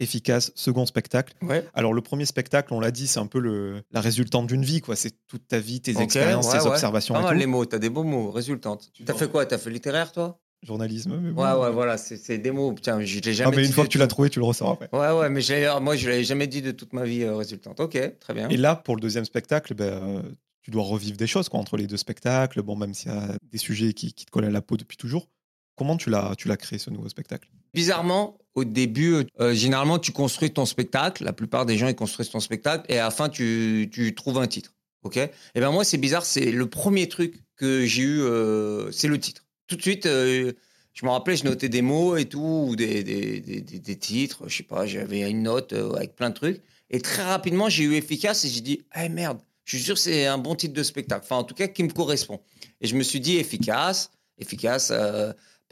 efficace, 0.00 0.52
second 0.56 0.86
spectacle. 0.86 1.34
Ouais. 1.40 1.64
Alors 1.72 1.92
le 1.94 2.02
premier 2.02 2.26
spectacle, 2.26 2.74
on 2.74 2.80
l'a 2.80 2.90
dit, 2.90 3.06
c'est 3.06 3.20
un 3.20 3.26
peu 3.26 3.38
le, 3.38 3.82
la 3.92 4.00
résultante 4.00 4.46
d'une 4.48 4.64
vie, 4.64 4.80
quoi. 4.80 4.96
C'est 4.96 5.12
toute 5.28 5.46
ta 5.46 5.58
vie, 5.60 5.80
tes 5.80 5.98
expériences, 6.00 6.46
ouais, 6.46 6.58
tes 6.58 6.64
ouais. 6.64 6.70
observations 6.70 7.14
Pas 7.14 7.22
et 7.22 7.32
tout. 7.32 7.38
les 7.38 7.46
mots, 7.46 7.64
t'as 7.64 7.78
des 7.78 7.90
beaux 7.90 8.02
mots, 8.04 8.30
résultante. 8.30 8.90
Tu 8.92 9.04
T'as 9.04 9.14
fait 9.14 9.30
quoi? 9.30 9.46
T'as 9.46 9.58
fait 9.58 9.70
littéraire, 9.70 10.10
toi? 10.12 10.40
Journalisme. 10.64 11.16
Mais 11.22 11.30
bon. 11.30 11.42
Ouais, 11.44 11.52
ouais, 11.60 11.70
voilà, 11.70 11.96
c'est 11.98 12.38
des 12.38 12.50
mots. 12.50 12.74
Tiens, 12.80 13.00
je 13.02 13.20
l'ai 13.20 13.30
Ah, 13.30 13.32
jamais 13.32 13.56
mais 13.56 13.62
dit 13.62 13.68
une 13.68 13.74
fois 13.74 13.84
que 13.84 13.90
tu 13.90 13.98
l'as 13.98 14.06
trouvé, 14.06 14.30
tu 14.30 14.38
le 14.40 14.46
ressors 14.46 14.70
après. 14.70 14.88
Ouais, 14.92 15.12
ouais, 15.12 15.28
mais 15.28 15.40
moi, 15.80 15.94
je 15.94 16.08
l'avais 16.08 16.24
jamais 16.24 16.46
dit 16.46 16.62
de 16.62 16.70
toute 16.72 16.92
ma 16.92 17.04
vie 17.04 17.22
euh, 17.22 17.36
résultante. 17.36 17.78
Ok, 17.80 17.98
très 18.18 18.34
bien. 18.34 18.48
Et 18.48 18.56
là, 18.56 18.74
pour 18.74 18.96
le 18.96 19.00
deuxième 19.00 19.26
spectacle, 19.26 19.74
ben, 19.74 19.84
euh, 19.84 20.22
tu 20.62 20.70
dois 20.70 20.82
revivre 20.82 21.18
des 21.18 21.26
choses 21.26 21.48
quoi, 21.50 21.60
entre 21.60 21.76
les 21.76 21.86
deux 21.86 21.98
spectacles. 21.98 22.62
Bon, 22.62 22.74
même 22.76 22.94
s'il 22.94 23.12
y 23.12 23.14
a 23.14 23.36
des 23.52 23.58
sujets 23.58 23.92
qui, 23.92 24.12
qui 24.14 24.24
te 24.24 24.30
collent 24.30 24.46
à 24.46 24.50
la 24.50 24.62
peau 24.62 24.76
depuis 24.76 24.96
toujours. 24.96 25.28
Comment 25.76 25.96
tu 25.96 26.10
l'as, 26.10 26.34
tu 26.36 26.48
l'as 26.48 26.56
créé 26.56 26.78
ce 26.78 26.90
nouveau 26.90 27.08
spectacle? 27.08 27.48
Bizarrement, 27.72 28.38
au 28.54 28.64
début, 28.64 29.26
euh, 29.40 29.52
généralement, 29.54 29.98
tu 29.98 30.12
construis 30.12 30.52
ton 30.52 30.66
spectacle. 30.66 31.24
La 31.24 31.32
plupart 31.32 31.66
des 31.66 31.76
gens, 31.76 31.88
ils 31.88 31.96
construisent 31.96 32.30
ton 32.30 32.40
spectacle 32.40 32.84
et 32.88 32.98
à 32.98 33.04
la 33.04 33.10
fin, 33.10 33.28
tu, 33.28 33.90
tu 33.92 34.14
trouves 34.14 34.38
un 34.38 34.46
titre. 34.46 34.72
OK? 35.02 35.16
Et 35.16 35.30
ben 35.56 35.70
moi, 35.70 35.84
c'est 35.84 35.98
bizarre. 35.98 36.24
C'est 36.24 36.52
le 36.52 36.66
premier 36.66 37.08
truc 37.08 37.42
que 37.56 37.84
j'ai 37.84 38.02
eu, 38.02 38.20
euh, 38.22 38.90
c'est 38.92 39.08
le 39.08 39.18
titre. 39.18 39.44
Tout 39.66 39.76
de 39.76 39.82
suite, 39.82 40.06
euh, 40.06 40.52
je 40.92 41.04
me 41.04 41.10
rappelais, 41.10 41.36
je 41.36 41.44
notais 41.44 41.68
des 41.68 41.82
mots 41.82 42.16
et 42.16 42.26
tout, 42.26 42.66
ou 42.68 42.76
des, 42.76 43.02
des, 43.02 43.40
des, 43.40 43.60
des- 43.60 43.98
titres. 43.98 44.44
Je 44.48 44.56
sais 44.56 44.62
pas, 44.62 44.86
j'avais 44.86 45.28
une 45.28 45.42
note 45.42 45.72
avec 45.72 46.14
plein 46.14 46.30
de 46.30 46.34
trucs. 46.34 46.62
Et 46.90 47.00
très 47.00 47.24
rapidement, 47.24 47.68
j'ai 47.68 47.84
eu 47.84 47.94
efficace 47.94 48.44
et 48.44 48.48
j'ai 48.48 48.60
dit, 48.60 48.82
ah 48.92 49.08
merde, 49.08 49.40
je 49.64 49.76
suis 49.76 49.84
sûr 49.84 49.94
que 49.94 50.00
c'est 50.00 50.26
un 50.26 50.38
bon 50.38 50.54
titre 50.54 50.74
de 50.74 50.82
spectacle. 50.84 51.22
Enfin, 51.24 51.36
en 51.36 51.44
tout 51.44 51.54
cas, 51.54 51.66
qui 51.66 51.82
me 51.82 51.90
correspond. 51.90 52.40
Et 52.80 52.86
je 52.86 52.94
me 52.94 53.02
suis 53.02 53.18
dit 53.20 53.36
efficace, 53.38 54.10
efficace. 54.38 54.92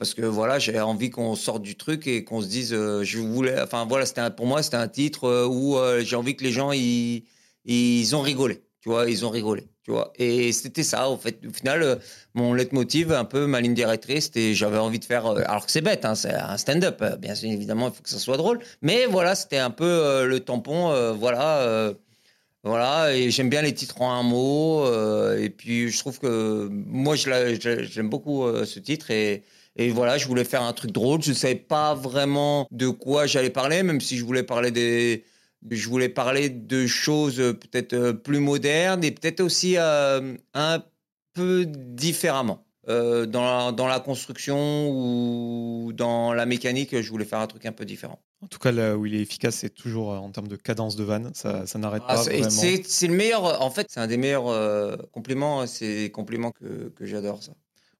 Parce 0.02 0.14
que 0.14 0.22
voilà, 0.22 0.58
j'ai 0.58 0.80
envie 0.80 1.10
qu'on 1.10 1.36
sorte 1.36 1.62
du 1.62 1.76
truc 1.76 2.08
et 2.08 2.24
qu'on 2.24 2.40
se 2.40 2.48
dise, 2.48 2.74
euh, 2.74 3.04
je 3.04 3.18
voulais, 3.18 3.60
enfin 3.60 3.86
voilà, 3.88 4.04
c'était 4.04 4.28
pour 4.32 4.46
moi 4.46 4.60
c'était 4.60 4.76
un 4.76 4.88
titre 4.88 5.28
euh, 5.28 5.46
où 5.46 5.78
euh, 5.78 6.00
j'ai 6.04 6.16
envie 6.16 6.34
que 6.34 6.42
les 6.42 6.50
gens 6.50 6.72
ils, 6.72 7.22
ils 7.64 8.16
ont 8.16 8.20
rigolé, 8.20 8.64
tu 8.80 8.88
vois, 8.88 9.08
ils 9.08 9.24
ont 9.24 9.30
rigolé, 9.30 9.68
tu 9.84 9.92
vois. 9.92 10.12
Et 10.16 10.50
c'était 10.50 10.82
ça, 10.82 11.08
au 11.08 11.16
fait, 11.16 11.38
au 11.48 11.52
final, 11.52 12.00
mon 12.34 12.52
leitmotiv, 12.52 13.12
un 13.12 13.24
peu 13.24 13.46
ma 13.46 13.60
ligne 13.60 13.74
directrice, 13.74 14.24
c'était, 14.24 14.54
j'avais 14.54 14.78
envie 14.78 14.98
de 14.98 15.04
faire, 15.04 15.24
alors 15.24 15.66
que 15.66 15.70
c'est 15.70 15.82
bête, 15.82 16.04
hein, 16.04 16.16
c'est 16.16 16.34
un 16.34 16.56
stand-up, 16.56 17.00
bien 17.20 17.34
évidemment, 17.36 17.86
il 17.86 17.94
faut 17.94 18.02
que 18.02 18.10
ça 18.10 18.18
soit 18.18 18.38
drôle, 18.38 18.58
mais 18.80 19.06
voilà, 19.06 19.36
c'était 19.36 19.58
un 19.58 19.70
peu 19.70 20.26
le 20.26 20.40
tampon, 20.40 21.12
voilà. 21.12 21.94
voilà, 22.64 23.16
j'aime 23.28 23.50
bien 23.50 23.62
les 23.62 23.72
titres 23.72 24.02
en 24.02 24.10
un 24.10 24.24
mot. 24.24 24.84
et 25.36 25.50
puis, 25.50 25.90
je 25.90 25.98
trouve 26.00 26.18
que 26.18 26.68
moi, 26.72 27.14
j'aime 27.14 28.08
beaucoup 28.08 28.48
ce 28.64 28.80
titre. 28.80 29.12
Et 29.76 29.90
voilà, 29.90 30.18
je 30.18 30.26
voulais 30.26 30.44
faire 30.44 30.62
un 30.62 30.72
truc 30.72 30.90
drôle. 30.92 31.22
Je 31.22 31.30
ne 31.30 31.34
savais 31.34 31.54
pas 31.54 31.94
vraiment 31.94 32.66
de 32.70 32.88
quoi 32.88 33.26
j'allais 33.26 33.50
parler, 33.50 33.82
même 33.82 34.00
si 34.00 34.16
je 34.18 34.24
voulais 34.24 34.42
parler 34.42 34.70
des. 34.70 35.24
Je 35.70 35.88
voulais 35.88 36.08
parler 36.08 36.48
de 36.50 36.86
choses 36.88 37.38
euh, 37.38 37.52
peut-être 37.52 37.92
euh, 37.92 38.12
plus 38.12 38.40
modernes 38.40 39.04
et 39.04 39.12
peut-être 39.12 39.40
aussi 39.40 39.76
euh, 39.78 40.34
un 40.54 40.82
peu 41.34 41.64
différemment. 41.66 42.64
Euh, 42.88 43.26
dans, 43.26 43.44
la, 43.44 43.70
dans 43.70 43.86
la 43.86 44.00
construction 44.00 44.90
ou 44.90 45.92
dans 45.92 46.32
la 46.34 46.46
mécanique, 46.46 47.00
je 47.00 47.08
voulais 47.10 47.24
faire 47.24 47.38
un 47.38 47.46
truc 47.46 47.64
un 47.64 47.70
peu 47.70 47.84
différent. 47.84 48.18
En 48.42 48.48
tout 48.48 48.58
cas, 48.58 48.72
là 48.72 48.96
où 48.96 49.06
il 49.06 49.14
est 49.14 49.20
efficace, 49.20 49.54
c'est 49.54 49.70
toujours 49.70 50.08
en 50.10 50.30
termes 50.32 50.48
de 50.48 50.56
cadence 50.56 50.96
de 50.96 51.04
vanne. 51.04 51.30
Ça, 51.32 51.64
ça 51.64 51.78
n'arrête 51.78 52.02
Ah, 52.08 52.16
pas 52.16 52.24
c'est 52.24 53.06
le 53.06 53.14
meilleur, 53.14 53.62
en 53.62 53.70
fait, 53.70 53.86
c'est 53.88 54.00
un 54.00 54.08
des 54.08 54.16
meilleurs 54.16 54.48
euh, 54.48 54.96
compliments. 55.12 55.60
hein, 55.60 55.68
C'est 55.68 55.94
des 56.02 56.10
compliments 56.10 56.50
que, 56.50 56.88
que 56.88 57.06
j'adore, 57.06 57.40
ça. 57.40 57.52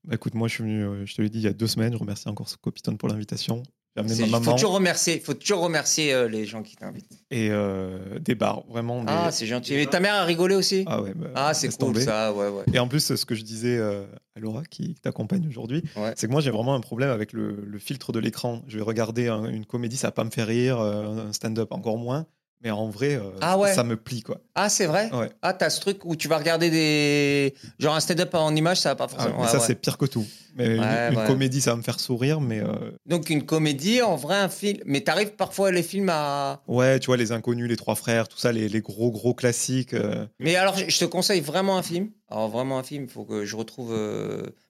Bah, 0.05 0.15
écoute, 0.15 0.35
moi, 0.35 0.49
je 0.49 0.55
suis 0.55 0.63
venu, 0.65 0.83
euh, 0.85 1.07
je 1.07 1.15
te 1.15 1.23
l'ai 1.23 1.29
dit, 1.31 1.39
il 1.39 1.45
y 1.45 1.49
a 1.49 1.53
deux 1.53 1.67
semaines. 1.69 1.93
Je 1.93 1.99
remercie 1.99 2.29
encore 2.29 2.49
Scopitone 2.49 2.99
pour 2.99 3.09
l'invitation. 3.09 3.63
Il 3.95 4.09
faut 4.27 4.53
toujours 4.55 4.73
remercier, 4.73 5.21
faut 5.21 5.35
toujours 5.35 5.61
remercier 5.61 6.15
euh, 6.15 6.27
les 6.27 6.47
gens 6.47 6.63
qui 6.63 6.77
t'invitent. 6.77 7.13
et 7.31 7.51
euh, 7.51 8.19
des 8.19 8.35
bars. 8.35 8.65
Vraiment. 8.69 9.05
Des... 9.05 9.13
Ah, 9.13 9.31
c'est 9.31 9.45
gentil. 9.47 9.75
Et 9.75 9.87
ta 9.87 10.01
mère 10.01 10.15
a 10.15 10.25
rigolé 10.25 10.55
aussi? 10.55 10.85
Ah 10.87 11.03
ouais, 11.03 11.13
bah, 11.15 11.29
Ah, 11.35 11.53
c'est 11.53 11.69
cool 11.77 12.01
ça, 12.01 12.33
ouais, 12.33 12.49
ouais. 12.49 12.65
Et 12.73 12.79
en 12.79 12.89
plus, 12.89 13.15
ce 13.15 13.25
que 13.27 13.35
je 13.35 13.43
disais 13.43 13.77
euh, 13.77 14.07
à 14.35 14.41
Laura, 14.41 14.65
qui 14.65 14.95
t'accompagne 14.95 15.47
aujourd'hui, 15.47 15.83
c'est 16.17 16.27
que 16.27 16.33
moi, 16.33 16.41
j'ai 16.41 16.51
vraiment 16.51 16.75
un 16.75 16.81
problème 16.81 17.11
avec 17.11 17.35
le, 17.35 17.65
le 17.67 17.79
filtre 17.79 18.13
de 18.13 18.19
l'écran. 18.19 18.63
Je 18.67 18.79
vais 18.79 18.83
regarder 18.83 19.29
un- 19.29 19.45
une 19.45 19.67
comédie, 19.67 19.99
ça 19.99 20.09
va 20.09 20.13
pas 20.13 20.25
me 20.25 20.31
faire 20.31 20.47
rire, 20.47 20.81
un 20.81 21.33
stand-up 21.35 21.71
encore 21.71 21.99
moins. 21.99 22.27
Mais 22.65 22.71
en 22.71 22.89
vrai, 22.89 23.15
euh, 23.17 23.31
Ah 23.41 23.59
ouais. 23.59 23.75
ça 23.75 23.83
me 23.83 23.97
plie, 23.97 24.23
quoi. 24.23 24.39
Ah, 24.55 24.69
c'est 24.69 24.87
vrai 24.87 25.11
Ouais. 25.13 25.31
Ah, 25.43 25.53
t'as 25.53 25.69
ce 25.71 25.81
truc 25.81 26.05
où 26.05 26.15
tu 26.15 26.29
vas 26.29 26.39
regarder 26.39 26.71
des. 26.71 27.55
Genre 27.79 27.95
un 27.95 28.01
stand-up 28.01 28.35
en 28.35 28.55
image, 28.55 28.79
ça 28.81 28.91
va 28.91 28.95
pas 28.97 29.05
Ah, 29.05 29.09
forcément. 29.09 29.35
mais 29.39 29.43
ouais, 29.43 29.49
ça, 29.49 29.59
ouais. 29.59 29.65
c'est 29.67 29.75
pire 29.75 29.99
que 29.99 30.07
tout. 30.07 30.25
Mais 30.55 30.77
une, 30.77 31.25
comédie, 31.27 31.61
ça 31.63 31.71
va 31.71 31.77
me 31.79 31.83
faire 31.83 31.99
sourire, 31.99 32.41
mais 32.41 32.61
euh, 32.61 32.93
Donc 33.07 33.31
une 33.31 33.45
comédie, 33.47 34.03
en 34.03 34.17
vrai, 34.17 34.37
un 34.37 34.49
film. 34.51 34.79
Mais 34.85 35.01
t'arrives 35.01 35.33
parfois 35.35 35.71
les 35.73 35.83
films 35.83 36.11
à. 36.11 36.63
ouais, 36.69 37.01
tu 37.01 37.07
vois, 37.07 37.17
Les 37.17 37.33
Inconnus, 37.33 37.69
Les 37.69 37.77
Trois 37.77 37.95
Frères, 37.95 38.29
tout 38.29 38.39
ça, 38.39 38.53
les, 38.53 38.69
les 38.69 38.81
gros, 38.81 39.11
gros 39.11 39.35
classiques. 39.35 39.95
euh, 39.95 40.27
Mais 40.39 40.55
alors, 40.57 40.77
je 40.77 40.99
te 40.99 41.05
conseille 41.07 41.41
vraiment 41.41 41.79
un 41.79 41.83
film. 41.83 42.11
Alors, 42.31 42.49
vraiment 42.49 42.79
un 42.79 42.83
film, 42.83 43.05
il 43.05 43.11
faut 43.11 43.25
que 43.25 43.45
je 43.45 43.57
retrouve. 43.57 43.93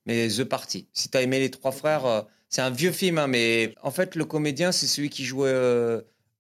Mais 0.07 0.29
The 0.29 0.45
Party. 0.45 0.89
Si 0.93 1.09
t'as 1.11 1.23
aimé 1.23 1.41
Les 1.41 1.51
Trois 1.51 1.73
Frères, 1.73 2.25
c'est 2.49 2.63
un 2.63 2.71
vieux 2.71 2.93
film, 2.93 3.19
hein, 3.19 3.27
mais 3.27 3.75
en 3.83 3.91
fait, 3.91 4.15
le 4.15 4.25
comédien, 4.25 4.73
c'est 4.73 4.87
celui 4.87 5.11
qui 5.11 5.25
jouait 5.25 5.53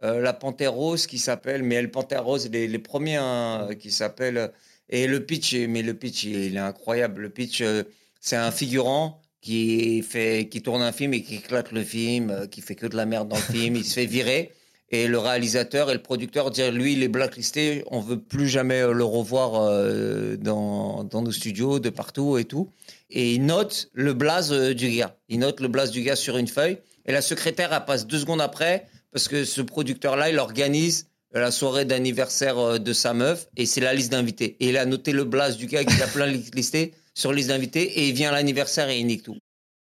euh, 0.02 0.14
euh, 0.14 0.20
La 0.20 0.32
Panthère 0.32 0.72
Rose, 0.72 1.06
qui 1.06 1.18
s'appelle. 1.18 1.62
Mais 1.62 1.80
le 1.82 1.90
Panthère 1.90 2.24
Rose, 2.24 2.48
les, 2.50 2.66
les 2.68 2.78
premiers, 2.78 3.16
hein, 3.16 3.68
qui 3.78 3.90
s'appellent. 3.90 4.52
Et 4.88 5.06
le 5.06 5.24
pitch, 5.24 5.54
mais 5.54 5.82
le 5.82 5.94
pitch, 5.94 6.24
il 6.24 6.56
est 6.56 6.58
incroyable. 6.58 7.22
Le 7.22 7.30
pitch, 7.30 7.60
euh, 7.62 7.84
c'est 8.20 8.36
un 8.36 8.50
figurant 8.50 9.20
qui 9.40 10.02
fait, 10.02 10.48
qui 10.48 10.62
tourne 10.62 10.82
un 10.82 10.92
film 10.92 11.14
et 11.14 11.22
qui 11.22 11.36
éclate 11.36 11.72
le 11.72 11.82
film, 11.82 12.30
euh, 12.30 12.46
qui 12.46 12.60
fait 12.60 12.74
que 12.74 12.86
de 12.86 12.96
la 12.96 13.06
merde 13.06 13.28
dans 13.28 13.36
le 13.36 13.42
film, 13.42 13.76
il 13.76 13.84
se 13.84 13.94
fait 13.94 14.06
virer. 14.06 14.52
Et 14.94 15.08
le 15.08 15.18
réalisateur 15.18 15.90
et 15.90 15.94
le 15.94 16.02
producteur 16.02 16.50
disent 16.50 16.70
lui, 16.70 16.92
il 16.92 17.02
est 17.02 17.08
blacklisté, 17.08 17.82
on 17.90 18.00
veut 18.00 18.20
plus 18.20 18.46
jamais 18.46 18.82
euh, 18.82 18.92
le 18.92 19.04
revoir 19.04 19.54
euh, 19.54 20.36
dans, 20.36 21.02
dans 21.04 21.22
nos 21.22 21.32
studios, 21.32 21.78
de 21.78 21.88
partout 21.88 22.36
et 22.36 22.44
tout. 22.44 22.68
Et 23.08 23.32
il 23.32 23.46
note 23.46 23.88
le 23.94 24.12
blaze 24.12 24.52
euh, 24.52 24.74
du 24.74 24.90
gars. 24.90 25.16
Il 25.30 25.38
note 25.38 25.60
le 25.60 25.68
blaze 25.68 25.92
du 25.92 26.02
gars 26.02 26.14
sur 26.14 26.36
une 26.36 26.46
feuille. 26.46 26.76
Et 27.06 27.12
la 27.12 27.22
secrétaire, 27.22 27.72
elle 27.72 27.86
passe 27.86 28.06
deux 28.06 28.18
secondes 28.18 28.42
après, 28.42 28.86
parce 29.12 29.28
que 29.28 29.44
ce 29.44 29.60
producteur-là, 29.60 30.30
il 30.30 30.38
organise 30.38 31.08
la 31.32 31.50
soirée 31.50 31.84
d'anniversaire 31.84 32.58
euh, 32.58 32.78
de 32.78 32.92
sa 32.92 33.14
meuf, 33.14 33.48
et 33.56 33.66
c'est 33.66 33.80
la 33.80 33.94
liste 33.94 34.12
d'invités. 34.12 34.56
Et 34.60 34.68
il 34.68 34.76
a 34.76 34.84
noté 34.84 35.12
le 35.12 35.24
blaze 35.24 35.56
du 35.56 35.66
gars 35.66 35.84
qui 35.84 36.02
a 36.02 36.06
plein 36.06 36.26
listé 36.26 36.92
sur 37.14 37.30
la 37.30 37.36
liste 37.36 37.48
d'invités, 37.48 38.00
et 38.00 38.08
il 38.08 38.14
vient 38.14 38.30
à 38.30 38.32
l'anniversaire 38.32 38.88
et 38.88 38.98
il 38.98 39.06
nique 39.06 39.22
tout. 39.22 39.36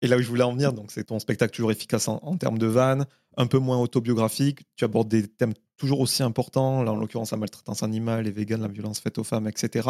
Et 0.01 0.07
là 0.07 0.17
où 0.17 0.21
je 0.21 0.27
voulais 0.27 0.43
en 0.43 0.53
venir, 0.53 0.73
donc 0.73 0.91
c'est 0.91 1.05
ton 1.05 1.19
spectacle 1.19 1.55
toujours 1.55 1.71
efficace 1.71 2.07
en, 2.07 2.19
en 2.21 2.37
termes 2.37 2.59
de 2.59 2.67
vannes, 2.67 3.05
un 3.35 3.47
peu 3.47 3.57
moins 3.57 3.79
autobiographique. 3.79 4.61
Tu 4.75 4.85
abordes 4.85 5.07
des 5.07 5.27
thèmes 5.27 5.53
toujours 5.77 5.99
aussi 5.99 6.23
importants, 6.23 6.83
là 6.83 6.91
en 6.91 6.95
l'occurrence 6.95 7.31
la 7.31 7.37
maltraitance 7.37 7.83
animale, 7.83 8.25
les 8.25 8.31
végans, 8.31 8.57
la 8.57 8.67
violence 8.67 8.99
faite 8.99 9.17
aux 9.17 9.23
femmes, 9.23 9.47
etc. 9.47 9.89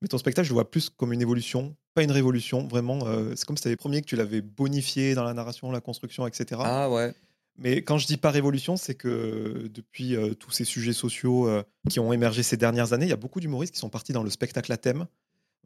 Mais 0.00 0.08
ton 0.08 0.18
spectacle, 0.18 0.46
je 0.46 0.52
le 0.52 0.54
vois 0.54 0.70
plus 0.70 0.90
comme 0.90 1.12
une 1.12 1.22
évolution, 1.22 1.74
pas 1.94 2.02
une 2.02 2.12
révolution. 2.12 2.66
Vraiment, 2.68 3.06
euh, 3.06 3.32
c'est 3.34 3.44
comme 3.44 3.56
si 3.56 3.62
c'était 3.62 3.70
les 3.70 3.76
premiers 3.76 4.00
que 4.00 4.06
tu 4.06 4.16
l'avais 4.16 4.42
bonifié 4.42 5.14
dans 5.14 5.24
la 5.24 5.34
narration, 5.34 5.70
la 5.70 5.80
construction, 5.80 6.26
etc. 6.26 6.60
Ah 6.64 6.88
ouais. 6.88 7.12
Mais 7.58 7.82
quand 7.82 7.98
je 7.98 8.06
dis 8.06 8.16
pas 8.16 8.30
révolution, 8.30 8.76
c'est 8.76 8.94
que 8.94 9.68
depuis 9.74 10.14
euh, 10.14 10.34
tous 10.34 10.52
ces 10.52 10.64
sujets 10.64 10.92
sociaux 10.92 11.48
euh, 11.48 11.62
qui 11.90 11.98
ont 11.98 12.12
émergé 12.12 12.42
ces 12.42 12.56
dernières 12.56 12.92
années, 12.92 13.06
il 13.06 13.10
y 13.10 13.12
a 13.12 13.16
beaucoup 13.16 13.40
d'humoristes 13.40 13.74
qui 13.74 13.80
sont 13.80 13.90
partis 13.90 14.12
dans 14.12 14.22
le 14.22 14.30
spectacle 14.30 14.72
à 14.72 14.76
thème, 14.76 15.06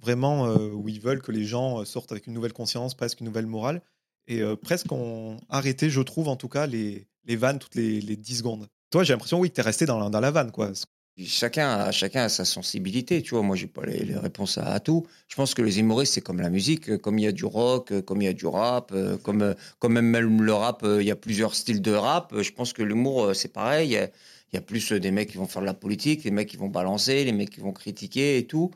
vraiment 0.02 0.46
euh, 0.46 0.70
où 0.70 0.88
ils 0.88 1.00
veulent 1.00 1.22
que 1.22 1.32
les 1.32 1.44
gens 1.44 1.80
euh, 1.80 1.84
sortent 1.84 2.12
avec 2.12 2.26
une 2.26 2.34
nouvelle 2.34 2.52
conscience, 2.52 2.94
presque 2.94 3.20
une 3.20 3.26
nouvelle 3.26 3.46
morale, 3.46 3.80
et 4.26 4.40
euh, 4.40 4.56
presque 4.56 4.90
ont 4.92 5.38
arrêté, 5.48 5.88
je 5.88 6.00
trouve 6.00 6.28
en 6.28 6.36
tout 6.36 6.48
cas, 6.48 6.66
les, 6.66 7.06
vannes 7.28 7.58
toutes 7.58 7.76
les, 7.76 8.00
les 8.00 8.16
10 8.16 8.38
secondes. 8.38 8.68
Toi, 8.90 9.04
j'ai 9.04 9.14
l'impression, 9.14 9.38
oui, 9.38 9.48
que 9.48 9.54
tu 9.54 9.60
es 9.60 9.64
resté 9.64 9.86
dans 9.86 9.98
la, 9.98 10.10
dans 10.10 10.20
la 10.20 10.30
vanne, 10.30 10.50
quoi. 10.50 10.72
Chacun 11.18 11.68
a, 11.68 11.92
chacun 11.92 12.24
a 12.24 12.28
sa 12.30 12.46
sensibilité, 12.46 13.20
tu 13.20 13.34
vois. 13.34 13.42
Moi, 13.42 13.54
j'ai 13.54 13.66
pas 13.66 13.84
les, 13.84 14.16
réponses 14.16 14.56
à, 14.56 14.80
tout. 14.80 15.06
Je 15.28 15.36
pense 15.36 15.52
que 15.52 15.60
les 15.60 15.78
humoristes, 15.78 16.14
c'est 16.14 16.22
comme 16.22 16.40
la 16.40 16.48
musique, 16.48 16.88
euh, 16.88 16.98
comme 16.98 17.18
il 17.18 17.24
y 17.24 17.26
a 17.26 17.32
du 17.32 17.44
rock, 17.44 17.92
euh, 17.92 18.00
comme 18.00 18.22
il 18.22 18.24
y 18.24 18.28
a 18.28 18.32
du 18.32 18.46
rap, 18.46 18.92
euh, 18.92 19.18
comme, 19.18 19.54
comme 19.78 20.00
même, 20.00 20.42
le 20.42 20.54
rap, 20.54 20.82
il 20.84 21.02
y 21.02 21.10
a 21.10 21.16
plusieurs 21.16 21.54
styles 21.54 21.82
de 21.82 21.92
rap. 21.92 22.34
Je 22.40 22.50
pense 22.52 22.72
que 22.72 22.82
l'humour, 22.82 23.34
c'est 23.34 23.52
pareil. 23.52 23.88
Il 23.90 24.54
y, 24.54 24.56
a, 24.56 24.62
plus 24.62 24.92
des 24.92 25.10
mecs 25.10 25.30
qui 25.30 25.36
vont 25.36 25.46
faire 25.46 25.60
de 25.60 25.66
la 25.66 25.74
politique, 25.74 26.22
des 26.22 26.30
mecs 26.30 26.48
qui 26.48 26.56
vont 26.56 26.68
balancer, 26.68 27.24
les 27.24 27.32
mecs 27.32 27.50
qui 27.50 27.60
vont 27.60 27.72
critiquer 27.72 28.38
et 28.38 28.46
tout. 28.46 28.70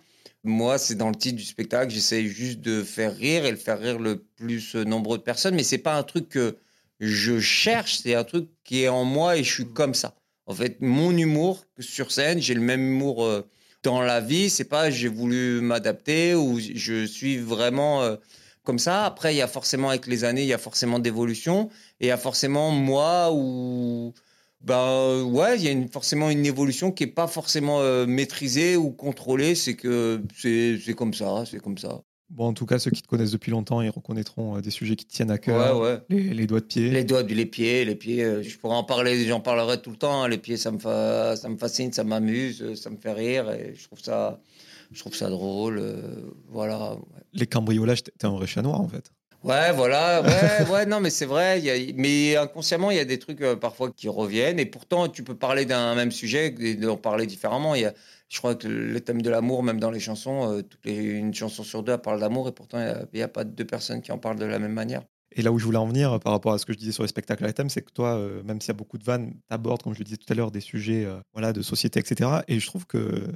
Moi, 0.44 0.78
c'est 0.78 0.94
dans 0.94 1.08
le 1.08 1.16
titre 1.16 1.36
du 1.36 1.44
spectacle, 1.44 1.90
j'essaie 1.92 2.26
juste 2.26 2.60
de 2.60 2.82
faire 2.82 3.14
rire 3.16 3.46
et 3.46 3.50
le 3.50 3.56
faire 3.56 3.80
rire 3.80 3.98
le 3.98 4.18
plus 4.36 4.74
nombreux 4.76 5.18
de 5.18 5.22
personnes, 5.22 5.54
mais 5.54 5.64
c'est 5.64 5.78
pas 5.78 5.96
un 5.96 6.02
truc 6.02 6.28
que 6.28 6.56
je 7.00 7.40
cherche, 7.40 7.98
c'est 8.02 8.14
un 8.14 8.24
truc 8.24 8.48
qui 8.64 8.82
est 8.82 8.88
en 8.88 9.04
moi 9.04 9.36
et 9.36 9.44
je 9.44 9.52
suis 9.52 9.66
comme 9.66 9.94
ça. 9.94 10.14
En 10.46 10.54
fait, 10.54 10.80
mon 10.80 11.16
humour 11.16 11.64
sur 11.78 12.12
scène, 12.12 12.40
j'ai 12.40 12.54
le 12.54 12.60
même 12.60 12.80
humour 12.82 13.24
euh, 13.24 13.42
dans 13.82 14.00
la 14.00 14.20
vie. 14.20 14.50
C'est 14.50 14.64
pas 14.64 14.90
j'ai 14.90 15.08
voulu 15.08 15.60
m'adapter 15.60 16.34
ou 16.34 16.58
je 16.60 17.04
suis 17.06 17.38
vraiment 17.38 18.02
euh, 18.02 18.16
comme 18.64 18.78
ça. 18.78 19.04
Après, 19.06 19.34
il 19.34 19.38
y 19.38 19.42
a 19.42 19.48
forcément 19.48 19.90
avec 19.90 20.06
les 20.06 20.24
années, 20.24 20.42
il 20.42 20.48
y 20.48 20.52
a 20.54 20.58
forcément 20.58 20.98
d'évolution 21.00 21.68
et 22.00 22.06
il 22.06 22.08
y 22.08 22.10
a 22.12 22.16
forcément 22.18 22.70
moi 22.70 23.30
ou 23.32 24.14
ben 24.60 25.22
ouais, 25.24 25.56
il 25.58 25.64
y 25.64 25.68
a 25.68 25.70
une, 25.72 25.88
forcément 25.88 26.30
une 26.30 26.46
évolution 26.46 26.92
qui 26.92 27.04
est 27.04 27.06
pas 27.08 27.26
forcément 27.28 27.80
euh, 27.80 28.06
maîtrisée 28.06 28.76
ou 28.76 28.90
contrôlée. 28.92 29.54
C'est 29.54 29.76
que 29.76 30.22
c'est 30.34 30.94
comme 30.96 31.14
ça, 31.14 31.44
c'est 31.46 31.60
comme 31.60 31.78
ça. 31.78 32.02
Bon, 32.28 32.46
en 32.48 32.52
tout 32.54 32.66
cas, 32.66 32.78
ceux 32.78 32.90
qui 32.90 33.02
te 33.02 33.06
connaissent 33.08 33.30
depuis 33.30 33.50
longtemps, 33.52 33.80
ils 33.82 33.88
reconnaîtront 33.88 34.56
euh, 34.56 34.60
des 34.60 34.70
sujets 34.70 34.96
qui 34.96 35.06
te 35.06 35.12
tiennent 35.12 35.30
à 35.30 35.38
cœur. 35.38 35.78
Ouais, 35.78 35.88
ouais. 35.92 36.00
Les, 36.08 36.34
les 36.34 36.46
doigts 36.46 36.60
de 36.60 36.64
pied. 36.66 36.90
Les 36.90 37.04
doigts, 37.04 37.22
les 37.22 37.46
pieds, 37.46 37.84
les 37.84 37.94
pieds, 37.94 38.24
euh, 38.24 38.42
je 38.42 38.58
pourrais 38.58 38.74
en 38.74 38.82
parler, 38.84 39.24
j'en 39.26 39.40
parlerai 39.40 39.80
tout 39.80 39.90
le 39.90 39.96
temps. 39.96 40.24
hein. 40.24 40.28
Les 40.28 40.38
pieds, 40.38 40.56
ça 40.56 40.72
me, 40.72 40.78
fa- 40.78 41.36
ça 41.36 41.48
me 41.48 41.56
fascine, 41.56 41.92
ça 41.92 42.02
m'amuse, 42.02 42.62
euh, 42.62 42.74
ça 42.74 42.90
me 42.90 42.96
fait 42.96 43.12
rire 43.12 43.50
et 43.52 43.74
je 43.76 43.84
trouve 43.84 44.00
ça, 44.00 44.40
je 44.90 44.98
trouve 44.98 45.14
ça 45.14 45.30
drôle. 45.30 45.80
voilà. 46.48 46.94
ouais. 46.94 47.00
Les 47.32 47.46
cambriolages, 47.46 48.02
t'es 48.02 48.12
t'es 48.18 48.26
un 48.26 48.32
vrai 48.32 48.46
chat 48.48 48.62
noir, 48.62 48.80
en 48.80 48.88
fait. 48.88 49.12
Ouais, 49.46 49.70
voilà, 49.72 50.22
ouais, 50.22 50.68
ouais, 50.72 50.86
non, 50.86 50.98
mais 50.98 51.08
c'est 51.10 51.24
vrai. 51.24 51.60
Y 51.60 51.70
a, 51.70 51.92
mais 51.94 52.34
inconsciemment, 52.34 52.90
il 52.90 52.96
y 52.96 53.00
a 53.00 53.04
des 53.04 53.20
trucs 53.20 53.40
euh, 53.42 53.54
parfois 53.54 53.92
qui 53.92 54.08
reviennent. 54.08 54.58
Et 54.58 54.66
pourtant, 54.66 55.06
tu 55.08 55.22
peux 55.22 55.36
parler 55.36 55.64
d'un 55.64 55.94
même 55.94 56.10
sujet 56.10 56.52
et 56.58 56.74
d'en 56.74 56.96
parler 56.96 57.26
différemment. 57.28 57.76
Il 57.76 57.82
y 57.82 57.84
a, 57.84 57.94
je 58.28 58.38
crois 58.38 58.56
que 58.56 58.66
le 58.66 59.00
thème 59.00 59.22
de 59.22 59.30
l'amour, 59.30 59.62
même 59.62 59.78
dans 59.78 59.92
les 59.92 60.00
chansons, 60.00 60.50
euh, 60.50 60.62
toutes 60.62 60.84
les- 60.84 60.96
une 60.96 61.32
chanson 61.32 61.62
sur 61.62 61.84
deux 61.84 61.92
elle 61.92 62.00
parle 62.00 62.18
d'amour. 62.18 62.48
Et 62.48 62.52
pourtant, 62.52 62.80
il 62.80 63.18
n'y 63.18 63.22
a, 63.22 63.28
pas 63.28 63.44
deux 63.44 63.64
personnes 63.64 64.02
qui 64.02 64.10
en 64.10 64.18
parlent 64.18 64.38
de 64.38 64.46
la 64.46 64.58
même 64.58 64.72
manière. 64.72 65.02
Et 65.30 65.42
là 65.42 65.52
où 65.52 65.60
je 65.60 65.64
voulais 65.64 65.78
en 65.78 65.86
venir 65.86 66.14
euh, 66.14 66.18
par 66.18 66.32
rapport 66.32 66.52
à 66.52 66.58
ce 66.58 66.66
que 66.66 66.72
je 66.72 66.78
disais 66.78 66.90
sur 66.90 67.04
les 67.04 67.08
spectacles 67.08 67.44
à 67.44 67.52
thème, 67.52 67.70
c'est 67.70 67.82
que 67.82 67.92
toi, 67.92 68.16
euh, 68.16 68.42
même 68.42 68.60
s'il 68.60 68.70
y 68.70 68.70
a 68.72 68.74
beaucoup 68.74 68.98
de 68.98 69.04
vannes, 69.04 69.34
t'abordes, 69.48 69.80
comme 69.80 69.94
je 69.94 70.00
le 70.00 70.04
disais 70.04 70.16
tout 70.16 70.32
à 70.32 70.34
l'heure, 70.34 70.50
des 70.50 70.60
sujets 70.60 71.06
voilà, 71.32 71.52
de 71.52 71.62
société, 71.62 72.00
etc. 72.00 72.42
Et 72.48 72.58
je 72.58 72.66
trouve 72.66 72.84
que 72.86 73.28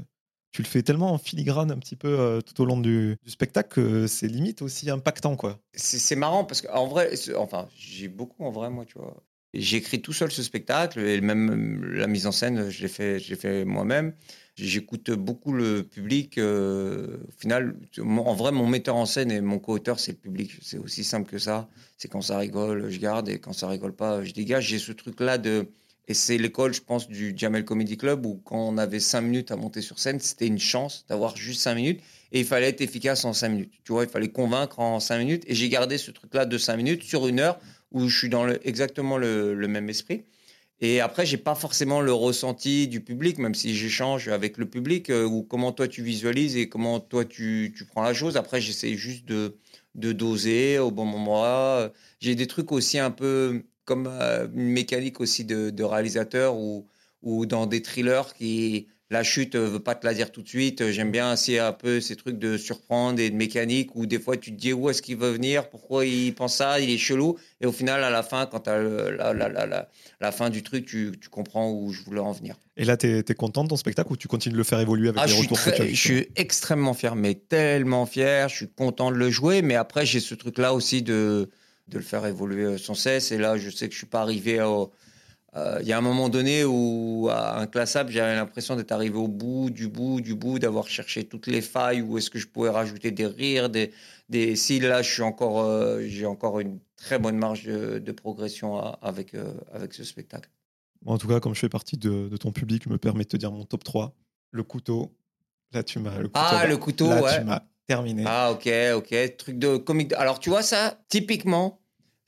tu 0.52 0.62
le 0.62 0.66
fais 0.66 0.82
tellement 0.82 1.12
en 1.12 1.18
filigrane 1.18 1.70
un 1.70 1.78
petit 1.78 1.96
peu 1.96 2.08
euh, 2.18 2.40
tout 2.40 2.60
au 2.62 2.64
long 2.64 2.78
du, 2.78 3.16
spectacle 3.26 3.68
que 3.68 4.06
c'est 4.06 4.26
limite 4.26 4.62
aussi 4.62 4.90
impactant, 4.90 5.36
quoi. 5.36 5.60
C'est 5.74 6.16
marrant 6.16 6.44
parce 6.44 6.62
qu'en 6.62 6.86
vrai, 6.86 7.12
enfin, 7.36 7.68
j'ai 7.76 8.08
beaucoup 8.08 8.44
en 8.44 8.50
vrai, 8.50 8.70
moi, 8.70 8.84
tu 8.84 8.98
vois. 8.98 9.22
J'ai 9.52 9.78
écrit 9.78 10.00
tout 10.00 10.12
seul 10.12 10.30
ce 10.30 10.44
spectacle 10.44 11.00
et 11.00 11.20
même 11.20 11.82
la 11.92 12.06
mise 12.06 12.26
en 12.28 12.32
scène, 12.32 12.70
je 12.70 12.82
l'ai 12.82 12.88
fait, 12.88 13.18
fait 13.18 13.64
moi-même. 13.64 14.14
J'écoute 14.54 15.10
beaucoup 15.10 15.52
le 15.52 15.82
public. 15.82 16.38
euh, 16.38 17.16
au 17.28 17.40
final, 17.40 17.74
en 17.98 18.34
vrai, 18.34 18.52
mon 18.52 18.66
metteur 18.66 18.94
en 18.96 19.06
scène 19.06 19.32
et 19.32 19.40
mon 19.40 19.58
co-auteur, 19.58 19.98
c'est 19.98 20.12
le 20.12 20.18
public. 20.18 20.52
C'est 20.62 20.78
aussi 20.78 21.02
simple 21.02 21.28
que 21.30 21.38
ça. 21.38 21.68
C'est 21.96 22.08
quand 22.08 22.20
ça 22.20 22.38
rigole, 22.38 22.90
je 22.90 22.98
garde 23.00 23.28
et 23.28 23.38
quand 23.38 23.52
ça 23.52 23.68
rigole 23.68 23.94
pas, 23.94 24.22
je 24.22 24.32
dégage. 24.32 24.68
J'ai 24.68 24.78
ce 24.78 24.92
truc-là 24.92 25.38
de. 25.38 25.66
Et 26.08 26.14
c'est 26.14 26.38
l'école, 26.38 26.74
je 26.74 26.80
pense, 26.80 27.08
du 27.08 27.34
Jamel 27.36 27.64
Comedy 27.64 27.96
Club 27.96 28.26
où 28.26 28.40
quand 28.44 28.58
on 28.58 28.78
avait 28.78 29.00
cinq 29.00 29.20
minutes 29.22 29.50
à 29.50 29.56
monter 29.56 29.80
sur 29.80 29.98
scène, 29.98 30.18
c'était 30.18 30.46
une 30.46 30.58
chance 30.58 31.04
d'avoir 31.08 31.36
juste 31.36 31.60
cinq 31.60 31.76
minutes 31.76 32.00
et 32.32 32.40
il 32.40 32.46
fallait 32.46 32.68
être 32.68 32.80
efficace 32.80 33.24
en 33.24 33.32
cinq 33.32 33.50
minutes. 33.50 33.72
Tu 33.84 33.92
vois, 33.92 34.04
il 34.04 34.10
fallait 34.10 34.30
convaincre 34.30 34.80
en 34.80 35.00
cinq 35.00 35.18
minutes 35.18 35.44
et 35.46 35.54
j'ai 35.54 35.68
gardé 35.68 35.98
ce 35.98 36.10
truc-là 36.10 36.46
de 36.46 36.58
cinq 36.58 36.76
minutes 36.76 37.02
sur 37.02 37.26
une 37.26 37.40
heure 37.40 37.58
où 37.92 38.08
je 38.08 38.18
suis 38.18 38.28
dans 38.28 38.48
exactement 38.48 39.18
le, 39.18 39.54
même 39.68 39.88
esprit. 39.88 40.24
Et 40.80 41.00
après, 41.00 41.26
j'ai 41.26 41.36
pas 41.36 41.54
forcément 41.54 42.00
le 42.00 42.12
ressenti 42.12 42.88
du 42.88 43.02
public, 43.02 43.38
même 43.38 43.54
si 43.54 43.74
j'échange 43.76 44.28
avec 44.28 44.56
le 44.56 44.66
public, 44.66 45.10
euh, 45.10 45.24
ou 45.24 45.42
comment 45.42 45.72
toi 45.72 45.88
tu 45.88 46.02
visualises 46.02 46.56
et 46.56 46.70
comment 46.70 47.00
toi 47.00 47.26
tu, 47.26 47.74
tu 47.76 47.84
prends 47.84 48.02
la 48.02 48.14
chose. 48.14 48.38
Après, 48.38 48.62
j'essaie 48.62 48.94
juste 48.94 49.26
de, 49.26 49.58
de 49.94 50.12
doser 50.12 50.78
au 50.78 50.90
bon 50.90 51.04
moment. 51.04 51.88
J'ai 52.18 52.34
des 52.34 52.46
trucs 52.46 52.72
aussi 52.72 52.98
un 52.98 53.10
peu 53.10 53.62
comme 53.90 54.08
euh, 54.08 54.46
une 54.54 54.68
mécanique 54.68 55.20
aussi 55.20 55.44
de, 55.44 55.70
de 55.70 55.82
réalisateur 55.82 56.54
ou, 56.54 56.86
ou 57.22 57.44
dans 57.44 57.66
des 57.66 57.82
thrillers 57.82 58.34
qui 58.38 58.86
la 59.10 59.24
chute 59.24 59.56
euh, 59.56 59.66
veut 59.66 59.80
pas 59.80 59.96
te 59.96 60.06
la 60.06 60.14
dire 60.14 60.30
tout 60.30 60.42
de 60.42 60.48
suite. 60.48 60.80
Euh, 60.80 60.92
J'aime 60.92 61.10
bien 61.10 61.32
aussi 61.32 61.58
un 61.58 61.72
peu 61.72 62.00
ces 62.00 62.14
trucs 62.14 62.38
de 62.38 62.56
surprendre 62.56 63.18
et 63.18 63.30
de 63.30 63.34
mécanique 63.34 63.96
où 63.96 64.06
des 64.06 64.20
fois 64.20 64.36
tu 64.36 64.52
te 64.52 64.56
dis 64.56 64.72
où 64.72 64.88
est-ce 64.88 65.02
qu'il 65.02 65.16
veut 65.16 65.32
venir, 65.32 65.68
pourquoi 65.70 66.06
il 66.06 66.32
pense 66.36 66.54
ça, 66.54 66.78
il 66.78 66.88
est 66.88 66.98
chelou. 66.98 67.36
Et 67.60 67.66
au 67.66 67.72
final, 67.72 68.04
à 68.04 68.10
la 68.10 68.22
fin, 68.22 68.46
quand 68.46 68.60
tu 68.60 68.70
as 68.70 68.80
la, 68.80 69.32
la, 69.34 69.48
la, 69.48 69.66
la, 69.66 69.88
la 70.20 70.30
fin 70.30 70.50
du 70.50 70.62
truc, 70.62 70.86
tu, 70.86 71.10
tu 71.20 71.28
comprends 71.28 71.68
où 71.72 71.92
je 71.92 72.04
voulais 72.04 72.20
en 72.20 72.30
venir. 72.30 72.54
Et 72.76 72.84
là, 72.84 72.96
t'es 72.96 73.24
es 73.28 73.34
content 73.34 73.64
de 73.64 73.70
ton 73.70 73.76
spectacle 73.76 74.12
ou 74.12 74.16
tu 74.16 74.28
continues 74.28 74.52
de 74.52 74.58
le 74.58 74.62
faire 74.62 74.78
évoluer 74.78 75.08
avec 75.08 75.20
Ah, 75.20 75.26
les 75.26 75.32
je, 75.32 75.36
suis 75.38 75.42
retours 75.48 75.64
que 75.64 75.70
tu 75.70 75.82
as 75.82 75.88
je 75.88 75.94
suis 75.96 76.28
extrêmement 76.36 76.94
fier, 76.94 77.16
mais 77.16 77.34
tellement 77.34 78.06
fier. 78.06 78.48
Je 78.48 78.54
suis 78.54 78.68
content 78.68 79.10
de 79.10 79.16
le 79.16 79.30
jouer, 79.30 79.62
mais 79.62 79.74
après, 79.74 80.06
j'ai 80.06 80.20
ce 80.20 80.36
truc-là 80.36 80.74
aussi 80.74 81.02
de, 81.02 81.50
de 81.90 81.98
le 81.98 82.04
faire 82.04 82.24
évoluer 82.26 82.64
euh, 82.64 82.78
sans 82.78 82.94
cesse. 82.94 83.32
Et 83.32 83.38
là, 83.38 83.56
je 83.58 83.68
sais 83.70 83.86
que 83.88 83.92
je 83.92 83.98
suis 83.98 84.06
pas 84.06 84.20
arrivé 84.22 84.60
au. 84.62 84.90
euh, 85.56 85.78
Il 85.82 85.88
y 85.88 85.92
a 85.92 85.98
un 85.98 86.02
moment 86.02 86.28
donné 86.28 86.64
où, 86.64 87.28
à 87.30 87.58
un 87.58 87.66
classable, 87.66 88.10
j'avais 88.12 88.34
l'impression 88.36 88.76
d'être 88.76 88.92
arrivé 88.92 89.16
au 89.16 89.28
bout, 89.28 89.70
du 89.70 89.88
bout, 89.88 90.20
du 90.20 90.34
bout, 90.34 90.58
d'avoir 90.58 90.88
cherché 90.88 91.24
toutes 91.24 91.46
les 91.48 91.60
failles, 91.60 92.02
où 92.02 92.16
est-ce 92.18 92.30
que 92.30 92.38
je 92.38 92.46
pouvais 92.46 92.70
rajouter 92.70 93.10
des 93.10 93.26
rires, 93.26 93.68
des. 93.68 93.90
des... 94.28 94.56
Si 94.56 94.78
là, 94.80 95.02
je 95.02 95.12
suis 95.12 95.22
encore, 95.22 95.60
euh, 95.60 96.00
j'ai 96.06 96.26
encore 96.26 96.60
une 96.60 96.78
très 96.96 97.18
bonne 97.18 97.36
marge 97.36 97.64
de, 97.64 97.98
de 97.98 98.12
progression 98.12 98.78
à- 98.78 98.98
avec, 99.02 99.34
euh, 99.34 99.52
avec 99.72 99.92
ce 99.94 100.04
spectacle. 100.04 100.48
Bon, 101.02 101.14
en 101.14 101.18
tout 101.18 101.26
cas, 101.28 101.40
comme 101.40 101.54
je 101.54 101.60
fais 101.60 101.68
partie 101.70 101.96
de, 101.96 102.28
de 102.28 102.36
ton 102.36 102.52
public, 102.52 102.82
je 102.84 102.90
me 102.90 102.98
permets 102.98 103.24
de 103.24 103.28
te 103.28 103.36
dire 103.36 103.50
mon 103.52 103.64
top 103.64 103.82
3. 103.84 104.14
Le 104.52 104.62
couteau. 104.62 105.14
Là, 105.72 105.82
tu 105.82 105.98
m'as. 105.98 106.18
le 106.18 106.28
couteau, 106.28 106.40
Ah, 106.44 106.66
le 106.66 106.76
couteau, 106.76 107.08
là, 107.08 107.22
ouais. 107.22 107.38
tu 107.38 107.44
m'as 107.44 107.62
terminé. 107.86 108.24
Ah, 108.26 108.50
ok, 108.52 108.68
ok. 108.96 109.36
Truc 109.38 109.58
de 109.58 109.76
comique. 109.78 110.12
Alors, 110.12 110.38
tu 110.40 110.50
vois, 110.50 110.62
ça, 110.62 111.00
typiquement, 111.08 111.79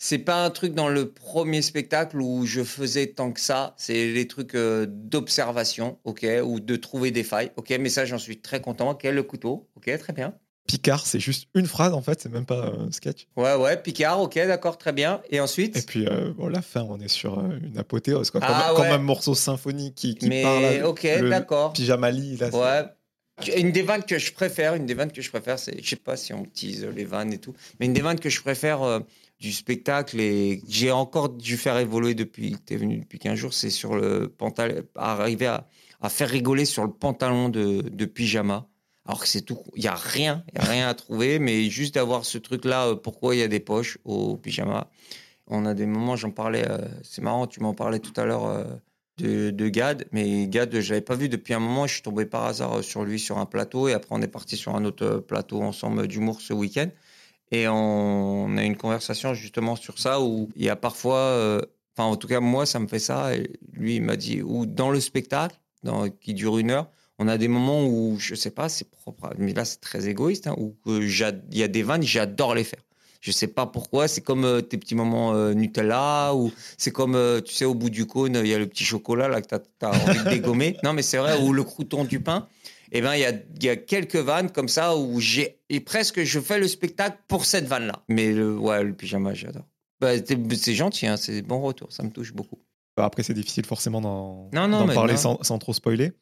c'est 0.05 0.19
pas 0.19 0.45
un 0.45 0.51
truc 0.51 0.75
dans 0.75 0.89
le 0.89 1.13
premier 1.13 1.63
spectacle 1.63 2.21
où 2.21 2.45
je 2.45 2.65
faisais 2.65 3.07
tant 3.07 3.31
que 3.31 3.39
ça. 3.39 3.73
C'est 3.77 4.11
les 4.11 4.27
trucs 4.27 4.57
euh, 4.57 4.85
d'observation, 4.89 6.01
ok, 6.03 6.27
ou 6.43 6.59
de 6.59 6.75
trouver 6.75 7.13
des 7.13 7.23
failles. 7.23 7.53
Ok, 7.57 7.73
mais 7.79 7.89
ça, 7.89 8.05
j'en 8.05 8.19
suis 8.19 8.41
très 8.41 8.61
content. 8.61 8.91
Ok, 8.91 9.05
le 9.05 9.23
couteau. 9.23 9.69
Ok, 9.77 9.97
très 10.01 10.13
bien. 10.13 10.35
Picard, 10.67 11.07
c'est 11.07 11.21
juste 11.21 11.49
une 11.55 11.67
phrase 11.67 11.93
en 11.93 12.03
fait, 12.03 12.21
c'est 12.21 12.33
même 12.33 12.47
pas 12.47 12.67
un 12.67 12.91
sketch. 12.91 13.29
Ouais, 13.37 13.55
ouais, 13.55 13.81
Picard, 13.81 14.21
ok, 14.21 14.35
d'accord, 14.35 14.77
très 14.77 14.93
bien. 14.93 15.23
Et 15.31 15.39
ensuite? 15.39 15.77
Et 15.77 15.83
puis, 15.83 16.09
euh, 16.09 16.33
bon, 16.37 16.49
la 16.49 16.63
fin, 16.63 16.83
on 16.83 16.99
est 16.99 17.07
sur 17.07 17.39
euh, 17.39 17.61
une 17.63 17.79
apothéose, 17.79 18.33
quoi. 18.33 18.41
Comme, 18.41 18.51
Ah, 18.53 18.73
comme 18.75 18.87
un 18.87 18.99
morceau 18.99 19.37
symphonique 19.37 19.95
qui, 19.95 20.17
qui 20.17 20.29
Mais 20.29 20.43
parle. 20.43 20.85
ok, 20.85 21.07
d'accord. 21.29 21.75
Pyjama 21.75 22.11
lit, 22.11 22.39
là. 22.39 22.49
Ouais. 22.49 22.89
Une 23.57 23.71
des 23.71 23.83
vannes 23.83 24.05
que 24.05 24.19
je 24.19 24.33
préfère, 24.33 24.75
une 24.75 24.87
des 24.87 24.95
vannes 24.95 25.13
que 25.13 25.23
je 25.23 25.31
préfère, 25.31 25.59
c'est, 25.61 25.81
je 25.83 25.89
sais 25.89 25.97
pas 25.97 26.17
si 26.17 26.33
on 26.35 26.45
tease 26.45 26.85
les 26.85 27.05
vannes 27.05 27.33
et 27.33 27.39
tout, 27.39 27.55
mais 27.79 27.87
une 27.87 27.93
des 27.93 28.03
vannes 28.03 28.21
que 28.21 28.29
je 28.29 28.41
préfère 28.41 28.83
euh, 28.83 29.01
du 29.43 29.53
spectacle 29.53 30.21
et 30.21 30.63
j'ai 30.69 30.93
encore 30.93 31.29
dû 31.29 31.57
faire 31.57 31.77
évoluer 31.77 32.15
depuis 32.15 32.53
que 32.53 32.59
tu 32.65 32.75
es 32.75 32.77
venu 32.77 32.99
depuis 32.99 33.19
15 33.19 33.35
jours, 33.35 33.53
c'est 33.53 33.71
sur 33.71 33.97
le 33.97 34.29
pantalon, 34.29 34.83
arriver 34.95 35.47
à, 35.47 35.67
faire 36.09 36.29
rigoler 36.29 36.65
sur 36.65 36.85
le 36.85 36.93
pantalon 36.93 37.49
de, 37.49 38.05
pyjama. 38.05 38.69
Alors 39.05 39.21
que 39.21 39.27
c'est 39.27 39.41
tout, 39.41 39.59
il 39.75 39.83
y 39.83 39.89
a 39.89 39.97
rien, 39.97 40.45
y 40.55 40.59
a 40.59 40.65
rien 40.65 40.89
à 40.89 40.95
trouver, 40.95 41.41
mais 41.41 41.69
juste 41.69 41.97
d'avoir 41.97 42.25
ce 42.25 42.39
truc-là, 42.39 42.87
euh, 42.87 42.95
pourquoi 42.95 43.35
il 43.35 43.41
y 43.41 43.43
a 43.43 43.49
des 43.49 43.59
poches 43.59 43.99
au 44.05 44.37
pyjama. 44.37 44.89
On 45.49 45.67
a 45.67 45.75
des 45.75 45.87
moments, 45.87 46.15
j'en 46.15 46.31
parlais, 46.31 46.65
euh, 46.69 46.79
c'est 47.03 47.21
marrant, 47.21 47.49
tu 47.49 47.59
m'en 47.59 47.75
parlais 47.75 47.99
tout 47.99 48.13
à 48.21 48.25
l'heure 48.25 48.47
euh, 48.47 48.63
de, 49.17 49.51
de 49.51 49.69
Gad, 49.69 50.07
mais 50.13 50.47
Gad, 50.47 50.79
je 50.79 50.91
l'avais 50.91 51.01
pas 51.01 51.17
vu 51.17 51.29
depuis 51.29 51.53
un 51.53 51.59
moment, 51.59 51.89
je 51.89 51.95
suis 51.95 52.03
tombé 52.03 52.27
par 52.27 52.45
hasard 52.45 52.85
sur 52.85 53.03
lui 53.03 53.19
sur 53.19 53.39
un 53.39 53.47
plateau, 53.47 53.89
et 53.89 53.93
après 53.93 54.15
on 54.15 54.23
est 54.23 54.29
parti 54.29 54.57
sur 54.57 54.77
un 54.77 54.85
autre 54.85 55.17
plateau 55.17 55.63
ensemble 55.63 56.07
d'humour 56.07 56.41
ce 56.41 56.53
week-end. 56.53 56.91
Et 57.53 57.69
on, 57.69 58.57
a 58.57 58.65
une 58.65 58.77
conversation 58.77 59.35
justement 59.35 59.77
sur 59.77 59.99
ça, 59.99 60.21
où 60.21 60.49
il 60.57 60.65
y 60.65 60.71
a 60.71 60.77
parfois, 60.77 61.19
euh, 61.19 61.61
enfin 61.95 62.09
en 62.09 62.17
tout 62.17 62.27
cas 62.27 62.41
moi 62.41 62.65
ça 62.67 62.79
me 62.79 62.89
fait 62.89 62.99
ça, 62.99 63.37
et 63.37 63.51
lui 63.73 63.97
il 63.97 64.03
m'a 64.03 64.17
dit, 64.17 64.43
ou 64.43 64.67
dans 64.67 64.91
le 64.91 65.01
spectacle, 65.01 65.57
qui 66.21 66.33
dure 66.33 66.59
une 66.59 66.71
heure, 66.71 66.89
on 67.19 67.29
a 67.29 67.37
des 67.37 67.49
moments 67.49 67.85
où, 67.87 68.17
je 68.19 68.35
sais 68.35 68.51
pas, 68.51 68.69
c'est 68.71 68.91
propre, 68.91 69.31
mais 69.39 69.53
là 69.53 69.67
c'est 69.67 69.81
très 69.81 70.09
égoïste, 70.09 70.47
hein, 70.47 70.57
où 70.57 70.75
j'ad- 71.03 71.45
il 71.53 71.59
y 71.59 71.63
a 71.63 71.69
des 71.69 71.83
vannes, 71.83 72.03
j'adore 72.03 72.55
les 72.55 72.65
faire. 72.65 72.83
Je 73.23 73.31
sais 73.31 73.47
pas 73.47 73.67
pourquoi, 73.67 74.09
c'est 74.09 74.21
comme 74.21 74.45
euh, 74.45 74.63
tes 74.63 74.77
petits 74.77 74.97
moments 74.97 75.33
euh, 75.33 75.55
Nutella, 75.55 76.35
ou 76.35 76.51
c'est 76.77 76.91
comme, 76.91 77.15
euh, 77.15 77.41
tu 77.41 77.55
sais, 77.55 77.65
au 77.65 77.75
bout 77.75 77.89
du 77.89 78.05
cône, 78.05 78.41
il 78.43 78.49
y 78.49 78.55
a 78.55 78.59
le 78.59 78.67
petit 78.67 78.83
chocolat 78.83 79.29
là 79.29 79.41
que 79.41 79.47
tu 79.47 79.55
as, 79.87 79.91
envie 79.91 80.25
de 80.25 80.29
dégommer. 80.29 80.77
Non, 80.83 80.93
mais 80.93 81.03
c'est 81.03 81.19
vrai, 81.19 81.41
ou 81.41 81.53
le 81.53 81.63
crouton 81.63 82.05
du 82.05 82.19
pain. 82.19 82.49
Eh 82.95 83.01
ben, 83.01 83.15
il 83.15 83.21
y 83.21 83.25
a, 83.25 83.31
il 83.31 83.65
y 83.65 83.69
a 83.71 83.77
quelques 83.77 84.17
vannes 84.17 84.51
comme 84.51 84.69
ça 84.69 84.97
où 84.97 85.19
j'ai, 85.19 85.59
et 85.71 85.81
presque 85.81 86.23
je 86.23 86.39
fais 86.41 86.59
le 86.59 86.69
spectacle 86.69 87.19
pour 87.27 87.47
cette 87.47 87.65
vanne-là. 87.67 88.03
Mais 88.09 88.33
le, 88.33 88.57
ouais, 88.57 88.85
le 88.85 88.93
pyjama, 88.93 89.33
j'adore. 89.35 89.65
Bah, 90.01 90.11
c'est 90.55 90.75
gentil, 90.75 91.07
hein, 91.07 91.17
c'est 91.17 91.41
bon 91.43 91.61
retour, 91.63 91.91
ça 91.93 92.03
me 92.03 92.11
touche 92.11 92.33
beaucoup. 92.35 92.59
Après, 92.99 93.23
c'est 93.23 93.33
difficile 93.35 93.65
forcément 93.65 94.01
d'en 94.03 94.51
Non, 94.53 94.69
non, 94.69 94.81
d'en 94.81 94.87
mais 94.87 94.95
parler 94.95 95.15
non. 95.15 95.19
sans, 95.19 95.43
sans 95.43 95.59
trop 95.59 95.73
spoiler. 95.73 96.13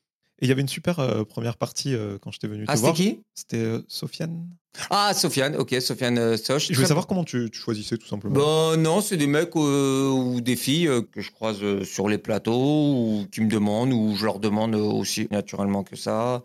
Et 0.43 0.47
il 0.47 0.49
y 0.49 0.53
avait 0.53 0.61
une 0.63 0.69
super 0.69 1.01
euh, 1.01 1.25
première 1.25 1.57
partie 1.59 1.95
euh, 1.95 2.17
quand 2.23 2.31
j'étais 2.31 2.47
venu 2.47 2.65
te 2.65 2.71
Ah, 2.71 2.77
c'était 2.77 2.87
voir. 2.87 2.95
qui? 2.95 3.21
C'était 3.35 3.57
euh, 3.59 3.83
Sofiane. 3.89 4.47
Ah, 4.89 5.13
Sofiane, 5.13 5.57
ok, 5.57 5.75
Sofiane 5.81 6.19
euh, 6.19 6.37
Soch. 6.39 6.69
Je 6.69 6.75
voulais 6.75 6.87
savoir 6.87 7.07
comment 7.07 7.25
tu, 7.25 7.51
tu 7.51 7.59
choisissais 7.59 7.99
tout 7.99 8.07
simplement. 8.07 8.35
Bon, 8.37 8.77
non, 8.81 9.01
c'est 9.03 9.17
des 9.19 9.27
mecs 9.27 9.55
ou 9.57 10.41
des 10.41 10.57
filles 10.57 10.89
que 11.13 11.21
je 11.21 11.31
croise 11.31 11.83
sur 11.83 12.09
les 12.09 12.17
plateaux 12.19 12.55
ou 12.95 13.27
qui 13.33 13.41
me 13.43 13.49
demandent 13.51 13.93
ou 13.93 14.15
je 14.17 14.25
leur 14.25 14.39
demande 14.39 14.75
aussi 14.77 15.27
naturellement 15.31 15.83
que 15.83 15.97
ça. 15.97 16.43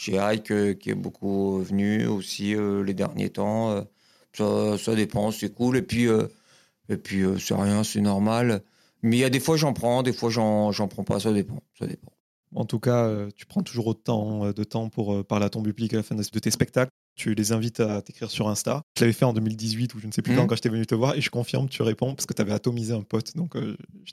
J'ai 0.00 0.16
Ike 0.16 0.52
euh, 0.52 0.74
qui 0.74 0.90
est 0.90 0.94
beaucoup 0.94 1.58
venu 1.60 2.06
aussi 2.06 2.54
euh, 2.54 2.84
les 2.84 2.94
derniers 2.94 3.30
temps. 3.30 3.72
euh, 3.72 3.82
ça, 4.32 4.78
ça 4.78 4.94
dépend, 4.94 5.32
c'est 5.32 5.52
cool. 5.52 5.76
Et 5.76 5.82
puis, 5.82 6.06
et 6.88 6.96
puis 6.96 7.24
c'est 7.40 7.54
rien, 7.54 7.82
c'est 7.82 8.00
normal. 8.00 8.62
Mais 9.02 9.16
il 9.16 9.20
y 9.20 9.24
a 9.24 9.30
des 9.30 9.40
fois 9.40 9.56
j'en 9.56 9.72
prends, 9.72 10.04
des 10.04 10.12
fois 10.12 10.30
j'en 10.30 10.70
j'en 10.70 10.86
prends 10.86 11.02
pas, 11.02 11.18
ça 11.18 11.32
dépend. 11.32 11.60
Ça 11.76 11.86
dépend. 11.88 12.12
En 12.54 12.64
tout 12.64 12.78
cas, 12.78 13.10
tu 13.34 13.46
prends 13.46 13.62
toujours 13.62 13.88
autant 13.88 14.52
de 14.52 14.64
temps 14.64 14.88
pour 14.90 15.24
parler 15.26 15.46
à 15.46 15.50
ton 15.50 15.62
public 15.62 15.92
à 15.94 15.96
la 15.96 16.02
fin 16.04 16.14
de 16.14 16.22
tes 16.22 16.50
spectacles. 16.52 16.90
Tu 17.16 17.34
les 17.34 17.50
invites 17.50 17.80
à 17.80 18.00
t'écrire 18.00 18.30
sur 18.30 18.48
Insta. 18.48 18.82
Je 18.96 19.02
l'avais 19.02 19.12
fait 19.12 19.24
en 19.24 19.32
2018 19.32 19.94
ou 19.96 19.98
je 19.98 20.06
ne 20.06 20.12
sais 20.12 20.22
plus 20.22 20.32
Mhm. 20.32 20.38
quand, 20.38 20.46
quand 20.46 20.54
j'étais 20.54 20.68
venu 20.68 20.86
te 20.86 20.94
voir 20.94 21.16
et 21.16 21.20
je 21.20 21.30
confirme, 21.30 21.68
tu 21.68 21.82
réponds 21.82 22.14
parce 22.14 22.26
que 22.26 22.34
tu 22.34 22.40
avais 22.42 22.52
atomisé 22.52 22.92
un 22.94 23.02
pote. 23.02 23.34
Donc, 23.36 23.56
je 23.56 23.72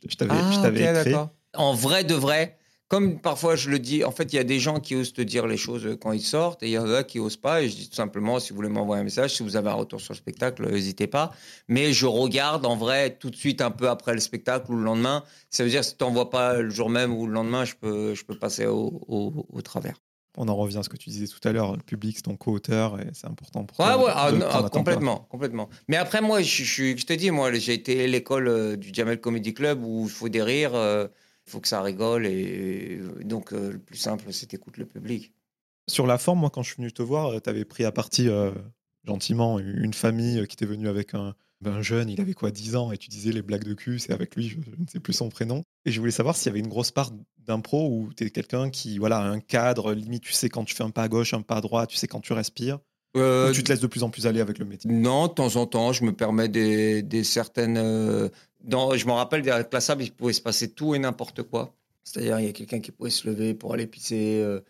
je 0.10 0.16
t'avais 0.16 0.34
je 0.40 0.58
Ah, 0.58 0.62
t'avais 0.64 0.90
ok, 0.90 0.96
écrit. 0.98 1.12
d'accord. 1.12 1.30
En 1.56 1.74
vrai 1.76 2.04
de 2.04 2.16
vrai, 2.16 2.58
comme 2.88 3.20
parfois 3.20 3.56
je 3.56 3.70
le 3.70 3.80
dis, 3.80 4.04
en 4.04 4.12
fait, 4.12 4.32
il 4.34 4.36
y 4.36 4.40
a 4.40 4.44
des 4.44 4.60
gens 4.60 4.80
qui 4.80 4.96
osent 4.96 5.14
te 5.14 5.22
dire 5.22 5.48
les 5.48 5.58
choses 5.58 5.98
quand 6.00 6.12
ils 6.12 6.22
sortent 6.22 6.62
et 6.62 6.68
il 6.68 6.72
y 6.72 6.78
en 6.78 6.88
a 6.92 7.04
qui 7.04 7.20
osent 7.20 7.38
pas. 7.38 7.64
Et 7.64 7.70
je 7.70 7.76
dis 7.76 7.90
tout 7.90 7.96
simplement, 7.96 8.40
si 8.40 8.52
vous 8.52 8.58
voulez 8.58 8.70
m'envoyer 8.70 9.02
un 9.02 9.04
message, 9.04 9.36
si 9.36 9.44
vous 9.44 9.56
avez 9.56 9.70
un 9.70 9.76
retour 9.76 10.00
sur 10.00 10.14
le 10.14 10.18
spectacle, 10.18 10.70
n'hésitez 10.70 11.08
pas. 11.08 11.34
Mais 11.68 11.94
je 11.94 12.06
regarde 12.06 12.66
en 12.66 12.76
vrai 12.76 13.18
tout 13.18 13.32
de 13.32 13.36
suite 13.36 13.62
un 13.62 13.72
peu 13.72 13.90
après 13.90 14.14
le 14.14 14.20
spectacle 14.20 14.72
ou 14.72 14.76
le 14.76 14.84
lendemain. 14.84 15.24
Ça 15.50 15.64
veut 15.64 15.70
dire 15.70 15.84
si 15.84 15.98
tu 15.98 16.04
n'envoies 16.04 16.30
pas 16.30 16.62
le 16.62 16.70
jour 16.70 16.90
même 16.90 17.12
ou 17.12 17.26
le 17.26 17.34
lendemain, 17.34 17.66
je 17.66 17.74
peux, 17.76 18.14
je 18.14 18.24
peux 18.24 18.38
passer 18.38 18.68
au, 18.68 19.02
au, 19.08 19.62
travers. 19.62 20.00
On 20.38 20.48
en 20.48 20.56
revient 20.56 20.78
à 20.78 20.84
ce 20.84 20.90
que 20.90 20.98
tu 20.98 21.10
disais 21.10 21.28
tout 21.28 21.48
à 21.48 21.54
l'heure, 21.54 21.76
le 21.76 21.82
public, 21.82 22.18
c'est 22.18 22.24
ton 22.24 22.36
co-auteur 22.36 23.00
et 23.00 23.08
c'est 23.14 23.26
important 23.26 23.64
pour 23.64 23.78
toi. 23.78 23.98
Ouais, 23.98 24.12
ah, 24.14 24.32
ah, 24.52 24.70
complètement, 24.70 25.28
complètement. 25.32 25.70
Mais 25.88 25.96
après, 25.96 26.22
moi, 26.22 26.42
je, 26.42 26.64
je, 26.64 26.98
je 26.98 27.06
te 27.06 27.14
dis, 27.14 27.32
moi, 27.32 27.54
j'ai 27.54 27.74
été 27.74 28.04
à 28.04 28.08
l'école 28.08 28.50
euh, 28.50 28.76
du 28.76 28.94
Jamel 28.94 29.22
Comedy 29.22 29.54
Club 29.54 29.82
où 29.82 30.04
il 30.04 30.10
faut 30.10 30.30
des 30.30 30.44
rires. 30.44 30.76
Euh, 30.76 31.08
il 31.46 31.52
faut 31.52 31.60
que 31.60 31.68
ça 31.68 31.82
rigole. 31.82 32.26
Et 32.26 33.00
donc, 33.24 33.54
euh, 33.54 33.74
le 33.74 33.80
plus 33.80 33.98
simple, 33.98 34.26
c'est 34.32 34.50
d'écouter 34.50 34.82
le 34.82 34.88
public. 34.88 35.34
Sur 35.88 36.08
la 36.08 36.18
forme, 36.18 36.40
moi, 36.40 36.50
quand 36.50 36.64
je 36.64 36.70
suis 36.70 36.78
venu 36.78 36.92
te 36.92 37.04
voir, 37.04 37.28
euh, 37.28 37.40
tu 37.40 37.50
avais 37.50 37.66
pris 37.66 37.86
à 37.86 37.92
partie 37.92 38.28
euh, 38.28 38.52
gentiment 39.04 39.60
une 39.60 39.94
famille 39.94 40.48
qui 40.48 40.56
était 40.56 40.66
venue 40.66 40.88
avec 40.88 41.14
un, 41.14 41.36
jeune, 41.82 42.10
il 42.10 42.22
avait 42.22 42.34
quoi, 42.34 42.52
10 42.52 42.76
ans, 42.76 42.92
et 42.92 42.98
tu 42.98 43.10
disais 43.10 43.32
les 43.32 43.42
blagues 43.42 43.64
de 43.64 43.74
cul, 43.74 43.98
c'est 43.98 44.14
avec 44.14 44.36
lui, 44.36 44.50
je, 44.50 44.58
ne 44.58 44.88
sais 44.88 45.00
plus 45.00 45.14
son 45.14 45.30
prénom. 45.30 45.64
Et 45.86 45.92
je 45.92 46.00
voulais 46.00 46.12
savoir 46.12 46.36
s'il 46.36 46.48
y 46.48 46.50
avait 46.50 46.60
une 46.60 46.68
grosse 46.68 46.92
part 46.92 47.12
d'impro 47.40 47.88
où 47.90 48.10
tu 48.16 48.24
es 48.24 48.30
quelqu'un 48.30 48.70
qui, 48.70 49.00
voilà, 49.00 49.18
a 49.18 49.24
un 49.24 49.40
cadre, 49.40 49.94
limite, 49.94 50.24
tu 50.24 50.34
sais 50.34 50.50
quand 50.50 50.64
tu 50.64 50.76
fais 50.76 50.84
un 50.84 50.92
pas 50.92 51.04
à 51.04 51.08
gauche, 51.08 51.34
un 51.34 51.42
pas 51.42 51.58
à 51.58 51.62
droite, 51.62 51.90
tu 51.90 51.98
sais 51.98 52.08
quand 52.08 52.20
tu 52.20 52.34
respires. 52.34 52.80
ou 53.16 53.52
tu 53.52 53.64
te 53.64 53.72
laisses 53.72 53.82
de 53.82 53.88
plus 53.88 54.04
en 54.04 54.12
plus 54.12 54.28
aller 54.28 54.42
avec 54.42 54.60
le 54.60 54.66
métier? 54.66 54.92
Non, 54.92 55.28
de 55.28 55.34
temps 55.34 55.56
en 55.56 55.66
temps, 55.66 55.92
je 55.92 56.04
me 56.04 56.14
permets 56.14 56.50
des, 56.50 57.02
des 57.02 57.24
certaines 57.24 57.78
je 58.70 59.06
me 59.06 59.12
rappelle, 59.12 59.42
derrière 59.42 59.66
la 59.72 59.82
sable, 59.82 60.04
il 60.04 60.12
pouvait 60.12 60.34
se 60.34 60.42
passer 60.42 60.72
tout 60.72 60.96
et 60.96 61.00
n'importe 61.00 61.44
quoi. 61.44 61.76
C'est-à-dire, 62.04 62.40
il 62.40 62.46
y 62.46 62.50
a 62.50 62.54
quelqu'un 62.54 62.80
qui 62.80 62.92
pouvait 62.92 63.10
se 63.10 63.28
lever 63.28 63.54
pour 63.54 63.74
aller 63.74 63.88
pisser. 63.88 64.42
Euh, 64.42 64.62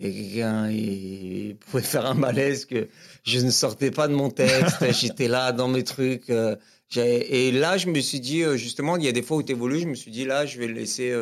il 0.00 0.08
y 0.08 0.10
a 0.10 0.22
quelqu'un 0.22 0.70
qui 0.70 1.56
pouvait 1.60 1.82
faire 1.82 2.06
un 2.06 2.14
malaise 2.14 2.64
que 2.64 2.88
je 3.24 3.40
ne 3.40 3.50
sortais 3.50 3.90
pas 3.90 4.08
de 4.08 4.14
mon 4.14 4.30
texte. 4.30 4.92
J'étais 4.92 5.28
là 5.28 5.52
dans 5.52 5.68
mes 5.68 5.84
trucs. 5.84 6.30
Euh, 6.30 6.56
et 6.96 7.50
là, 7.50 7.76
je 7.76 7.88
me 7.88 8.00
suis 8.00 8.20
dit, 8.20 8.42
euh, 8.42 8.56
justement, 8.56 8.96
il 8.96 9.04
y 9.04 9.08
a 9.08 9.12
des 9.12 9.22
fois 9.22 9.36
où 9.38 9.42
tu 9.42 9.52
évolues. 9.52 9.80
Je 9.80 9.88
me 9.88 9.94
suis 9.94 10.10
dit, 10.10 10.24
là, 10.24 10.46
je 10.46 10.58
vais 10.58 10.68
laisser, 10.68 11.12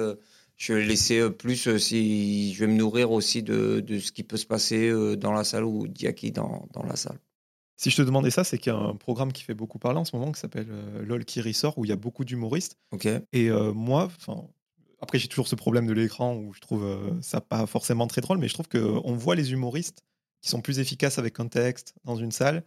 je 0.56 0.72
vais 0.74 0.84
laisser 0.84 1.30
plus, 1.30 1.78
si 1.78 2.52
je 2.54 2.60
vais 2.60 2.66
me 2.66 2.76
nourrir 2.76 3.10
aussi 3.12 3.42
de, 3.42 3.80
de 3.80 3.98
ce 3.98 4.12
qui 4.12 4.22
peut 4.24 4.36
se 4.36 4.46
passer 4.46 4.92
dans 5.16 5.32
la 5.32 5.44
salle 5.44 5.64
ou 5.64 5.88
d'Yaki 5.88 6.32
dans, 6.32 6.68
dans 6.72 6.82
la 6.82 6.96
salle. 6.96 7.18
Si 7.82 7.90
je 7.90 7.96
te 7.96 8.02
demandais 8.02 8.30
ça, 8.30 8.44
c'est 8.44 8.58
qu'il 8.58 8.72
y 8.72 8.76
a 8.76 8.78
un 8.78 8.94
programme 8.94 9.32
qui 9.32 9.42
fait 9.42 9.54
beaucoup 9.54 9.80
parler 9.80 9.98
en 9.98 10.04
ce 10.04 10.14
moment 10.14 10.30
qui 10.30 10.38
s'appelle 10.38 10.68
euh, 10.70 11.04
LOL 11.04 11.24
qui 11.24 11.40
ressort, 11.40 11.76
où 11.78 11.84
il 11.84 11.88
y 11.88 11.92
a 11.92 11.96
beaucoup 11.96 12.24
d'humoristes. 12.24 12.78
Ok. 12.92 13.06
Et 13.06 13.50
euh, 13.50 13.72
moi, 13.72 14.08
après 15.00 15.18
j'ai 15.18 15.26
toujours 15.26 15.48
ce 15.48 15.56
problème 15.56 15.88
de 15.88 15.92
l'écran 15.92 16.36
où 16.36 16.54
je 16.54 16.60
trouve 16.60 16.84
euh, 16.84 17.10
ça 17.22 17.40
pas 17.40 17.66
forcément 17.66 18.06
très 18.06 18.20
drôle, 18.20 18.38
mais 18.38 18.46
je 18.46 18.54
trouve 18.54 18.68
qu'on 18.68 19.14
voit 19.14 19.34
les 19.34 19.50
humoristes 19.50 20.04
qui 20.42 20.48
sont 20.48 20.60
plus 20.60 20.78
efficaces 20.78 21.18
avec 21.18 21.40
un 21.40 21.48
texte 21.48 21.94
dans 22.04 22.14
une 22.14 22.30
salle 22.30 22.62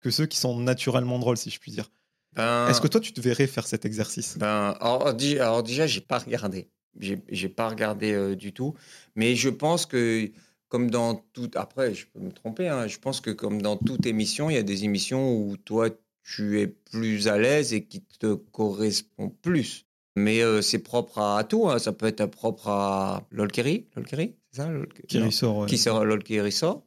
que 0.00 0.10
ceux 0.10 0.24
qui 0.24 0.38
sont 0.38 0.58
naturellement 0.58 1.18
drôles, 1.18 1.36
si 1.36 1.50
je 1.50 1.60
puis 1.60 1.70
dire. 1.70 1.90
Ben 2.32 2.66
Est-ce 2.68 2.80
que 2.80 2.88
toi, 2.88 3.02
tu 3.02 3.12
te 3.12 3.20
verrais 3.20 3.46
faire 3.46 3.66
cet 3.66 3.84
exercice? 3.84 4.38
Ben, 4.38 4.74
alors, 4.80 5.08
alors, 5.08 5.62
déjà, 5.62 5.86
j'ai 5.86 6.00
pas 6.00 6.20
regardé. 6.20 6.70
J'ai 6.98 7.48
pas 7.50 7.68
regardé 7.68 8.34
du 8.34 8.54
tout. 8.54 8.74
Mais 9.14 9.36
je 9.36 9.50
pense 9.50 9.84
que 9.84 10.30
comme 10.68 10.90
dans 10.90 11.14
tout, 11.32 11.50
après, 11.54 11.94
je 11.94 12.06
peux 12.06 12.20
me 12.20 12.32
tromper, 12.32 12.68
hein, 12.68 12.86
je 12.86 12.98
pense 12.98 13.20
que 13.20 13.30
comme 13.30 13.62
dans 13.62 13.76
toute 13.76 14.06
émission, 14.06 14.50
il 14.50 14.54
y 14.54 14.58
a 14.58 14.62
des 14.62 14.84
émissions 14.84 15.36
où 15.36 15.56
toi, 15.56 15.88
tu 16.22 16.60
es 16.60 16.66
plus 16.66 17.28
à 17.28 17.38
l'aise 17.38 17.74
et 17.74 17.84
qui 17.84 18.02
te 18.02 18.34
correspond 18.34 19.30
plus. 19.30 19.86
Mais 20.16 20.42
euh, 20.42 20.62
c'est 20.62 20.78
propre 20.78 21.18
à 21.18 21.44
tout, 21.44 21.68
hein. 21.68 21.78
ça 21.78 21.92
peut 21.92 22.06
être 22.06 22.26
propre 22.26 22.68
à 22.68 23.26
Lolkeri, 23.30 23.86
Lolkeri, 23.96 24.34
c'est 24.50 24.62
ça 24.62 24.70
Qui 25.08 25.32
sort. 25.32 25.66
Qui 25.66 25.76
sort 25.76 26.04
Lolkeri 26.04 26.52
sort. 26.52 26.84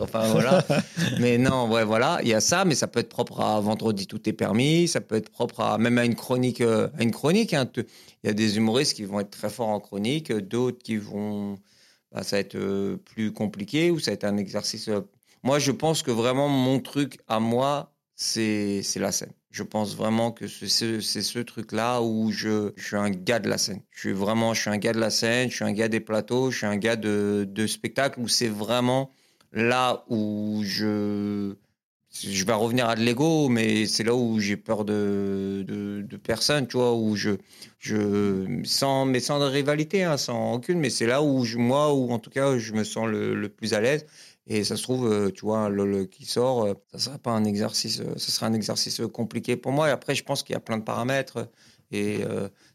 enfin, 0.00 0.28
voilà. 0.28 0.64
mais 1.20 1.38
non, 1.38 1.70
ouais, 1.70 1.84
voilà, 1.84 2.20
il 2.22 2.28
y 2.28 2.34
a 2.34 2.40
ça, 2.40 2.66
mais 2.66 2.74
ça 2.74 2.86
peut 2.86 3.00
être 3.00 3.08
propre 3.08 3.40
à 3.40 3.58
Vendredi 3.60 4.06
tout 4.06 4.28
est 4.28 4.34
permis, 4.34 4.88
ça 4.88 5.00
peut 5.00 5.14
être 5.14 5.30
propre 5.30 5.60
à 5.60 5.78
même 5.78 5.96
à 5.96 6.04
une 6.04 6.14
chronique. 6.14 6.60
Euh, 6.60 6.88
à 6.98 7.02
une 7.02 7.12
chronique, 7.12 7.54
hein. 7.54 7.70
il 7.76 7.84
y 8.24 8.28
a 8.28 8.34
des 8.34 8.58
humoristes 8.58 8.94
qui 8.94 9.04
vont 9.04 9.20
être 9.20 9.30
très 9.30 9.48
forts 9.48 9.68
en 9.68 9.80
chronique, 9.80 10.32
d'autres 10.32 10.82
qui 10.82 10.98
vont 10.98 11.58
bah, 12.12 12.22
ça 12.22 12.36
va 12.36 12.40
être 12.40 12.56
euh, 12.56 12.96
plus 12.96 13.32
compliqué 13.32 13.90
ou 13.90 13.98
ça 13.98 14.10
va 14.10 14.14
être 14.14 14.24
un 14.24 14.36
exercice. 14.36 14.88
Euh, 14.88 15.00
moi, 15.42 15.58
je 15.58 15.72
pense 15.72 16.02
que 16.02 16.10
vraiment 16.10 16.48
mon 16.48 16.80
truc 16.80 17.18
à 17.28 17.40
moi, 17.40 17.92
c'est 18.14 18.82
la 18.96 19.12
scène. 19.12 19.32
Je 19.50 19.62
pense 19.62 19.96
vraiment 19.96 20.30
que 20.30 20.46
c'est 20.46 21.00
ce, 21.00 21.38
truc-là 21.40 22.02
où 22.02 22.30
je, 22.30 22.72
je, 22.76 22.84
suis 22.84 22.96
un 22.96 23.10
gars 23.10 23.40
de 23.40 23.48
la 23.48 23.58
scène. 23.58 23.82
Je 23.90 24.00
suis 24.00 24.12
vraiment, 24.12 24.54
je 24.54 24.60
suis 24.60 24.70
un 24.70 24.78
gars 24.78 24.92
de 24.92 25.00
la 25.00 25.10
scène, 25.10 25.50
je 25.50 25.56
suis 25.56 25.64
un 25.64 25.72
gars 25.72 25.88
des 25.88 26.00
plateaux, 26.00 26.50
je 26.50 26.58
suis 26.58 26.66
un 26.66 26.76
gars 26.76 26.96
de, 26.96 27.46
de 27.48 27.66
spectacle 27.66 28.20
où 28.20 28.28
c'est 28.28 28.48
vraiment 28.48 29.10
là 29.52 30.04
où 30.08 30.60
je, 30.62 31.54
je 32.12 32.44
vais 32.44 32.52
revenir 32.52 32.88
à 32.88 32.96
de 32.96 33.02
l'ego, 33.02 33.48
mais 33.48 33.86
c'est 33.86 34.02
là 34.02 34.14
où 34.14 34.40
j'ai 34.40 34.56
peur 34.56 34.84
de, 34.84 35.64
de, 35.66 36.16
personne, 36.16 36.66
tu 36.66 36.76
vois, 36.76 36.94
où 36.94 37.14
je, 37.14 37.30
je 37.78 38.62
sans, 38.64 39.04
mais 39.06 39.20
sans 39.20 39.38
rivalité, 39.48 40.02
hein, 40.02 40.16
sans 40.16 40.54
aucune, 40.54 40.80
mais 40.80 40.90
c'est 40.90 41.06
là 41.06 41.22
où 41.22 41.44
je, 41.44 41.56
moi, 41.58 41.94
où 41.94 42.10
en 42.10 42.18
tout 42.18 42.30
cas, 42.30 42.58
je 42.58 42.72
me 42.72 42.84
sens 42.84 43.06
le, 43.06 43.48
plus 43.48 43.74
à 43.74 43.80
l'aise. 43.80 44.06
Et 44.46 44.64
ça 44.64 44.76
se 44.76 44.82
trouve, 44.82 45.10
euh, 45.10 45.30
tu 45.30 45.42
vois, 45.42 45.68
le 45.68 46.06
qui 46.06 46.24
sort, 46.24 46.64
euh, 46.64 46.74
ça 46.92 46.98
sera 46.98 47.18
pas 47.18 47.30
un 47.30 47.44
exercice, 47.44 48.00
euh, 48.00 48.16
ça 48.16 48.32
sera 48.32 48.46
un 48.46 48.54
exercice 48.54 49.00
compliqué 49.12 49.56
pour 49.56 49.70
moi. 49.70 49.88
Et 49.88 49.92
après, 49.92 50.16
je 50.16 50.24
pense 50.24 50.42
qu'il 50.42 50.54
y 50.54 50.56
a 50.56 50.60
plein 50.60 50.78
de 50.78 50.82
paramètres. 50.82 51.48
Et 51.92 52.20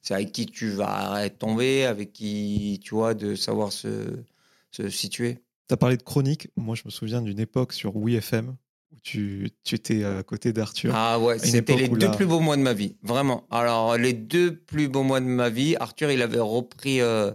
c'est 0.02 0.14
avec 0.14 0.34
qui 0.34 0.46
tu 0.46 0.72
vas 0.72 1.30
tomber, 1.30 1.86
avec 1.86 2.12
qui, 2.12 2.82
tu 2.84 2.96
vois, 2.96 3.14
de 3.14 3.36
savoir 3.36 3.72
se, 3.72 3.88
se 4.72 4.90
situer. 4.90 5.38
Tu 5.70 5.74
as 5.74 5.78
parlé 5.78 5.96
de 5.96 6.04
chronique. 6.04 6.50
Moi, 6.58 6.76
je 6.76 6.82
me 6.84 6.90
souviens 6.90 7.22
d'une 7.22 7.40
époque 7.40 7.72
sur 7.72 7.96
WeFM 7.96 8.58
tu, 9.06 9.52
tu 9.64 9.76
étais 9.76 10.04
à 10.04 10.24
côté 10.24 10.52
d'Arthur. 10.52 10.92
Ah 10.96 11.20
ouais, 11.20 11.38
c'était 11.38 11.76
les 11.76 11.88
deux 11.88 12.10
plus 12.12 12.26
beaux 12.26 12.40
mois 12.40 12.58
de 12.58 12.64
ma 12.64 12.74
vie, 12.74 12.96
vraiment. 13.04 13.46
Alors, 13.52 13.98
les 13.98 14.14
deux 14.14 14.56
plus 14.56 14.88
beaux 14.88 15.04
mois 15.04 15.20
de 15.20 15.28
ma 15.28 15.50
vie, 15.50 15.76
Arthur, 15.80 16.10
il 16.10 16.24
avait 16.24 16.40
repris 16.40 17.02
euh, 17.02 17.32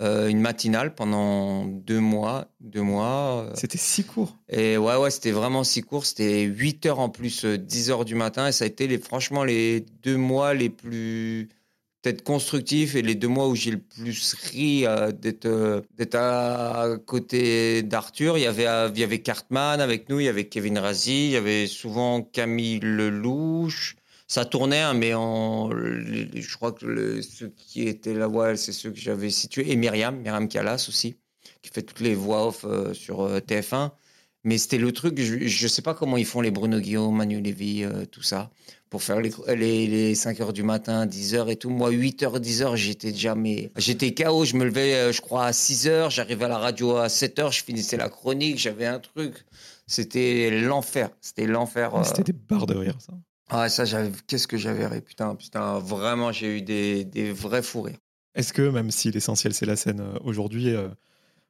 euh, 0.00 0.26
une 0.26 0.40
matinale 0.40 0.96
pendant 0.96 1.66
deux 1.66 2.00
mois. 2.00 2.48
Deux 2.58 2.82
mois. 2.82 3.44
Euh. 3.44 3.52
C'était 3.54 3.78
si 3.78 4.02
court. 4.02 4.36
Et 4.48 4.76
ouais, 4.76 4.96
ouais, 4.96 5.10
c'était 5.12 5.30
vraiment 5.30 5.62
si 5.62 5.82
court. 5.82 6.04
C'était 6.04 6.42
8 6.42 6.86
heures 6.86 6.98
en 6.98 7.10
plus, 7.10 7.44
10 7.44 7.90
heures 7.92 8.04
du 8.04 8.16
matin. 8.16 8.48
Et 8.48 8.52
ça 8.52 8.64
a 8.64 8.66
été 8.66 8.88
les, 8.88 8.98
franchement 8.98 9.44
les 9.44 9.86
deux 10.02 10.16
mois 10.16 10.52
les 10.52 10.68
plus 10.68 11.48
peut-être 12.04 12.22
constructif 12.22 12.96
et 12.96 13.02
les 13.02 13.14
deux 13.14 13.28
mois 13.28 13.48
où 13.48 13.54
j'ai 13.54 13.70
le 13.70 13.78
plus 13.78 14.34
ri 14.34 14.86
euh, 14.86 15.10
d'être 15.10 15.46
euh, 15.46 15.80
d'être 15.96 16.16
à 16.16 16.98
côté 17.06 17.82
d'Arthur, 17.82 18.36
il 18.36 18.42
y 18.42 18.46
avait 18.46 18.66
euh, 18.66 18.90
il 18.94 19.00
y 19.00 19.04
avait 19.04 19.22
Cartman 19.22 19.80
avec 19.80 20.10
nous, 20.10 20.20
il 20.20 20.26
y 20.26 20.28
avait 20.28 20.46
Kevin 20.46 20.78
Razi, 20.78 21.26
il 21.26 21.30
y 21.30 21.36
avait 21.36 21.66
souvent 21.66 22.20
Camille 22.22 22.80
Lelouch. 22.80 23.96
Ça 24.26 24.44
tournait, 24.44 24.80
hein, 24.80 24.94
mais 24.94 25.14
en, 25.14 25.70
je 25.70 26.56
crois 26.56 26.72
que 26.72 27.20
ceux 27.22 27.48
qui 27.56 27.82
étaient 27.82 28.14
là, 28.14 28.28
ouais, 28.28 28.56
c'est 28.56 28.72
ceux 28.72 28.90
que 28.90 28.98
j'avais 28.98 29.30
situés. 29.30 29.70
Et 29.70 29.76
Myriam, 29.76 30.16
Myriam 30.16 30.48
Callas 30.48 30.86
aussi, 30.88 31.16
qui 31.62 31.70
fait 31.70 31.82
toutes 31.82 32.00
les 32.00 32.14
voix 32.14 32.48
off 32.48 32.66
sur 32.94 33.28
TF1. 33.38 33.92
Mais 34.44 34.58
c'était 34.58 34.78
le 34.78 34.92
truc, 34.92 35.18
je 35.18 35.64
ne 35.64 35.68
sais 35.68 35.82
pas 35.82 35.94
comment 35.94 36.16
ils 36.16 36.26
font 36.26 36.42
les 36.42 36.50
Bruno 36.50 36.78
Guillaume, 36.78 37.16
Manu 37.16 37.40
Lévy, 37.40 37.84
tout 38.10 38.22
ça 38.22 38.50
pour 38.94 39.02
faire 39.02 39.20
les, 39.20 39.88
les, 39.88 40.14
5 40.14 40.40
heures 40.40 40.52
du 40.52 40.62
matin, 40.62 41.04
10 41.04 41.34
heures 41.34 41.50
et 41.50 41.56
tout. 41.56 41.68
Moi, 41.68 41.90
8 41.90 42.22
heures, 42.22 42.38
10 42.38 42.62
heures, 42.62 42.76
j'étais 42.76 43.10
déjà, 43.10 43.34
mais 43.34 43.72
j'étais 43.76 44.14
KO. 44.14 44.44
Je 44.44 44.54
me 44.54 44.64
levais, 44.64 44.94
euh, 44.94 45.12
je 45.12 45.20
crois, 45.20 45.46
à 45.46 45.52
6 45.52 45.88
heures. 45.88 46.10
J'arrivais 46.10 46.44
à 46.44 46.48
la 46.48 46.58
radio 46.58 46.98
à 46.98 47.08
7 47.08 47.40
heures. 47.40 47.50
Je 47.50 47.64
finissais 47.64 47.96
la 47.96 48.08
chronique. 48.08 48.56
J'avais 48.56 48.86
un 48.86 49.00
truc. 49.00 49.46
C'était 49.88 50.48
l'enfer. 50.48 51.10
C'était 51.20 51.46
l'enfer. 51.46 51.92
Euh. 51.96 52.04
C'était 52.04 52.22
des 52.22 52.32
barres 52.32 52.66
de 52.66 52.76
rire, 52.76 52.94
ça. 53.00 53.14
Ah, 53.48 53.68
ça, 53.68 53.82
qu'est-ce 54.28 54.46
que 54.46 54.56
j'avais 54.56 54.86
ri. 54.86 55.00
Putain, 55.00 55.34
putain, 55.34 55.80
vraiment, 55.80 56.30
j'ai 56.30 56.58
eu 56.58 56.62
des, 56.62 57.04
des 57.04 57.32
vrais 57.32 57.62
fous 57.62 57.82
rires. 57.82 57.98
Est-ce 58.36 58.52
que, 58.52 58.62
même 58.62 58.92
si 58.92 59.10
l'essentiel, 59.10 59.54
c'est 59.54 59.66
la 59.66 59.74
scène 59.74 60.02
euh, 60.02 60.20
aujourd'hui, 60.22 60.72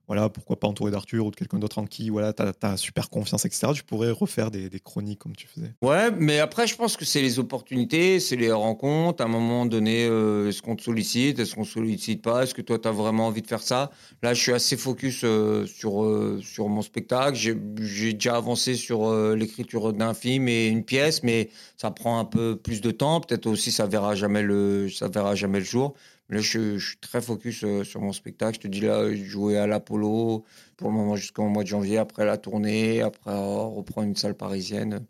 voilà, 0.07 0.29
pourquoi 0.29 0.61
pas 0.61 0.69
entouré 0.69 0.91
d'Arthur 0.91 1.27
ou 1.27 1.31
de 1.31 1.37
quelqu'un 1.37 1.59
d'autre 1.59 1.79
en 1.79 1.87
qui 1.87 2.11
voilà, 2.11 2.33
tu 2.33 2.43
as, 2.43 2.77
super 2.77 3.09
confiance, 3.09 3.45
etc. 3.45 3.69
Tu 3.75 3.83
pourrais 3.83 4.11
refaire 4.11 4.51
des, 4.51 4.69
chroniques 4.81 5.21
comme 5.21 5.35
tu 5.35 5.47
faisais. 5.47 5.73
Ouais, 5.83 6.11
mais 6.11 6.41
après, 6.41 6.67
je 6.67 6.77
pense 6.77 6.97
que 6.97 7.05
c'est 7.05 7.23
les 7.23 7.39
opportunités, 7.39 8.21
c'est 8.21 8.37
les 8.37 8.53
rencontres. 8.53 9.23
À 9.23 9.27
un 9.27 9.31
moment 9.31 9.65
donné, 9.65 10.07
euh, 10.07 10.49
est-ce 10.49 10.61
qu'on 10.61 10.77
te 10.77 10.83
sollicite, 10.83 11.39
est-ce 11.39 11.55
qu'on 11.55 11.63
ne 11.63 11.67
sollicite 11.67 12.23
pas 12.23 12.43
Est-ce 12.43 12.55
que 12.55 12.61
toi, 12.61 12.79
tu 12.79 12.87
as 12.87 12.93
vraiment 12.93 13.29
envie 13.29 13.41
de 13.41 13.47
faire 13.47 13.63
ça? 13.63 13.91
Là, 14.23 14.35
je 14.35 14.43
suis 14.43 14.53
assez 14.53 14.77
focus 14.77 15.23
euh, 15.25 15.67
sur, 15.67 16.05
euh, 16.05 16.41
sur 16.43 16.69
mon 16.69 16.83
spectacle. 16.83 17.37
J'ai 17.37 18.13
déjà 18.13 18.37
avancé 18.37 18.75
sur 18.75 19.11
l'écriture 19.35 19.93
d'un 19.93 20.13
film 20.13 20.49
et 20.49 20.67
une 20.67 20.85
pièce, 20.85 21.23
mais 21.23 21.49
ça 21.77 21.91
prend 21.91 22.19
un 22.19 22.25
peu 22.25 22.57
plus 22.57 22.81
de 22.81 22.91
temps. 22.91 23.21
Peut-être 23.21 23.47
aussi, 23.47 23.71
ça 23.71 23.87
verra 23.87 24.15
ça 24.17 25.09
verra 25.09 25.35
jamais 25.35 25.59
le 25.61 25.65
jour. 25.65 25.95
Là, 26.31 26.41
je, 26.41 26.79
suis 26.79 26.97
très 26.99 27.21
focus 27.21 27.65
euh, 27.65 27.85
sur 27.85 28.01
mon 28.01 28.13
spectacle. 28.13 28.57
Je 28.57 28.61
te 28.61 28.69
dis 28.69 28.81
là, 28.81 29.15
jouer 29.15 29.59
à 29.59 29.67
l'Apollo 29.67 30.45
pour 30.77 30.89
le 30.89 30.95
moment 30.95 31.17
jusqu'au 31.17 31.47
mois 31.49 31.63
de 31.63 31.69
janvier, 31.69 31.99
après 31.99 32.25
la 32.25 32.39
tournée, 32.39 33.03
après 33.03 33.31
reprendre 33.31 34.09
une 34.09 34.17
salle 34.17 34.35
parisienne. 34.35 35.07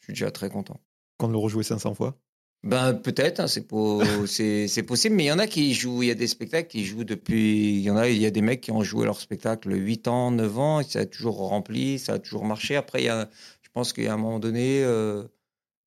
Je 0.00 0.04
suis 0.04 0.12
déjà 0.14 0.30
très 0.30 0.48
content. 0.48 0.80
Quand 1.18 1.28
le 1.28 1.36
rejouer 1.36 1.62
500 1.62 1.94
fois? 1.94 2.18
Ben 2.64 2.94
peut-être, 2.94 3.40
hein, 3.40 3.46
c'est 3.46 3.66
po- 3.68 4.02
c'est 4.26 4.68
c'est 4.68 4.82
possible, 4.82 5.14
mais 5.16 5.24
il 5.24 5.26
y 5.26 5.32
en 5.32 5.38
a 5.38 5.46
qui 5.46 5.74
jouent, 5.74 6.02
il 6.02 6.08
y 6.08 6.10
a 6.10 6.14
des 6.14 6.26
spectacles 6.26 6.68
qui 6.68 6.84
jouent 6.86 7.04
depuis, 7.04 7.76
il 7.76 7.82
y 7.82 7.90
en 7.90 7.96
a, 7.96 8.08
il 8.08 8.16
y 8.16 8.24
a 8.24 8.30
des 8.30 8.40
mecs 8.40 8.62
qui 8.62 8.70
ont 8.70 8.82
joué 8.82 9.04
leur 9.04 9.20
spectacle 9.20 9.70
8 9.70 10.08
ans, 10.08 10.30
9 10.30 10.58
ans, 10.58 10.80
et 10.80 10.84
ça 10.84 11.00
a 11.00 11.06
toujours 11.06 11.36
rempli, 11.36 11.98
ça 11.98 12.14
a 12.14 12.18
toujours 12.18 12.46
marché. 12.46 12.74
Après, 12.74 13.02
il 13.02 13.04
y 13.04 13.08
a, 13.10 13.28
je 13.60 13.68
pense 13.70 13.92
qu'il 13.92 14.04
y 14.04 14.06
a 14.08 14.14
un 14.14 14.16
moment 14.16 14.38
donné, 14.40 14.82
euh, 14.82 15.24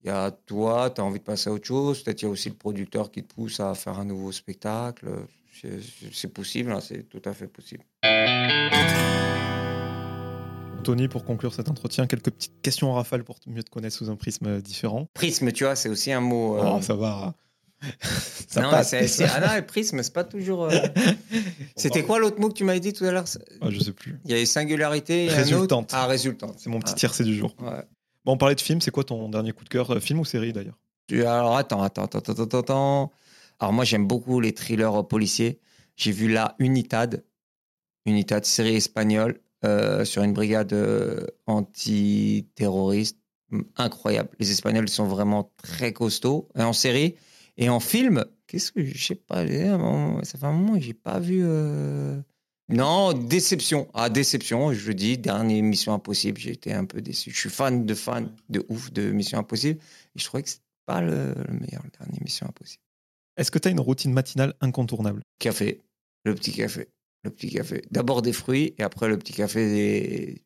il 0.07 0.09
y 0.09 0.13
a 0.13 0.31
toi, 0.31 0.89
tu 0.89 1.01
as 1.01 1.03
envie 1.03 1.19
de 1.19 1.23
passer 1.25 1.49
à 1.49 1.53
autre 1.53 1.65
chose, 1.67 2.01
peut-être 2.01 2.21
il 2.21 2.25
y 2.25 2.27
a 2.29 2.31
aussi 2.31 2.47
le 2.47 2.55
producteur 2.55 3.11
qui 3.11 3.23
te 3.23 3.33
pousse 3.33 3.59
à 3.59 3.75
faire 3.75 3.99
un 3.99 4.05
nouveau 4.05 4.31
spectacle. 4.31 5.05
C'est- 6.13 6.27
possible, 6.29 6.71
hein, 6.71 6.79
c'est 6.79 7.03
tout 7.09 7.21
à 7.25 7.33
fait 7.33 7.47
possible. 7.47 7.83
Tony, 10.85 11.09
pour 11.09 11.25
conclure 11.25 11.53
cet 11.53 11.69
entretien, 11.69 12.07
quelques 12.07 12.29
petites 12.31 12.61
questions 12.61 12.89
en 12.89 12.93
rafale 12.93 13.25
pour 13.25 13.37
mieux 13.47 13.63
te 13.63 13.69
connaître 13.69 13.95
sous 13.97 14.09
un 14.09 14.15
prisme 14.15 14.61
différent. 14.61 15.07
Prisme, 15.13 15.51
tu 15.51 15.65
vois, 15.65 15.75
c'est 15.75 15.89
aussi 15.89 16.13
un 16.13 16.21
mot. 16.21 16.57
euh, 16.57 16.75
Oh, 16.77 16.81
ça 16.81 16.95
va. 16.95 17.33
ça 18.47 18.61
non, 18.61 18.69
passe. 18.71 18.89
c'est- 18.91 19.25
ah 19.25 19.41
non, 19.57 19.63
prisme, 19.65 20.01
c'est 20.01 20.13
pas 20.13 20.23
toujours. 20.23 20.63
euh, 20.63 20.71
C'était 21.75 22.03
quoi 22.03 22.19
l'autre 22.19 22.39
mot 22.39 22.47
que 22.47 22.53
tu 22.53 22.63
m'avais 22.63 22.79
dit 22.79 22.93
tout 22.93 23.03
à 23.03 23.11
l'heure? 23.11 23.25
Ah, 23.59 23.69
je 23.71 23.79
sais 23.79 23.91
plus. 23.91 24.17
Il 24.23 24.31
y 24.31 24.39
a 24.41 24.45
singularité 24.45 25.25
et 25.25 25.29
un 25.31 25.33
autre? 25.33 25.37
Résultante. 25.51 25.89
Ah, 25.93 26.07
résultante. 26.07 26.55
C'est 26.59 26.69
mon 26.69 26.79
petit 26.79 26.95
tiercé 26.95 27.25
du 27.25 27.35
jour. 27.35 27.53
Ah, 27.59 27.63
ouais. 27.79 27.83
On 28.29 28.37
parlait 28.37 28.55
de 28.55 28.61
film, 28.61 28.81
c'est 28.81 28.91
quoi 28.91 29.05
ton 29.05 29.29
dernier 29.29 29.53
coup 29.53 29.63
de 29.63 29.69
cœur 29.69 29.89
euh, 29.91 29.99
Film 30.01 30.19
ou 30.19 30.25
série 30.25 30.51
d'ailleurs? 30.51 30.77
Alors 31.11 31.55
attends, 31.55 31.81
attends, 31.81 32.03
attends, 32.03 32.19
attends, 32.19 32.59
attends. 32.59 33.11
Alors 33.59 33.71
moi 33.73 33.85
j'aime 33.85 34.05
beaucoup 34.05 34.41
les 34.41 34.53
thrillers 34.53 34.99
euh, 34.99 35.03
policiers. 35.03 35.61
J'ai 35.95 36.11
vu 36.11 36.27
la 36.27 36.55
Unitad, 36.59 37.23
Unitad, 38.05 38.43
série 38.43 38.75
espagnole 38.75 39.39
euh, 39.63 40.03
sur 40.03 40.23
une 40.23 40.33
brigade 40.33 40.73
euh, 40.73 41.25
antiterroriste. 41.45 43.17
Hum, 43.53 43.63
Incroyable. 43.77 44.29
Les 44.39 44.51
Espagnols 44.51 44.89
sont 44.89 45.07
vraiment 45.07 45.49
très 45.63 45.93
costauds. 45.93 46.49
En 46.55 46.73
série 46.73 47.15
et 47.55 47.69
en 47.69 47.79
film, 47.79 48.25
qu'est-ce 48.45 48.73
que 48.73 48.85
je 48.85 49.01
sais 49.01 49.15
pas. 49.15 49.47
Ça 49.47 50.37
fait 50.37 50.45
un 50.45 50.51
moment 50.51 50.73
que 50.73 50.81
j'ai 50.81 50.93
pas 50.93 51.19
vu. 51.19 51.43
Non, 52.69 53.13
déception. 53.13 53.87
Ah, 53.93 54.09
déception, 54.09 54.73
je 54.73 54.91
dis, 54.91 55.17
dernière 55.17 55.63
Mission 55.63 55.93
Impossible, 55.93 56.37
j'ai 56.39 56.51
été 56.51 56.73
un 56.73 56.85
peu 56.85 57.01
déçu. 57.01 57.31
Je 57.31 57.39
suis 57.39 57.49
fan 57.49 57.85
de 57.85 57.93
fan 57.95 58.29
de 58.49 58.65
ouf 58.67 58.91
de 58.91 59.09
Mission 59.11 59.39
Impossible. 59.39 59.79
Et 60.15 60.19
je 60.19 60.25
trouvais 60.25 60.43
que 60.43 60.49
c'est 60.49 60.61
pas 60.85 61.01
le, 61.01 61.33
le 61.47 61.53
meilleur, 61.53 61.81
le 61.83 61.91
dernier 61.97 62.19
Mission 62.21 62.45
Impossible. 62.47 62.83
Est-ce 63.37 63.51
que 63.51 63.59
tu 63.59 63.67
as 63.69 63.71
une 63.71 63.79
routine 63.79 64.11
matinale 64.11 64.53
incontournable? 64.61 65.21
Café, 65.39 65.81
le 66.25 66.35
petit 66.35 66.51
café, 66.51 66.89
le 67.23 67.29
petit 67.29 67.49
café. 67.51 67.83
D'abord 67.91 68.21
des 68.21 68.33
fruits 68.33 68.73
et 68.77 68.83
après 68.83 69.07
le 69.07 69.17
petit 69.17 69.33
café 69.33 69.65
des. 69.67 70.41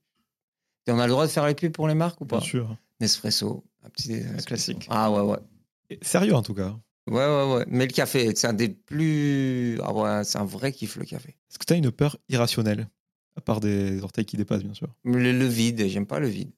Et 0.87 0.91
on 0.91 0.99
a 0.99 1.05
le 1.07 1.11
droit 1.11 1.25
de 1.25 1.31
faire 1.31 1.47
les 1.47 1.55
pubs 1.55 1.71
pour 1.71 1.87
les 1.87 1.95
marques 1.95 2.21
ou 2.21 2.25
pas? 2.25 2.37
Bien 2.37 2.45
sûr. 2.45 2.77
Nespresso, 2.99 3.63
un 3.83 3.89
petit 3.89 4.11
Nespresso. 4.13 4.45
classique. 4.45 4.87
Ah 4.89 5.09
ouais, 5.11 5.21
ouais. 5.21 5.97
Sérieux 6.01 6.35
en 6.35 6.43
tout 6.43 6.53
cas? 6.53 6.77
Ouais, 7.07 7.15
ouais, 7.25 7.53
ouais. 7.55 7.65
Mais 7.67 7.85
le 7.85 7.91
café, 7.91 8.31
c'est 8.35 8.47
un 8.47 8.53
des 8.53 8.69
plus. 8.69 9.79
Ah 9.83 9.93
ouais, 9.93 10.23
c'est 10.23 10.37
un 10.37 10.45
vrai 10.45 10.71
kiff 10.71 10.95
le 10.97 11.05
café. 11.05 11.29
Est-ce 11.29 11.57
que 11.59 11.65
tu 11.65 11.73
as 11.73 11.77
une 11.77 11.91
peur 11.91 12.17
irrationnelle 12.29 12.87
À 13.35 13.41
part 13.41 13.59
des 13.59 14.01
orteils 14.03 14.25
qui 14.25 14.37
dépassent, 14.37 14.63
bien 14.63 14.73
sûr? 14.73 14.87
Le, 15.03 15.31
le 15.31 15.45
vide, 15.45 15.87
j'aime 15.87 16.05
pas 16.05 16.19
le 16.19 16.27
vide. 16.27 16.51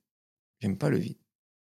J'aime 0.61 0.77
pas 0.77 0.89
le 0.89 0.97
vide. 0.97 1.17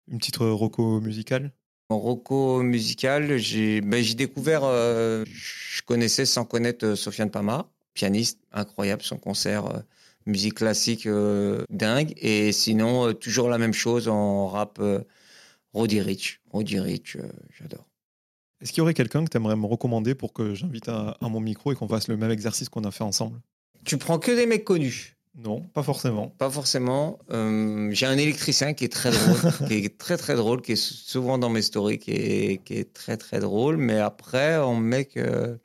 Une 0.09 0.18
petite 0.18 0.37
roco 0.39 1.01
musicale? 1.01 1.53
En 1.89 1.99
roco 1.99 2.62
musical, 2.62 3.37
j'ai 3.37 3.80
ben, 3.80 4.03
découvert, 4.14 4.64
euh, 4.64 5.24
je 5.26 5.83
connaissais 5.83 6.24
sans 6.24 6.45
connaître 6.45 6.87
euh, 6.87 6.97
Sofiane 6.97 7.30
Pamar, 7.30 7.68
pianiste 7.95 8.41
incroyable, 8.51 9.03
son 9.03 9.18
concert, 9.18 9.66
euh, 9.66 9.80
musique 10.26 10.55
classique 10.55 11.07
euh, 11.07 11.64
dingue. 11.70 12.14
Et 12.16 12.53
sinon, 12.53 13.09
euh, 13.09 13.12
toujours 13.12 13.49
la 13.49 13.59
même 13.59 13.74
chose 13.74 14.09
en 14.09 14.49
rap, 14.49 14.78
euh, 14.80 15.01
Roddy 15.74 16.01
Rich. 16.01 16.41
Roddy 16.51 16.80
Rich, 16.80 17.16
j'adore. 17.59 17.87
Est-ce 18.62 18.72
qu'il 18.72 18.78
y 18.78 18.82
aurait 18.82 18.94
quelqu'un 18.94 19.24
que 19.24 19.30
tu 19.30 19.36
aimerais 19.36 19.56
me 19.56 19.66
recommander 19.66 20.14
pour 20.14 20.32
que 20.32 20.54
j'invite 20.54 20.88
à, 20.88 21.16
à 21.20 21.28
mon 21.28 21.40
micro 21.40 21.72
et 21.72 21.74
qu'on 21.74 21.88
fasse 21.88 22.06
le 22.06 22.16
même 22.16 22.30
exercice 22.30 22.68
qu'on 22.68 22.84
a 22.84 22.92
fait 22.92 23.04
ensemble? 23.04 23.40
Tu 23.84 23.98
prends 23.98 24.20
que 24.20 24.30
des 24.30 24.46
mecs 24.46 24.64
connus? 24.64 25.16
Non, 25.34 25.62
pas 25.62 25.82
forcément. 25.82 26.28
Pas 26.28 26.50
forcément. 26.50 27.18
Euh, 27.30 27.88
j'ai 27.92 28.06
un 28.06 28.18
électricien 28.18 28.74
qui 28.74 28.84
est 28.84 28.92
très 28.92 29.10
drôle, 29.10 29.52
qui 29.68 29.74
est 29.74 29.98
très 29.98 30.16
très 30.16 30.36
drôle, 30.36 30.62
qui 30.62 30.72
est 30.72 30.76
souvent 30.76 31.38
dans 31.38 31.48
mes 31.48 31.62
stories, 31.62 31.98
qui 31.98 32.12
est, 32.12 32.64
qui 32.64 32.74
est 32.74 32.92
très 32.92 33.16
très 33.16 33.40
drôle. 33.40 33.78
Mais 33.78 33.98
après, 33.98 34.58
en 34.58 34.76
mec, 34.76 35.16
euh, 35.16 35.56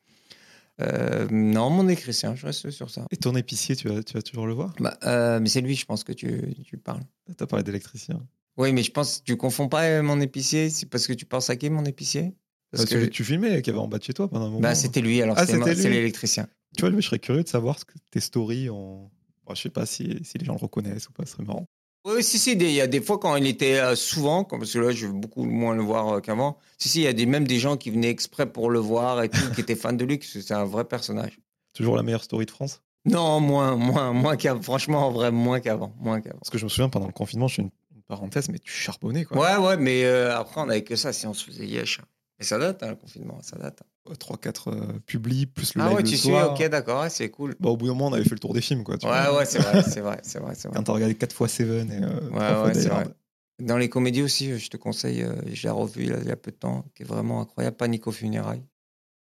euh, 0.81 1.27
non, 1.29 1.69
mon 1.69 1.85
électricien, 1.87 2.33
je 2.33 2.45
reste 2.45 2.69
sur 2.71 2.89
ça. 2.89 3.05
Et 3.11 3.17
ton 3.17 3.35
épicier, 3.35 3.75
tu 3.75 3.89
vas, 3.89 4.01
tu 4.01 4.13
vas 4.13 4.21
toujours 4.21 4.47
le 4.47 4.53
voir? 4.53 4.73
Bah, 4.79 4.97
euh, 5.03 5.39
mais 5.39 5.49
c'est 5.49 5.61
lui, 5.61 5.75
je 5.75 5.85
pense 5.85 6.03
que 6.03 6.13
tu, 6.13 6.55
tu 6.65 6.77
parles. 6.77 7.03
Tu 7.37 7.43
as 7.43 7.47
parlé 7.47 7.63
d'électricien. 7.63 8.25
Oui, 8.55 8.73
mais 8.73 8.81
je 8.81 8.91
pense 8.91 9.19
que 9.19 9.23
tu 9.23 9.37
confonds 9.37 9.67
pas 9.67 10.01
mon 10.01 10.19
épicier, 10.19 10.69
c'est 10.69 10.87
parce 10.87 11.05
que 11.05 11.13
tu 11.13 11.25
penses 11.25 11.49
à 11.49 11.55
qui 11.55 11.69
mon 11.69 11.85
épicier? 11.85 12.33
Parce 12.71 12.83
Parce 12.83 12.93
que 13.01 13.05
que 13.05 13.09
tu 13.09 13.23
filmais 13.23 13.61
qu'il 13.61 13.67
y 13.73 13.75
avait 13.75 13.83
en 13.83 13.87
bas 13.87 13.97
de 13.97 14.03
chez 14.03 14.13
toi 14.13 14.27
pendant 14.27 14.45
un 14.45 14.49
moment. 14.49 14.59
bah, 14.59 14.75
c'était 14.75 15.01
lui, 15.01 15.21
alors 15.21 15.35
Ah, 15.37 15.45
c'est 15.45 15.57
l'électricien. 15.89 16.47
Tu 16.75 16.81
vois, 16.81 16.89
lui, 16.89 17.01
je 17.01 17.07
serais 17.07 17.19
curieux 17.19 17.43
de 17.43 17.47
savoir 17.47 17.79
ce 17.79 17.85
que 17.85 17.93
tes 18.11 18.19
stories 18.19 18.69
ont. 18.69 19.09
Bon, 19.45 19.55
je 19.55 19.61
sais 19.61 19.69
pas 19.69 19.85
si, 19.85 20.19
si 20.23 20.37
les 20.37 20.45
gens 20.45 20.53
le 20.53 20.59
reconnaissent 20.59 21.07
ou 21.07 21.13
pas, 21.13 21.25
ce 21.25 21.31
serait 21.33 21.43
marrant. 21.43 21.65
Oui, 22.05 22.23
si, 22.23 22.37
si, 22.37 22.53
il 22.53 22.71
y 22.71 22.81
a 22.81 22.87
des 22.87 23.01
fois 23.01 23.17
quand 23.19 23.35
il 23.37 23.47
était 23.47 23.79
euh, 23.79 23.95
souvent, 23.95 24.43
parce 24.43 24.71
que 24.73 24.79
là, 24.79 24.91
je 24.91 25.07
veux 25.07 25.13
beaucoup 25.13 25.43
moins 25.45 25.75
le 25.75 25.81
voir 25.81 26.17
euh, 26.17 26.19
qu'avant. 26.21 26.57
Si, 26.77 26.89
si, 26.89 26.99
il 26.99 27.03
y 27.03 27.07
a 27.07 27.13
des, 27.13 27.25
même 27.25 27.47
des 27.47 27.59
gens 27.59 27.77
qui 27.77 27.89
venaient 27.89 28.09
exprès 28.09 28.51
pour 28.51 28.69
le 28.69 28.79
voir 28.79 29.23
et 29.23 29.29
tout, 29.29 29.39
qui 29.55 29.61
étaient 29.61 29.75
fans 29.75 29.93
de 29.93 30.03
lui, 30.05 30.19
que 30.19 30.25
c'est 30.25 30.51
un 30.53 30.65
vrai 30.65 30.83
personnage. 30.85 31.39
Toujours 31.73 31.95
la 31.95 32.03
meilleure 32.03 32.23
story 32.23 32.45
de 32.45 32.51
France? 32.51 32.81
Non, 33.05 33.39
moins, 33.39 33.75
moins, 33.77 34.11
moins 34.13 34.35
qu'avant. 34.35 34.61
Franchement, 34.61 35.07
en 35.07 35.11
vrai, 35.11 35.31
moins 35.31 35.59
qu'avant. 35.61 35.93
Moins 35.99 36.19
qu'avant. 36.21 36.39
Parce 36.39 36.49
que 36.49 36.57
je 36.57 36.65
me 36.65 36.69
souviens, 36.69 36.89
pendant 36.89 37.07
le 37.07 37.13
confinement, 37.13 37.47
je 37.47 37.55
fais 37.55 37.61
une, 37.61 37.71
une 37.95 38.01
parenthèse, 38.03 38.49
mais 38.49 38.59
tu 38.59 38.71
charbonnais, 38.71 39.23
quoi. 39.25 39.37
Ouais, 39.37 39.65
ouais, 39.65 39.77
mais 39.77 40.03
euh, 40.05 40.37
après, 40.37 40.59
on 40.61 40.69
avait 40.69 40.83
que 40.83 40.95
ça 40.97 41.13
si 41.13 41.25
on 41.27 41.33
se 41.33 41.45
faisait 41.45 41.65
yesh. 41.65 41.99
Mais 42.39 42.45
ça 42.45 42.57
date, 42.59 42.83
hein, 42.83 42.89
le 42.89 42.95
confinement, 42.95 43.41
ça 43.41 43.57
date. 43.57 43.81
3-4 44.19 44.69
euh, 44.69 44.99
publis, 45.05 45.47
plus 45.47 45.75
le 45.75 45.81
ah 45.81 45.85
live 45.87 45.95
ouais, 45.95 46.03
le 46.03 46.07
tu 46.09 46.17
suis, 46.17 46.31
ok, 46.31 46.63
d'accord, 46.69 47.01
ouais, 47.01 47.09
c'est 47.09 47.29
cool. 47.29 47.55
Bon, 47.59 47.71
au 47.71 47.77
bout 47.77 47.87
d'un 47.87 47.93
moment, 47.93 48.07
on 48.07 48.13
avait 48.13 48.23
fait 48.23 48.35
le 48.35 48.39
tour 48.39 48.53
des 48.53 48.61
films, 48.61 48.83
quoi. 48.83 48.97
tu 48.97 49.05
Ouais, 49.07 49.11
vois. 49.11 49.37
ouais, 49.37 49.45
c'est 49.45 49.59
vrai, 49.59 49.83
c'est 49.83 50.01
vrai, 50.01 50.19
c'est 50.23 50.39
vrai. 50.39 50.53
Quand 50.75 50.83
t'as 50.83 50.93
regardé 50.93 51.15
4 51.15 51.33
fois 51.33 51.47
Seven 51.47 51.91
et 51.91 52.03
euh, 52.03 52.19
trois 52.29 52.55
Ouais, 52.55 52.61
fois 52.61 52.67
ouais, 52.69 52.73
c'est 52.73 52.81
Die 52.83 52.87
Hard. 52.89 53.05
vrai. 53.07 53.13
Dans 53.59 53.77
les 53.77 53.89
comédies 53.89 54.21
aussi, 54.21 54.57
je 54.57 54.69
te 54.69 54.77
conseille, 54.77 55.23
euh, 55.23 55.35
je 55.51 55.63
l'ai 55.63 55.69
revu 55.69 56.03
il 56.03 56.27
y 56.27 56.31
a- 56.31 56.35
peu 56.35 56.51
de 56.51 56.55
temps, 56.57 56.85
qui 56.95 57.03
est 57.03 57.05
vraiment 57.05 57.41
incroyable, 57.41 57.75
aux 58.05 58.11
funérailles. 58.11 58.63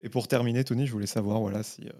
Et 0.02 0.08
pour 0.08 0.28
terminer, 0.28 0.64
Tony, 0.64 0.86
je 0.86 0.92
voulais 0.92 1.06
savoir, 1.06 1.40
voilà, 1.40 1.62
si 1.62 1.88
euh, 1.88 1.92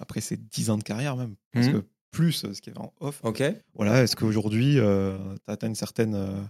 après 0.00 0.20
ces 0.20 0.36
10 0.36 0.70
ans 0.70 0.78
de 0.78 0.82
carrière 0.82 1.16
même, 1.16 1.36
parce 1.52 1.68
Mhm. 1.68 1.80
que 1.82 1.86
plus 2.10 2.44
euh, 2.44 2.54
ce 2.54 2.60
qui 2.60 2.70
est 2.70 2.78
en 2.78 2.92
off, 3.00 3.20
Ok 3.24 3.42
voilà, 3.74 4.02
est-ce 4.02 4.14
qu'aujourd'hui, 4.14 4.78
euh, 4.78 5.18
tu 5.46 5.64
as 5.64 5.66
une 5.68 5.74
certaine 5.74 6.14
euh, 6.14 6.40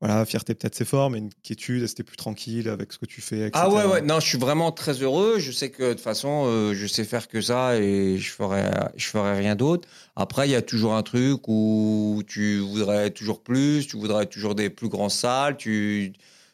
voilà, 0.00 0.24
fierté, 0.24 0.54
peut-être 0.54 0.74
c'est 0.74 0.84
fort, 0.84 1.10
mais 1.10 1.18
une 1.18 1.32
quiétude, 1.42 1.82
est-ce 1.82 1.92
que 1.92 1.98
t'es 1.98 2.04
plus 2.04 2.16
tranquille 2.16 2.68
avec 2.68 2.92
ce 2.92 2.98
que 2.98 3.06
tu 3.06 3.20
fais, 3.20 3.48
etc. 3.48 3.64
Ah 3.64 3.70
ouais, 3.70 3.84
ouais, 3.84 4.02
non, 4.02 4.20
je 4.20 4.26
suis 4.28 4.38
vraiment 4.38 4.70
très 4.72 4.92
heureux. 5.02 5.38
Je 5.38 5.50
sais 5.50 5.70
que 5.70 5.82
de 5.82 5.92
toute 5.94 6.00
façon, 6.02 6.44
euh, 6.46 6.74
je 6.74 6.86
sais 6.86 7.04
faire 7.04 7.28
que 7.28 7.40
ça 7.40 7.76
et 7.80 8.18
je 8.18 8.30
ferai, 8.30 8.70
je 8.94 9.06
ferai 9.06 9.36
rien 9.38 9.56
d'autre. 9.56 9.88
Après, 10.16 10.46
il 10.48 10.52
y 10.52 10.54
a 10.54 10.62
toujours 10.62 10.94
un 10.94 11.02
truc 11.02 11.48
où 11.48 12.22
tu 12.26 12.58
voudrais 12.58 13.10
toujours 13.10 13.42
plus, 13.42 13.86
tu 13.86 13.96
voudrais 13.96 14.26
toujours 14.26 14.54
des 14.54 14.70
plus 14.70 14.88
grandes 14.88 15.10
salles, 15.10 15.56
tu, 15.56 16.12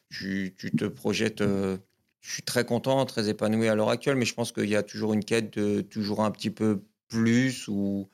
tu, 0.09 0.55
tu 0.57 0.71
te 0.75 0.85
projettes. 0.85 1.41
euh, 1.43 1.77
je 2.21 2.33
suis 2.33 2.43
très 2.45 2.65
content, 2.65 3.05
très 3.05 3.29
épanoui 3.29 3.69
à 3.69 3.75
l'heure 3.75 3.91
actuelle, 3.91 4.17
mais 4.17 4.25
je 4.25 4.35
pense 4.35 4.53
qu'il 4.53 4.69
y 4.69 4.77
a 4.77 4.83
toujours 4.83 5.13
une 5.13 5.25
quête 5.25 5.59
de 5.59 5.81
toujours 5.83 6.23
un 6.25 6.31
petit 6.31 6.51
peu 6.51 6.85
plus 7.09 7.69
ou 7.69 8.09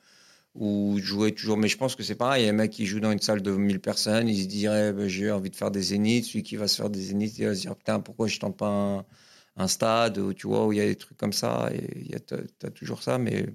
ou 0.55 0.97
jouer 1.01 1.33
toujours. 1.33 1.57
Mais 1.57 1.67
je 1.67 1.77
pense 1.77 1.95
que 1.95 2.03
c'est 2.03 2.15
pareil. 2.15 2.43
Il 2.43 2.45
y 2.45 2.49
a 2.49 2.51
un 2.51 2.55
mec 2.55 2.71
qui 2.71 2.85
joue 2.85 2.99
dans 2.99 3.11
une 3.11 3.19
salle 3.21 3.41
de 3.41 3.51
1000 3.51 3.79
personnes, 3.79 4.27
il 4.29 4.41
se 4.43 4.47
dirait 4.47 4.93
bah, 4.93 5.07
j'ai 5.07 5.31
envie 5.31 5.49
de 5.49 5.55
faire 5.55 5.71
des 5.71 5.81
zéniths. 5.81 6.25
Celui 6.25 6.43
qui 6.43 6.55
va 6.57 6.67
se 6.67 6.75
faire 6.77 6.89
des 6.89 6.99
zéniths, 7.01 7.37
il 7.39 7.45
va 7.47 7.55
se 7.55 7.61
dire 7.61 7.75
putain, 7.75 7.99
pourquoi 7.99 8.27
je 8.27 8.39
tente 8.39 8.57
pas 8.57 8.67
un, 8.69 9.05
un 9.57 9.67
stade 9.67 10.17
où, 10.17 10.33
tu 10.33 10.47
vois, 10.47 10.65
où 10.67 10.73
il 10.73 10.77
y 10.79 10.81
a 10.81 10.85
des 10.85 10.95
trucs 10.95 11.17
comme 11.17 11.33
ça. 11.33 11.69
Et 11.73 12.01
il 12.01 12.11
y 12.11 12.15
a- 12.15 12.19
t'as 12.19 12.37
t'as 12.59 12.69
toujours 12.71 13.01
ça. 13.03 13.17
Mais, 13.17 13.45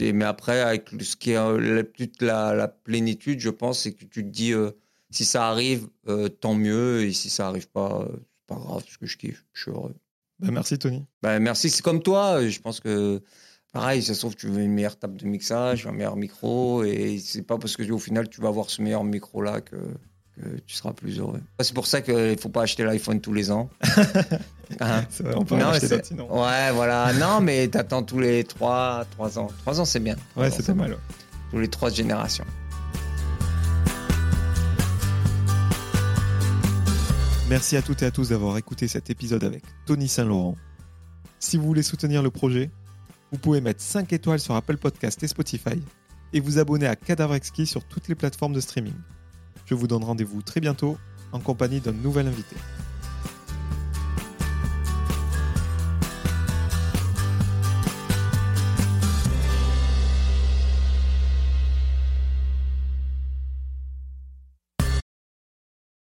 mais 0.00 0.24
après, 0.24 0.60
avec 0.60 0.90
ce 1.00 1.16
qui 1.16 1.32
est 1.32 1.36
euh, 1.36 1.82
toute 1.82 2.22
la, 2.22 2.54
la 2.54 2.68
plénitude, 2.68 3.40
je 3.40 3.50
pense, 3.50 3.80
c'est 3.82 3.92
que 3.92 4.04
tu 4.04 4.22
te 4.24 4.28
dis 4.28 4.52
euh, 4.52 4.70
si 5.10 5.24
ça 5.24 5.48
arrive, 5.48 5.88
euh, 6.08 6.28
tant 6.28 6.54
mieux. 6.54 7.02
Et 7.04 7.12
si 7.12 7.30
ça 7.30 7.48
arrive 7.48 7.68
pas, 7.68 8.02
euh, 8.02 8.08
c'est 8.12 8.46
pas 8.46 8.56
grave, 8.56 8.82
parce 8.84 8.96
que 8.96 9.06
je 9.06 9.16
kiffe, 9.16 9.44
je 9.52 9.62
suis 9.62 9.70
heureux. 9.70 9.94
Bah, 10.38 10.48
merci, 10.50 10.78
Tony. 10.78 11.04
Bah, 11.22 11.38
merci, 11.38 11.70
c'est 11.70 11.82
comme 11.82 12.02
toi. 12.02 12.40
euh, 12.40 12.48
Je 12.48 12.60
pense 12.60 12.80
que 12.80 13.22
pareil, 13.76 14.02
ça 14.02 14.14
se 14.14 14.20
trouve, 14.20 14.34
tu 14.36 14.48
veux 14.48 14.62
une 14.62 14.72
meilleure 14.72 14.96
table 14.98 15.16
de 15.18 15.26
mixage, 15.26 15.86
un 15.86 15.92
meilleur 15.92 16.16
micro, 16.16 16.82
et 16.84 17.18
c'est 17.18 17.42
pas 17.42 17.58
parce 17.58 17.76
que 17.76 17.90
au 17.92 17.98
final 17.98 18.28
tu 18.28 18.40
vas 18.40 18.48
avoir 18.48 18.70
ce 18.70 18.80
meilleur 18.80 19.04
micro 19.04 19.42
là 19.42 19.60
que, 19.60 19.76
que 19.76 20.58
tu 20.66 20.74
seras 20.74 20.94
plus 20.94 21.18
heureux. 21.18 21.40
C'est 21.60 21.74
pour 21.74 21.86
ça 21.86 22.00
qu'il 22.00 22.38
faut 22.38 22.48
pas 22.48 22.62
acheter 22.62 22.84
l'iPhone 22.84 23.20
tous 23.20 23.32
les 23.34 23.50
ans. 23.50 23.68
Hein? 24.80 25.04
Vrai, 25.20 25.34
on 25.36 25.44
peut 25.44 25.56
Non, 25.56 25.66
acheter 25.68 25.88
d'autres, 25.88 26.06
sinon. 26.06 26.42
Ouais, 26.42 26.72
voilà. 26.72 27.12
Non, 27.20 27.40
mais 27.40 27.68
t'attends 27.68 28.02
tous 28.02 28.18
les 28.18 28.42
3, 28.42 29.04
3 29.12 29.38
ans. 29.38 29.48
3 29.58 29.80
ans, 29.80 29.84
c'est 29.84 30.00
bien. 30.00 30.16
Ouais, 30.36 30.50
c'est 30.50 30.66
pas 30.66 30.74
mal. 30.74 30.90
ouais. 30.90 30.98
Tous 31.52 31.58
les 31.60 31.68
3 31.68 31.90
générations. 31.90 32.44
Merci 37.48 37.76
à 37.76 37.82
toutes 37.82 38.02
et 38.02 38.06
à 38.06 38.10
tous 38.10 38.30
d'avoir 38.30 38.56
écouté 38.58 38.88
cet 38.88 39.08
épisode 39.08 39.44
avec 39.44 39.62
Tony 39.86 40.08
Saint-Laurent. 40.08 40.56
Si 41.38 41.56
vous 41.56 41.64
voulez 41.64 41.84
soutenir 41.84 42.22
le 42.24 42.30
projet, 42.30 42.70
vous 43.32 43.38
pouvez 43.38 43.60
mettre 43.60 43.80
5 43.80 44.12
étoiles 44.12 44.40
sur 44.40 44.54
Apple 44.54 44.76
Podcast 44.76 45.22
et 45.22 45.28
Spotify 45.28 45.82
et 46.32 46.40
vous 46.40 46.58
abonner 46.58 46.86
à 46.86 46.96
Cadavre 46.96 47.34
Exquis 47.34 47.66
sur 47.66 47.84
toutes 47.84 48.08
les 48.08 48.14
plateformes 48.14 48.52
de 48.52 48.60
streaming. 48.60 48.94
Je 49.64 49.74
vous 49.74 49.86
donne 49.86 50.04
rendez-vous 50.04 50.42
très 50.42 50.60
bientôt 50.60 50.96
en 51.32 51.40
compagnie 51.40 51.80
d'un 51.80 51.92
nouvel 51.92 52.28
invité. 52.28 52.56